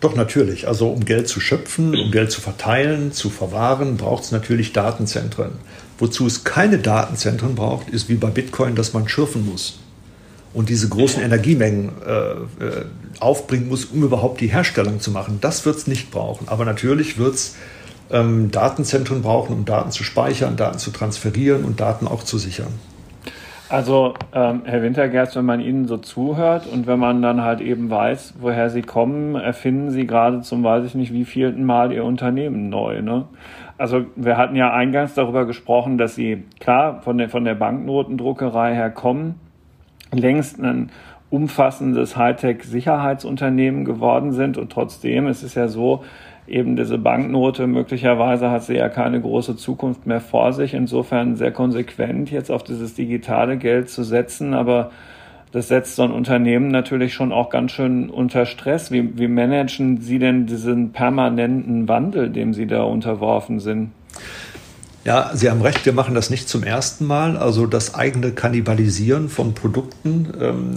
Doch, 0.00 0.14
natürlich. 0.14 0.68
Also 0.68 0.88
um 0.88 1.04
Geld 1.04 1.28
zu 1.28 1.40
schöpfen, 1.40 1.96
um 1.98 2.10
Geld 2.10 2.30
zu 2.30 2.40
verteilen, 2.40 3.12
zu 3.12 3.30
verwahren, 3.30 3.96
braucht 3.96 4.24
es 4.24 4.32
natürlich 4.32 4.72
Datenzentren. 4.72 5.52
Wozu 5.98 6.26
es 6.26 6.44
keine 6.44 6.78
Datenzentren 6.78 7.54
braucht, 7.54 7.88
ist 7.88 8.08
wie 8.08 8.14
bei 8.14 8.28
Bitcoin, 8.28 8.74
dass 8.76 8.92
man 8.92 9.08
schürfen 9.08 9.44
muss 9.44 9.80
und 10.54 10.68
diese 10.68 10.88
großen 10.88 11.22
Energiemengen 11.22 11.90
äh, 12.06 12.64
äh 12.64 12.84
aufbringen 13.20 13.68
muss, 13.68 13.86
um 13.86 14.04
überhaupt 14.04 14.40
die 14.40 14.46
Herstellung 14.46 15.00
zu 15.00 15.10
machen. 15.10 15.38
Das 15.40 15.66
wird 15.66 15.76
es 15.76 15.88
nicht 15.88 16.12
brauchen. 16.12 16.46
Aber 16.46 16.64
natürlich 16.64 17.18
wird 17.18 17.34
es 17.34 17.56
ähm, 18.10 18.50
Datenzentren 18.50 19.22
brauchen, 19.22 19.54
um 19.54 19.64
Daten 19.64 19.90
zu 19.90 20.04
speichern, 20.04 20.56
Daten 20.56 20.78
zu 20.78 20.90
transferieren 20.90 21.64
und 21.64 21.80
Daten 21.80 22.06
auch 22.06 22.22
zu 22.22 22.38
sichern. 22.38 22.72
Also, 23.70 24.14
ähm, 24.34 24.62
Herr 24.64 24.82
Wintergerst, 24.82 25.36
wenn 25.36 25.44
man 25.44 25.60
Ihnen 25.60 25.86
so 25.86 25.98
zuhört 25.98 26.66
und 26.66 26.86
wenn 26.86 26.98
man 26.98 27.20
dann 27.20 27.42
halt 27.42 27.60
eben 27.60 27.90
weiß, 27.90 28.34
woher 28.40 28.70
Sie 28.70 28.80
kommen, 28.80 29.34
erfinden 29.34 29.90
Sie 29.90 30.06
gerade 30.06 30.40
zum, 30.40 30.64
weiß 30.64 30.86
ich 30.86 30.94
nicht, 30.94 31.12
wie 31.12 31.26
vielten 31.26 31.64
Mal 31.64 31.92
Ihr 31.92 32.04
Unternehmen 32.04 32.70
neu. 32.70 33.02
Ne? 33.02 33.26
Also, 33.76 34.06
wir 34.16 34.38
hatten 34.38 34.56
ja 34.56 34.72
eingangs 34.72 35.12
darüber 35.12 35.44
gesprochen, 35.44 35.98
dass 35.98 36.14
Sie, 36.14 36.44
klar, 36.60 37.02
von 37.02 37.18
der, 37.18 37.28
von 37.28 37.44
der 37.44 37.56
Banknotendruckerei 37.56 38.74
her 38.74 38.90
kommen, 38.90 39.34
längst 40.12 40.58
ein 40.58 40.90
umfassendes 41.28 42.16
Hightech-Sicherheitsunternehmen 42.16 43.84
geworden 43.84 44.32
sind 44.32 44.56
und 44.56 44.72
trotzdem 44.72 45.26
ist 45.26 45.42
es 45.42 45.54
ja 45.54 45.68
so, 45.68 46.04
eben 46.48 46.76
diese 46.76 46.98
Banknote, 46.98 47.66
möglicherweise 47.66 48.50
hat 48.50 48.64
sie 48.64 48.74
ja 48.74 48.88
keine 48.88 49.20
große 49.20 49.56
Zukunft 49.56 50.06
mehr 50.06 50.20
vor 50.20 50.52
sich. 50.52 50.74
Insofern 50.74 51.36
sehr 51.36 51.52
konsequent 51.52 52.30
jetzt 52.30 52.50
auf 52.50 52.62
dieses 52.62 52.94
digitale 52.94 53.56
Geld 53.56 53.90
zu 53.90 54.02
setzen, 54.02 54.54
aber 54.54 54.90
das 55.52 55.68
setzt 55.68 55.96
so 55.96 56.02
ein 56.02 56.10
Unternehmen 56.10 56.68
natürlich 56.68 57.14
schon 57.14 57.32
auch 57.32 57.48
ganz 57.48 57.72
schön 57.72 58.10
unter 58.10 58.44
Stress. 58.44 58.90
Wie, 58.90 59.18
wie 59.18 59.28
managen 59.28 60.00
Sie 60.00 60.18
denn 60.18 60.46
diesen 60.46 60.92
permanenten 60.92 61.88
Wandel, 61.88 62.30
dem 62.30 62.52
Sie 62.52 62.66
da 62.66 62.82
unterworfen 62.82 63.58
sind? 63.58 63.92
Ja, 65.04 65.30
Sie 65.32 65.48
haben 65.48 65.62
recht, 65.62 65.86
wir 65.86 65.94
machen 65.94 66.14
das 66.14 66.28
nicht 66.28 66.50
zum 66.50 66.62
ersten 66.62 67.06
Mal. 67.06 67.38
Also 67.38 67.66
das 67.66 67.94
eigene 67.94 68.32
Kannibalisieren 68.32 69.30
von 69.30 69.54
Produkten. 69.54 70.28
Ähm, 70.38 70.74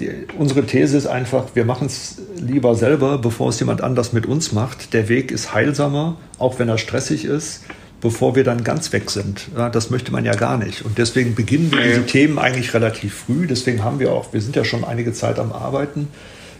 die, 0.00 0.10
unsere 0.38 0.64
These 0.64 0.96
ist 0.96 1.06
einfach, 1.06 1.46
wir 1.54 1.64
machen 1.64 1.86
es 1.86 2.18
lieber 2.36 2.74
selber, 2.74 3.18
bevor 3.18 3.50
es 3.50 3.60
jemand 3.60 3.82
anders 3.82 4.12
mit 4.12 4.26
uns 4.26 4.52
macht. 4.52 4.92
Der 4.92 5.08
Weg 5.08 5.30
ist 5.30 5.54
heilsamer, 5.54 6.16
auch 6.38 6.58
wenn 6.58 6.68
er 6.68 6.78
stressig 6.78 7.24
ist, 7.24 7.62
bevor 8.00 8.34
wir 8.34 8.44
dann 8.44 8.64
ganz 8.64 8.92
weg 8.92 9.10
sind. 9.10 9.48
Ja, 9.56 9.70
das 9.70 9.90
möchte 9.90 10.10
man 10.12 10.24
ja 10.24 10.34
gar 10.34 10.58
nicht. 10.58 10.84
Und 10.84 10.98
deswegen 10.98 11.34
beginnen 11.34 11.70
wir 11.70 11.82
diese 11.82 12.04
Themen 12.04 12.38
eigentlich 12.38 12.74
relativ 12.74 13.14
früh. 13.14 13.46
Deswegen 13.46 13.84
haben 13.84 14.00
wir 14.00 14.12
auch, 14.12 14.32
wir 14.32 14.40
sind 14.40 14.56
ja 14.56 14.64
schon 14.64 14.84
einige 14.84 15.12
Zeit 15.12 15.38
am 15.38 15.52
Arbeiten 15.52 16.08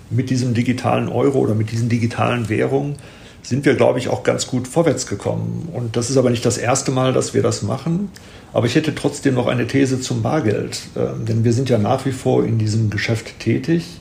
mit 0.08 0.30
diesem 0.30 0.54
digitalen 0.54 1.08
Euro 1.08 1.38
oder 1.38 1.54
mit 1.54 1.72
diesen 1.72 1.88
digitalen 1.88 2.48
Währungen 2.48 2.96
sind 3.42 3.64
wir, 3.64 3.74
glaube 3.74 3.98
ich, 3.98 4.08
auch 4.08 4.22
ganz 4.22 4.46
gut 4.46 4.68
vorwärts 4.68 5.06
gekommen. 5.06 5.68
Und 5.72 5.96
das 5.96 6.10
ist 6.10 6.16
aber 6.16 6.30
nicht 6.30 6.46
das 6.46 6.58
erste 6.58 6.92
Mal, 6.92 7.12
dass 7.12 7.34
wir 7.34 7.42
das 7.42 7.62
machen. 7.62 8.10
Aber 8.52 8.66
ich 8.66 8.74
hätte 8.74 8.94
trotzdem 8.94 9.34
noch 9.34 9.46
eine 9.46 9.66
These 9.66 10.00
zum 10.00 10.22
Bargeld, 10.22 10.80
ähm, 10.96 11.24
denn 11.26 11.44
wir 11.44 11.52
sind 11.52 11.68
ja 11.68 11.78
nach 11.78 12.04
wie 12.04 12.12
vor 12.12 12.44
in 12.44 12.58
diesem 12.58 12.90
Geschäft 12.90 13.38
tätig. 13.40 14.00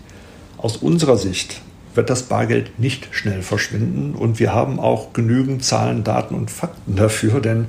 Aus 0.57 0.77
unserer 0.77 1.17
Sicht 1.17 1.61
wird 1.95 2.09
das 2.09 2.23
Bargeld 2.23 2.79
nicht 2.79 3.07
schnell 3.11 3.41
verschwinden 3.41 4.15
und 4.15 4.39
wir 4.39 4.53
haben 4.53 4.79
auch 4.79 5.13
genügend 5.13 5.63
Zahlen, 5.63 6.03
Daten 6.03 6.35
und 6.35 6.51
Fakten 6.51 6.95
dafür, 6.95 7.41
denn 7.41 7.67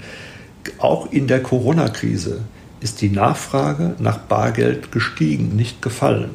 auch 0.79 1.11
in 1.11 1.27
der 1.27 1.43
Corona-Krise 1.43 2.41
ist 2.81 3.01
die 3.01 3.09
Nachfrage 3.09 3.95
nach 3.99 4.19
Bargeld 4.19 4.93
gestiegen, 4.93 5.57
nicht 5.57 5.83
gefallen. 5.83 6.31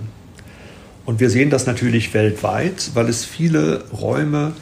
Und 1.06 1.20
wir 1.20 1.30
sehen 1.30 1.50
das 1.50 1.66
natürlich 1.66 2.14
weltweit, 2.14 2.92
weil 2.94 3.08
es 3.08 3.24
viele 3.24 3.86
Räume, 3.92 4.54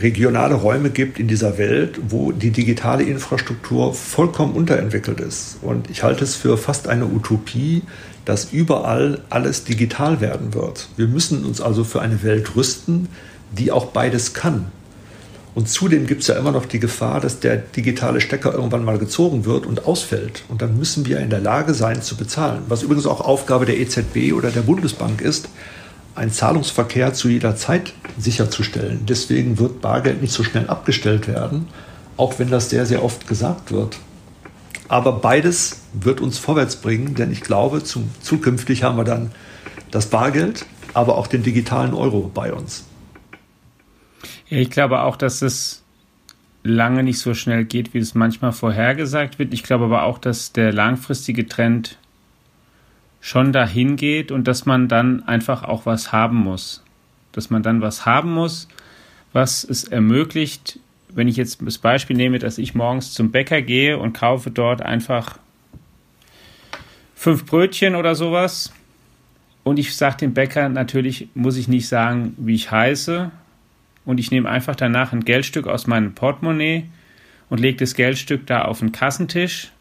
regionale 0.00 0.54
Räume 0.54 0.90
gibt 0.90 1.18
in 1.18 1.28
dieser 1.28 1.58
Welt, 1.58 2.00
wo 2.08 2.32
die 2.32 2.50
digitale 2.50 3.04
Infrastruktur 3.04 3.94
vollkommen 3.94 4.54
unterentwickelt 4.54 5.20
ist. 5.20 5.58
Und 5.62 5.90
ich 5.90 6.02
halte 6.02 6.24
es 6.24 6.34
für 6.34 6.58
fast 6.58 6.88
eine 6.88 7.06
Utopie, 7.06 7.82
dass 8.24 8.52
überall 8.52 9.22
alles 9.30 9.64
digital 9.64 10.20
werden 10.20 10.54
wird. 10.54 10.88
Wir 10.96 11.06
müssen 11.06 11.44
uns 11.44 11.60
also 11.60 11.84
für 11.84 12.00
eine 12.00 12.22
Welt 12.22 12.56
rüsten, 12.56 13.08
die 13.56 13.70
auch 13.70 13.86
beides 13.86 14.34
kann. 14.34 14.66
Und 15.54 15.70
zudem 15.70 16.06
gibt 16.06 16.20
es 16.20 16.28
ja 16.28 16.34
immer 16.34 16.52
noch 16.52 16.66
die 16.66 16.80
Gefahr, 16.80 17.18
dass 17.20 17.40
der 17.40 17.56
digitale 17.56 18.20
Stecker 18.20 18.52
irgendwann 18.52 18.84
mal 18.84 18.98
gezogen 18.98 19.46
wird 19.46 19.64
und 19.64 19.86
ausfällt. 19.86 20.42
Und 20.48 20.60
dann 20.60 20.76
müssen 20.76 21.06
wir 21.06 21.18
in 21.20 21.30
der 21.30 21.40
Lage 21.40 21.72
sein 21.72 22.02
zu 22.02 22.16
bezahlen. 22.16 22.64
Was 22.68 22.82
übrigens 22.82 23.06
auch 23.06 23.22
Aufgabe 23.22 23.64
der 23.64 23.78
EZB 23.78 24.34
oder 24.34 24.50
der 24.50 24.60
Bundesbank 24.60 25.22
ist, 25.22 25.48
einen 26.16 26.30
Zahlungsverkehr 26.30 27.14
zu 27.14 27.28
jeder 27.28 27.56
Zeit 27.56 27.92
sicherzustellen. 28.18 29.06
Deswegen 29.06 29.58
wird 29.58 29.80
Bargeld 29.80 30.22
nicht 30.22 30.32
so 30.32 30.42
schnell 30.42 30.68
abgestellt 30.68 31.28
werden, 31.28 31.68
auch 32.16 32.38
wenn 32.38 32.50
das 32.50 32.70
sehr, 32.70 32.86
sehr 32.86 33.04
oft 33.04 33.28
gesagt 33.28 33.70
wird. 33.70 33.98
Aber 34.88 35.12
beides 35.12 35.82
wird 35.92 36.20
uns 36.20 36.38
vorwärts 36.38 36.76
bringen, 36.76 37.14
denn 37.14 37.32
ich 37.32 37.40
glaube, 37.40 37.82
zum, 37.82 38.10
zukünftig 38.20 38.82
haben 38.82 38.96
wir 38.96 39.04
dann 39.04 39.32
das 39.90 40.06
Bargeld, 40.06 40.64
aber 40.94 41.18
auch 41.18 41.26
den 41.26 41.42
digitalen 41.42 41.92
Euro 41.92 42.30
bei 42.32 42.52
uns. 42.52 42.84
Ich 44.48 44.70
glaube 44.70 45.00
auch, 45.02 45.16
dass 45.16 45.42
es 45.42 45.82
lange 46.62 47.02
nicht 47.02 47.18
so 47.18 47.34
schnell 47.34 47.64
geht, 47.64 47.94
wie 47.94 47.98
es 47.98 48.14
manchmal 48.14 48.52
vorhergesagt 48.52 49.38
wird. 49.38 49.52
Ich 49.52 49.62
glaube 49.62 49.86
aber 49.86 50.04
auch, 50.04 50.18
dass 50.18 50.52
der 50.52 50.72
langfristige 50.72 51.46
Trend 51.46 51.98
schon 53.26 53.52
dahin 53.52 53.96
geht 53.96 54.30
und 54.30 54.46
dass 54.46 54.66
man 54.66 54.86
dann 54.86 55.26
einfach 55.26 55.64
auch 55.64 55.84
was 55.84 56.12
haben 56.12 56.36
muss. 56.36 56.84
Dass 57.32 57.50
man 57.50 57.64
dann 57.64 57.80
was 57.80 58.06
haben 58.06 58.32
muss, 58.32 58.68
was 59.32 59.64
es 59.64 59.82
ermöglicht, 59.82 60.78
wenn 61.08 61.26
ich 61.26 61.36
jetzt 61.36 61.58
das 61.60 61.78
Beispiel 61.78 62.16
nehme, 62.16 62.38
dass 62.38 62.56
ich 62.56 62.76
morgens 62.76 63.14
zum 63.14 63.32
Bäcker 63.32 63.62
gehe 63.62 63.98
und 63.98 64.12
kaufe 64.12 64.52
dort 64.52 64.80
einfach 64.80 65.40
fünf 67.16 67.46
Brötchen 67.46 67.96
oder 67.96 68.14
sowas. 68.14 68.72
Und 69.64 69.80
ich 69.80 69.96
sage 69.96 70.18
dem 70.18 70.32
Bäcker, 70.32 70.68
natürlich 70.68 71.28
muss 71.34 71.56
ich 71.56 71.66
nicht 71.66 71.88
sagen, 71.88 72.32
wie 72.36 72.54
ich 72.54 72.70
heiße, 72.70 73.32
und 74.04 74.20
ich 74.20 74.30
nehme 74.30 74.48
einfach 74.48 74.76
danach 74.76 75.12
ein 75.12 75.24
Geldstück 75.24 75.66
aus 75.66 75.88
meinem 75.88 76.14
Portemonnaie 76.14 76.84
und 77.50 77.58
lege 77.58 77.78
das 77.78 77.96
Geldstück 77.96 78.46
da 78.46 78.62
auf 78.62 78.78
den 78.78 78.92
Kassentisch 78.92 79.72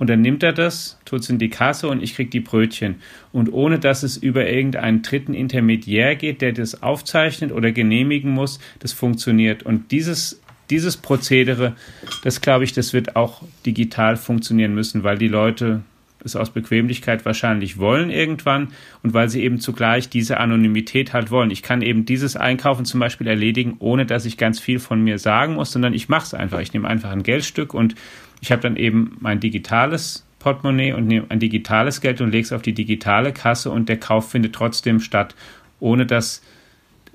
und 0.00 0.08
dann 0.08 0.22
nimmt 0.22 0.42
er 0.42 0.54
das, 0.54 0.98
tut 1.04 1.20
es 1.20 1.28
in 1.28 1.38
die 1.38 1.50
Kasse 1.50 1.86
und 1.86 2.02
ich 2.02 2.14
kriege 2.14 2.30
die 2.30 2.40
Brötchen. 2.40 2.96
Und 3.32 3.52
ohne 3.52 3.78
dass 3.78 4.02
es 4.02 4.16
über 4.16 4.48
irgendeinen 4.48 5.02
dritten 5.02 5.34
Intermediär 5.34 6.16
geht, 6.16 6.40
der 6.40 6.52
das 6.52 6.82
aufzeichnet 6.82 7.52
oder 7.52 7.70
genehmigen 7.70 8.30
muss, 8.30 8.60
das 8.78 8.94
funktioniert. 8.94 9.62
Und 9.62 9.90
dieses, 9.90 10.40
dieses 10.70 10.96
Prozedere, 10.96 11.76
das 12.24 12.40
glaube 12.40 12.64
ich, 12.64 12.72
das 12.72 12.94
wird 12.94 13.14
auch 13.14 13.42
digital 13.66 14.16
funktionieren 14.16 14.74
müssen, 14.74 15.04
weil 15.04 15.18
die 15.18 15.28
Leute 15.28 15.82
es 16.24 16.34
aus 16.34 16.50
Bequemlichkeit 16.50 17.24
wahrscheinlich 17.24 17.78
wollen 17.78 18.10
irgendwann 18.10 18.68
und 19.02 19.12
weil 19.14 19.28
sie 19.28 19.42
eben 19.42 19.60
zugleich 19.60 20.08
diese 20.08 20.38
Anonymität 20.38 21.12
halt 21.12 21.30
wollen. 21.30 21.50
Ich 21.50 21.62
kann 21.62 21.82
eben 21.82 22.04
dieses 22.04 22.36
Einkaufen 22.36 22.84
zum 22.84 23.00
Beispiel 23.00 23.26
erledigen, 23.26 23.76
ohne 23.78 24.06
dass 24.06 24.24
ich 24.24 24.36
ganz 24.36 24.60
viel 24.60 24.78
von 24.78 25.02
mir 25.02 25.18
sagen 25.18 25.54
muss, 25.54 25.72
sondern 25.72 25.92
ich 25.92 26.08
mache 26.08 26.24
es 26.24 26.34
einfach. 26.34 26.60
Ich 26.60 26.72
nehme 26.72 26.88
einfach 26.88 27.10
ein 27.10 27.22
Geldstück 27.22 27.74
und 27.74 27.94
ich 28.40 28.52
habe 28.52 28.62
dann 28.62 28.76
eben 28.76 29.16
mein 29.20 29.40
digitales 29.40 30.26
Portemonnaie 30.38 30.92
und 30.92 31.06
nehme 31.06 31.26
ein 31.28 31.38
digitales 31.38 32.00
Geld 32.00 32.20
und 32.20 32.30
lege 32.30 32.44
es 32.44 32.52
auf 32.52 32.62
die 32.62 32.72
digitale 32.72 33.32
Kasse 33.32 33.70
und 33.70 33.88
der 33.88 33.98
Kauf 33.98 34.30
findet 34.30 34.54
trotzdem 34.54 35.00
statt, 35.00 35.34
ohne 35.78 36.06
dass 36.06 36.42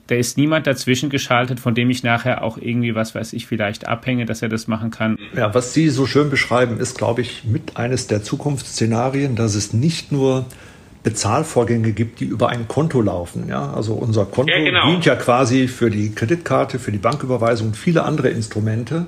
da 0.08 0.14
ist 0.14 0.38
niemand 0.38 0.68
dazwischen 0.68 1.10
geschaltet, 1.10 1.60
von 1.60 1.74
dem 1.74 1.90
ich 1.90 2.04
nachher 2.04 2.44
auch 2.44 2.60
irgendwie, 2.60 2.94
was 2.94 3.16
weiß 3.16 3.34
ich, 3.34 3.48
vielleicht 3.48 3.88
abhänge, 3.88 4.26
dass 4.26 4.44
er 4.44 4.50
das 4.50 4.68
machen 4.68 4.92
kann. 4.92 5.18
Ja, 5.36 5.54
was 5.56 5.74
Sie 5.74 5.90
so 5.90 6.06
schön 6.06 6.30
beschreiben, 6.30 6.80
ist, 6.80 6.96
glaube 6.96 7.22
ich, 7.22 7.44
mit 7.44 7.78
eines 7.78 8.06
der 8.06 8.22
Zukunftsszenarien, 8.22 9.36
dass 9.36 9.56
es 9.56 9.74
nicht 9.74 10.12
nur 10.12 10.46
Bezahlvorgänge 11.02 11.92
gibt, 11.92 12.20
die 12.20 12.26
über 12.26 12.50
ein 12.50 12.68
Konto 12.68 13.02
laufen. 13.02 13.48
Ja, 13.48 13.74
also 13.74 13.94
unser 13.94 14.26
Konto 14.26 14.52
ja, 14.52 14.64
genau. 14.64 14.90
dient 14.90 15.06
ja 15.06 15.16
quasi 15.16 15.68
für 15.68 15.90
die 15.90 16.14
Kreditkarte, 16.14 16.78
für 16.78 16.92
die 16.92 17.00
Banküberweisung 17.00 17.68
und 17.68 17.78
viele 17.78 18.04
andere 18.04 18.30
Instrumente. 18.30 19.08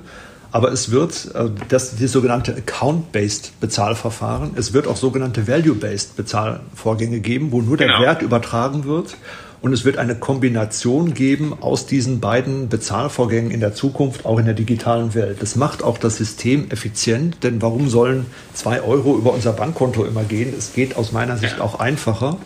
Aber 0.50 0.72
es 0.72 0.90
wird 0.90 1.34
äh, 1.34 1.50
das 1.68 1.96
die 1.96 2.06
sogenannte 2.06 2.54
Account-based 2.54 3.60
Bezahlverfahren. 3.60 4.52
Es 4.56 4.72
wird 4.72 4.86
auch 4.86 4.96
sogenannte 4.96 5.46
Value-based 5.46 6.16
Bezahlvorgänge 6.16 7.20
geben, 7.20 7.52
wo 7.52 7.60
nur 7.60 7.76
der 7.76 7.88
genau. 7.88 8.00
Wert 8.00 8.22
übertragen 8.22 8.84
wird 8.84 9.16
und 9.60 9.72
es 9.72 9.84
wird 9.84 9.98
eine 9.98 10.14
Kombination 10.14 11.14
geben 11.14 11.56
aus 11.60 11.86
diesen 11.86 12.20
beiden 12.20 12.68
Bezahlvorgängen 12.68 13.50
in 13.50 13.60
der 13.60 13.74
Zukunft, 13.74 14.24
auch 14.24 14.38
in 14.38 14.44
der 14.44 14.54
digitalen 14.54 15.14
Welt. 15.14 15.42
Das 15.42 15.56
macht 15.56 15.82
auch 15.82 15.98
das 15.98 16.16
System 16.16 16.70
effizient, 16.70 17.42
denn 17.42 17.60
warum 17.60 17.88
sollen 17.88 18.26
zwei 18.54 18.82
Euro 18.82 19.16
über 19.16 19.32
unser 19.32 19.52
Bankkonto 19.52 20.04
immer 20.04 20.24
gehen? 20.24 20.54
Es 20.56 20.72
geht 20.74 20.96
aus 20.96 21.12
meiner 21.12 21.36
Sicht 21.36 21.60
auch 21.60 21.80
einfacher. 21.80 22.38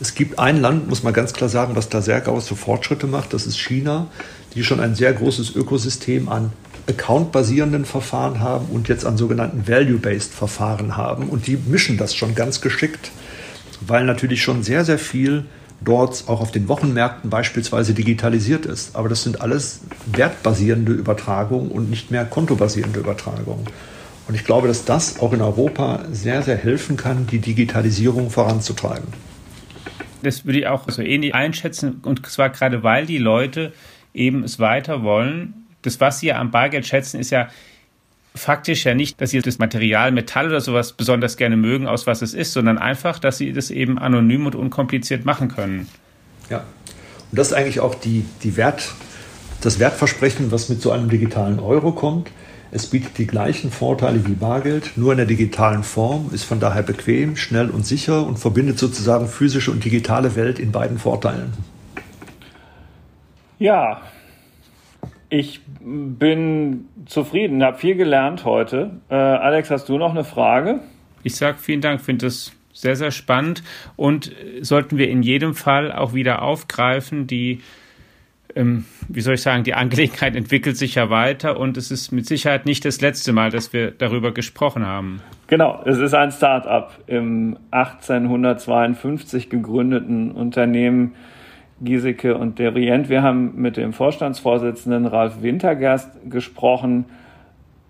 Es 0.00 0.14
gibt 0.14 0.38
ein 0.38 0.60
Land, 0.60 0.88
muss 0.88 1.02
man 1.02 1.12
ganz 1.12 1.32
klar 1.32 1.48
sagen, 1.48 1.76
was 1.76 1.88
da 1.88 2.02
sehr 2.02 2.20
große 2.20 2.56
Fortschritte 2.56 3.06
macht, 3.06 3.34
das 3.34 3.46
ist 3.46 3.58
China, 3.58 4.08
die 4.54 4.64
schon 4.64 4.80
ein 4.80 4.94
sehr 4.94 5.12
großes 5.12 5.54
Ökosystem 5.54 6.28
an 6.28 6.52
account-basierenden 6.88 7.84
Verfahren 7.84 8.40
haben 8.40 8.66
und 8.66 8.88
jetzt 8.88 9.04
an 9.04 9.16
sogenannten 9.16 9.68
Value-based 9.68 10.32
Verfahren 10.32 10.96
haben. 10.96 11.28
Und 11.28 11.46
die 11.46 11.56
mischen 11.56 11.98
das 11.98 12.14
schon 12.14 12.34
ganz 12.34 12.60
geschickt, 12.60 13.10
weil 13.80 14.04
natürlich 14.04 14.42
schon 14.42 14.62
sehr, 14.62 14.84
sehr 14.84 14.98
viel 14.98 15.44
dort 15.80 16.24
auch 16.26 16.40
auf 16.40 16.50
den 16.50 16.68
Wochenmärkten 16.68 17.30
beispielsweise 17.30 17.94
digitalisiert 17.94 18.66
ist. 18.66 18.96
Aber 18.96 19.08
das 19.08 19.22
sind 19.22 19.40
alles 19.40 19.82
wertbasierende 20.06 20.92
Übertragungen 20.92 21.70
und 21.70 21.90
nicht 21.90 22.10
mehr 22.10 22.24
kontobasierende 22.24 23.00
Übertragungen. 23.00 23.66
Und 24.26 24.34
ich 24.34 24.44
glaube, 24.44 24.68
dass 24.68 24.84
das 24.84 25.20
auch 25.20 25.32
in 25.32 25.40
Europa 25.40 26.04
sehr, 26.12 26.42
sehr 26.42 26.56
helfen 26.56 26.96
kann, 26.96 27.26
die 27.26 27.38
Digitalisierung 27.38 28.30
voranzutreiben. 28.30 29.08
Das 30.22 30.44
würde 30.44 30.58
ich 30.58 30.66
auch 30.66 30.88
so 30.88 31.00
ähnlich 31.00 31.34
einschätzen. 31.34 32.00
Und 32.02 32.26
zwar 32.26 32.50
gerade, 32.50 32.82
weil 32.82 33.06
die 33.06 33.18
Leute 33.18 33.72
eben 34.12 34.42
es 34.42 34.58
weiter 34.58 35.02
wollen. 35.02 35.67
Das, 35.82 36.00
was 36.00 36.20
sie 36.20 36.32
am 36.32 36.50
Bargeld 36.50 36.86
schätzen, 36.86 37.20
ist 37.20 37.30
ja 37.30 37.48
faktisch 38.34 38.84
ja 38.84 38.94
nicht, 38.94 39.20
dass 39.20 39.30
sie 39.30 39.40
das 39.40 39.58
Material 39.58 40.12
Metall 40.12 40.48
oder 40.48 40.60
sowas 40.60 40.92
besonders 40.92 41.36
gerne 41.36 41.56
mögen, 41.56 41.86
aus 41.86 42.06
was 42.06 42.22
es 42.22 42.34
ist, 42.34 42.52
sondern 42.52 42.78
einfach, 42.78 43.18
dass 43.18 43.38
sie 43.38 43.52
das 43.52 43.70
eben 43.70 43.98
anonym 43.98 44.46
und 44.46 44.54
unkompliziert 44.54 45.24
machen 45.24 45.48
können. 45.48 45.88
Ja, 46.48 46.64
und 47.30 47.38
das 47.38 47.48
ist 47.48 47.52
eigentlich 47.52 47.80
auch 47.80 47.94
die, 47.94 48.24
die 48.42 48.56
Wert, 48.56 48.92
das 49.60 49.78
Wertversprechen, 49.78 50.50
was 50.50 50.68
mit 50.68 50.80
so 50.80 50.92
einem 50.92 51.08
digitalen 51.08 51.58
Euro 51.58 51.92
kommt. 51.92 52.30
Es 52.70 52.86
bietet 52.86 53.16
die 53.16 53.26
gleichen 53.26 53.70
Vorteile 53.70 54.26
wie 54.26 54.34
Bargeld, 54.34 54.92
nur 54.96 55.12
in 55.12 55.18
der 55.18 55.26
digitalen 55.26 55.82
Form, 55.82 56.30
ist 56.32 56.44
von 56.44 56.60
daher 56.60 56.82
bequem, 56.82 57.36
schnell 57.36 57.70
und 57.70 57.86
sicher 57.86 58.26
und 58.26 58.38
verbindet 58.38 58.78
sozusagen 58.78 59.26
physische 59.26 59.70
und 59.70 59.84
digitale 59.84 60.36
Welt 60.36 60.58
in 60.58 60.70
beiden 60.70 60.98
Vorteilen. 60.98 61.54
Ja, 63.58 64.02
ich 65.30 65.64
bin 65.88 66.86
zufrieden, 67.06 67.62
habe 67.62 67.78
viel 67.78 67.94
gelernt 67.94 68.44
heute. 68.44 68.90
Äh, 69.08 69.14
Alex, 69.14 69.70
hast 69.70 69.88
du 69.88 69.98
noch 69.98 70.10
eine 70.10 70.24
Frage? 70.24 70.80
Ich 71.22 71.36
sage 71.36 71.58
vielen 71.58 71.80
Dank, 71.80 72.00
finde 72.00 72.26
das 72.26 72.52
sehr, 72.72 72.96
sehr 72.96 73.10
spannend 73.10 73.62
und 73.96 74.32
sollten 74.60 74.98
wir 74.98 75.08
in 75.08 75.22
jedem 75.22 75.54
Fall 75.54 75.90
auch 75.90 76.14
wieder 76.14 76.42
aufgreifen, 76.42 77.26
die 77.26 77.60
ähm, 78.54 78.84
wie 79.08 79.20
soll 79.20 79.34
ich 79.34 79.42
sagen, 79.42 79.64
die 79.64 79.74
Angelegenheit 79.74 80.34
entwickelt 80.34 80.76
sich 80.76 80.96
ja 80.96 81.10
weiter 81.10 81.58
und 81.58 81.76
es 81.76 81.90
ist 81.90 82.12
mit 82.12 82.26
Sicherheit 82.26 82.66
nicht 82.66 82.84
das 82.84 83.00
letzte 83.00 83.32
Mal, 83.32 83.50
dass 83.50 83.72
wir 83.72 83.90
darüber 83.90 84.32
gesprochen 84.32 84.86
haben. 84.86 85.20
Genau, 85.46 85.82
es 85.84 85.98
ist 85.98 86.14
ein 86.14 86.32
Start-up 86.32 86.98
im 87.06 87.56
1852 87.70 89.50
gegründeten 89.50 90.32
Unternehmen 90.32 91.14
Giesecke 91.80 92.36
und 92.36 92.58
Derient. 92.58 93.08
Wir 93.08 93.22
haben 93.22 93.52
mit 93.56 93.76
dem 93.76 93.92
Vorstandsvorsitzenden 93.92 95.06
Ralf 95.06 95.42
Wintergerst 95.42 96.10
gesprochen. 96.28 97.04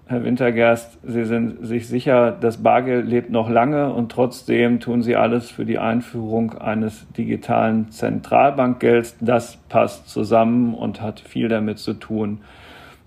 Herr 0.06 0.24
Wintergerst, 0.24 0.98
Sie 1.02 1.24
sind 1.24 1.66
sich 1.66 1.86
sicher, 1.86 2.32
das 2.32 2.62
Bargeld 2.62 3.06
lebt 3.06 3.30
noch 3.30 3.50
lange 3.50 3.92
und 3.92 4.10
trotzdem 4.10 4.80
tun 4.80 5.02
Sie 5.02 5.16
alles 5.16 5.50
für 5.50 5.66
die 5.66 5.78
Einführung 5.78 6.54
eines 6.54 7.06
digitalen 7.12 7.90
Zentralbankgelds. 7.90 9.16
Das 9.20 9.58
passt 9.68 10.08
zusammen 10.08 10.72
und 10.72 11.02
hat 11.02 11.20
viel 11.20 11.48
damit 11.48 11.78
zu 11.78 11.92
tun. 11.92 12.40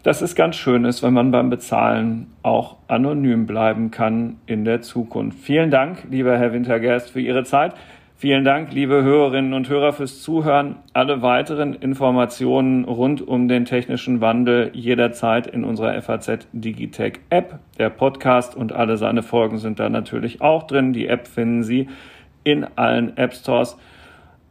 Das 0.04 0.24
ist 0.24 0.36
ganz 0.36 0.56
schön 0.56 0.86
ist, 0.86 1.04
wenn 1.04 1.14
man 1.14 1.32
beim 1.32 1.50
Bezahlen 1.52 2.28
auch 2.42 2.78
anonym 2.88 3.46
bleiben 3.46 3.92
kann 3.92 4.38
in 4.48 4.66
der 4.66 4.82
Zukunft. 4.82 5.40
Vielen 5.40 5.70
Dank, 5.70 6.08
lieber 6.10 6.38
Herr 6.38 6.54
Wintergerst, 6.54 7.12
für 7.12 7.20
Ihre 7.22 7.44
Zeit. 7.44 7.74
Vielen 8.22 8.44
Dank, 8.46 8.72
liebe 8.72 9.02
Hörerinnen 9.02 9.56
und 9.56 9.68
Hörer, 9.68 9.94
fürs 9.94 10.22
Zuhören. 10.22 10.76
Alle 10.94 11.24
weiteren 11.24 11.74
Informationen 11.74 12.86
rund 12.86 13.28
um 13.28 13.48
den 13.48 13.66
technischen 13.66 14.22
Wandel 14.22 14.70
jederzeit 14.76 15.48
in 15.48 15.64
unserer 15.64 16.00
FAZ 16.04 16.48
Digitech 16.54 17.14
App. 17.32 17.58
Der 17.80 17.90
Podcast 17.90 18.56
und 18.56 18.74
alle 18.74 18.98
seine 18.98 19.24
Folgen 19.24 19.58
sind 19.58 19.80
da 19.80 19.90
natürlich 19.90 20.40
auch 20.40 20.68
drin. 20.68 20.94
Die 20.94 21.08
App 21.08 21.26
finden 21.26 21.64
Sie 21.64 21.90
in 22.44 22.68
allen 22.76 23.18
App 23.18 23.34
Stores 23.34 23.76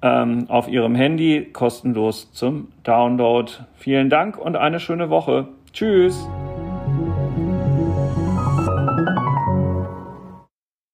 ähm, 0.02 0.46
auf 0.48 0.66
Ihrem 0.66 0.96
Handy 0.96 1.48
kostenlos 1.52 2.32
zum 2.32 2.72
Download. 2.82 3.52
Vielen 3.76 4.10
Dank 4.10 4.36
und 4.36 4.56
eine 4.56 4.80
schöne 4.80 5.10
Woche. 5.10 5.46
Tschüss. 5.72 6.28